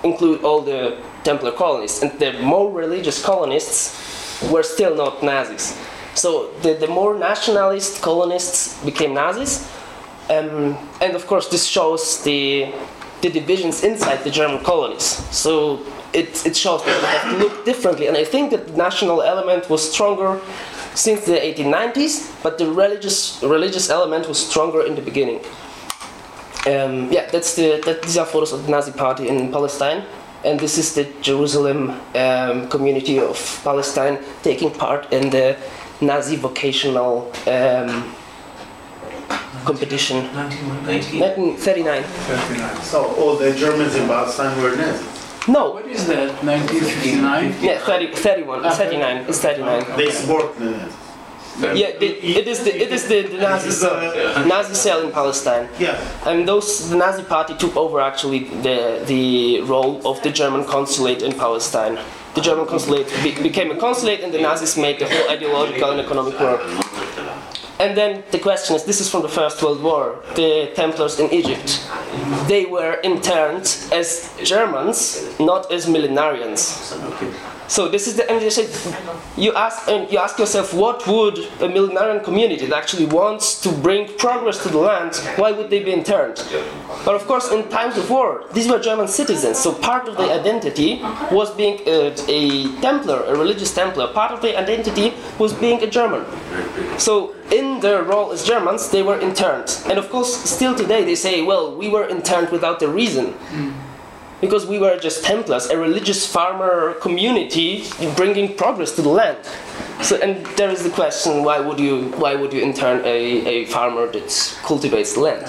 [0.02, 5.78] include all the Templar colonists, and the more religious colonists were still not Nazis.
[6.14, 9.66] So the, the more nationalist colonists became Nazis,
[10.30, 12.72] um, and of course, this shows the,
[13.22, 15.04] the divisions inside the German colonies.
[15.34, 15.80] So
[16.14, 19.22] it, it shows that they have to look differently, and I think that the national
[19.22, 20.40] element was stronger
[20.94, 25.40] since the 1890s, but the religious religious element was stronger in the beginning.
[26.66, 30.04] Um, yeah, that's the that, these are photos of the Nazi Party in Palestine,
[30.44, 35.56] and this is the Jerusalem um, community of Palestine taking part in the
[36.00, 38.14] Nazi vocational um,
[39.64, 40.18] competition.
[40.34, 41.18] 1990.
[41.18, 42.02] 1939.
[42.02, 42.82] 39.
[42.82, 45.13] So all the Germans in Palestine were Nazis.
[45.46, 46.42] No, What is that?
[46.42, 47.54] 1959?
[47.60, 49.16] yeah, 30, ah, 31, 39.
[49.28, 49.96] It's 39.
[49.96, 50.90] They support the
[51.76, 52.06] Yeah, the,
[52.40, 55.12] it is the it is the, the Nazi This is cell, the- Nazi cell in
[55.12, 55.68] Palestine.
[55.78, 55.94] Yeah,
[56.26, 61.22] And those the Nazi party took over actually the the role of the German consulate
[61.22, 61.94] in Palestine.
[62.34, 66.00] The German consulate be, became a consulate, and the Nazis made the whole ideological and
[66.00, 66.60] economic work.
[67.80, 70.22] And then the question is: This is from the First World War.
[70.36, 71.82] The Templars in Egypt,
[72.46, 76.94] they were interned as Germans, not as millenarians.
[77.66, 82.22] So this is the they you ask and you ask yourself what would a millenarian
[82.22, 86.36] community that actually wants to bring progress to the land why would they be interned?
[87.04, 90.38] But of course in times of war these were German citizens so part of their
[90.38, 91.00] identity
[91.32, 95.86] was being a, a Templar a religious Templar part of their identity was being a
[95.86, 96.24] German.
[96.98, 101.14] So in their role as Germans they were interned and of course still today they
[101.14, 103.34] say well we were interned without a reason
[104.44, 107.84] because we were just Templars, a religious farmer community
[108.14, 109.38] bringing progress to the land.
[110.02, 113.64] So, and there is the question: Why would you, why would you intern a, a
[113.66, 115.46] farmer that cultivates the land?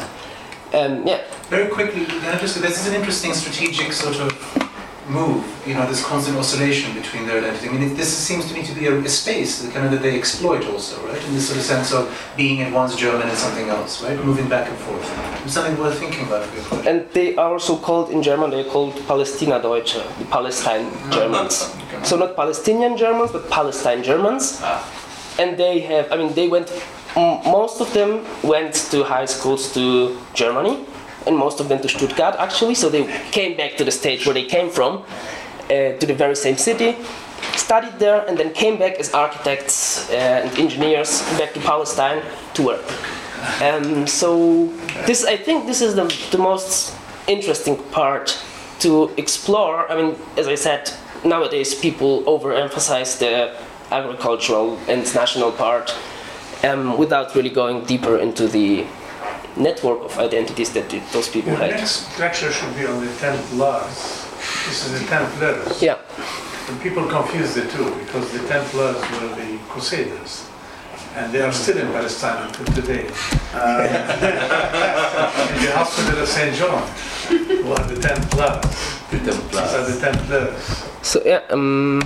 [0.73, 4.64] Um, yeah, Very quickly, this is an interesting strategic sort of
[5.09, 7.69] move, you know, this constant oscillation between their identity.
[7.69, 9.91] I mean, it, this seems to me to be a, a space that kind of
[9.91, 11.23] that they exploit also, right?
[11.27, 14.17] In this sort of sense of being at once German and something else, right?
[14.25, 15.05] Moving back and forth.
[15.43, 16.87] It's something worth thinking about for your project.
[16.87, 18.49] and they are also called in German.
[18.49, 21.71] They're called Palästina Deutsche, the Palestine Germans.
[22.03, 24.59] So not Palestinian Germans, but Palestine Germans.
[24.63, 24.81] Ah.
[25.37, 26.71] And they have, I mean, they went.
[27.15, 30.85] m- Most of them went to high schools to Germany,
[31.27, 32.75] and most of them to Stuttgart actually.
[32.75, 35.03] So they came back to the state where they came from,
[35.65, 36.95] uh, to the very same city,
[37.55, 42.21] studied there, and then came back as architects uh, and engineers back to Palestine
[42.53, 42.85] to work.
[43.61, 44.67] Um, so
[45.05, 46.95] this, I think, this is the, the most
[47.27, 48.41] interesting part
[48.79, 49.89] to explore.
[49.91, 50.91] I mean, as I said,
[51.23, 53.55] nowadays people overemphasize the
[53.91, 55.95] agricultural and national part
[56.63, 58.85] um, without really going deeper into the
[59.57, 61.71] network of identities that those people The had.
[61.71, 64.25] next lecture should be on the Templars.
[64.67, 65.81] This is the Templars.
[65.81, 65.97] Yeah.
[66.67, 70.49] And people confuse the two because the Templars were the Crusaders.
[71.15, 73.07] And they are still in Palestine until today.
[73.53, 73.87] Uh,
[75.55, 76.53] in the hospital of St.
[76.55, 76.81] John,
[77.47, 79.01] who are the Templars.
[79.11, 80.83] These are the Templars.
[81.01, 82.01] So yeah, um,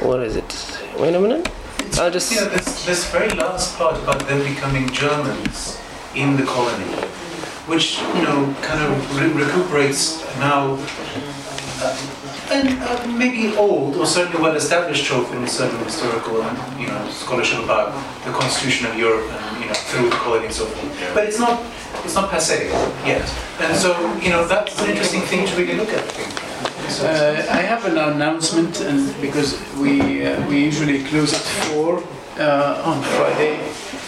[0.00, 0.80] what is it?
[0.98, 1.50] Wait a minute.
[1.98, 2.32] I'll just.
[2.32, 5.80] Yeah, this, this very last part about them becoming Germans
[6.16, 6.84] in the colony,
[7.66, 10.78] which, you know, kind of re- recuperates now
[11.82, 11.96] uh,
[12.50, 17.10] and uh, maybe old or certainly well established trope in certain historical and, you know,
[17.10, 17.92] scholarship about
[18.24, 21.14] the constitution of Europe and, you know, through the colony and so forth.
[21.14, 21.60] But it's not,
[22.04, 22.68] it's not passe
[23.04, 23.28] yet.
[23.60, 23.90] And so,
[24.20, 26.46] you know, that's an interesting thing to really look at, I think.
[27.02, 31.98] Uh, I have an announcement, and because we uh, we usually close at four
[32.38, 33.58] uh, on Friday,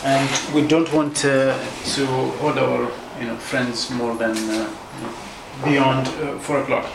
[0.04, 2.06] and we don't want uh, to
[2.40, 4.70] hold our you know friends more than uh,
[5.64, 6.86] beyond uh, four o'clock.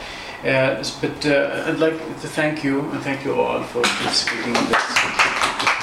[0.43, 4.65] Uh, but uh, I'd like to thank you and thank you all for participating in
[4.67, 5.82] this.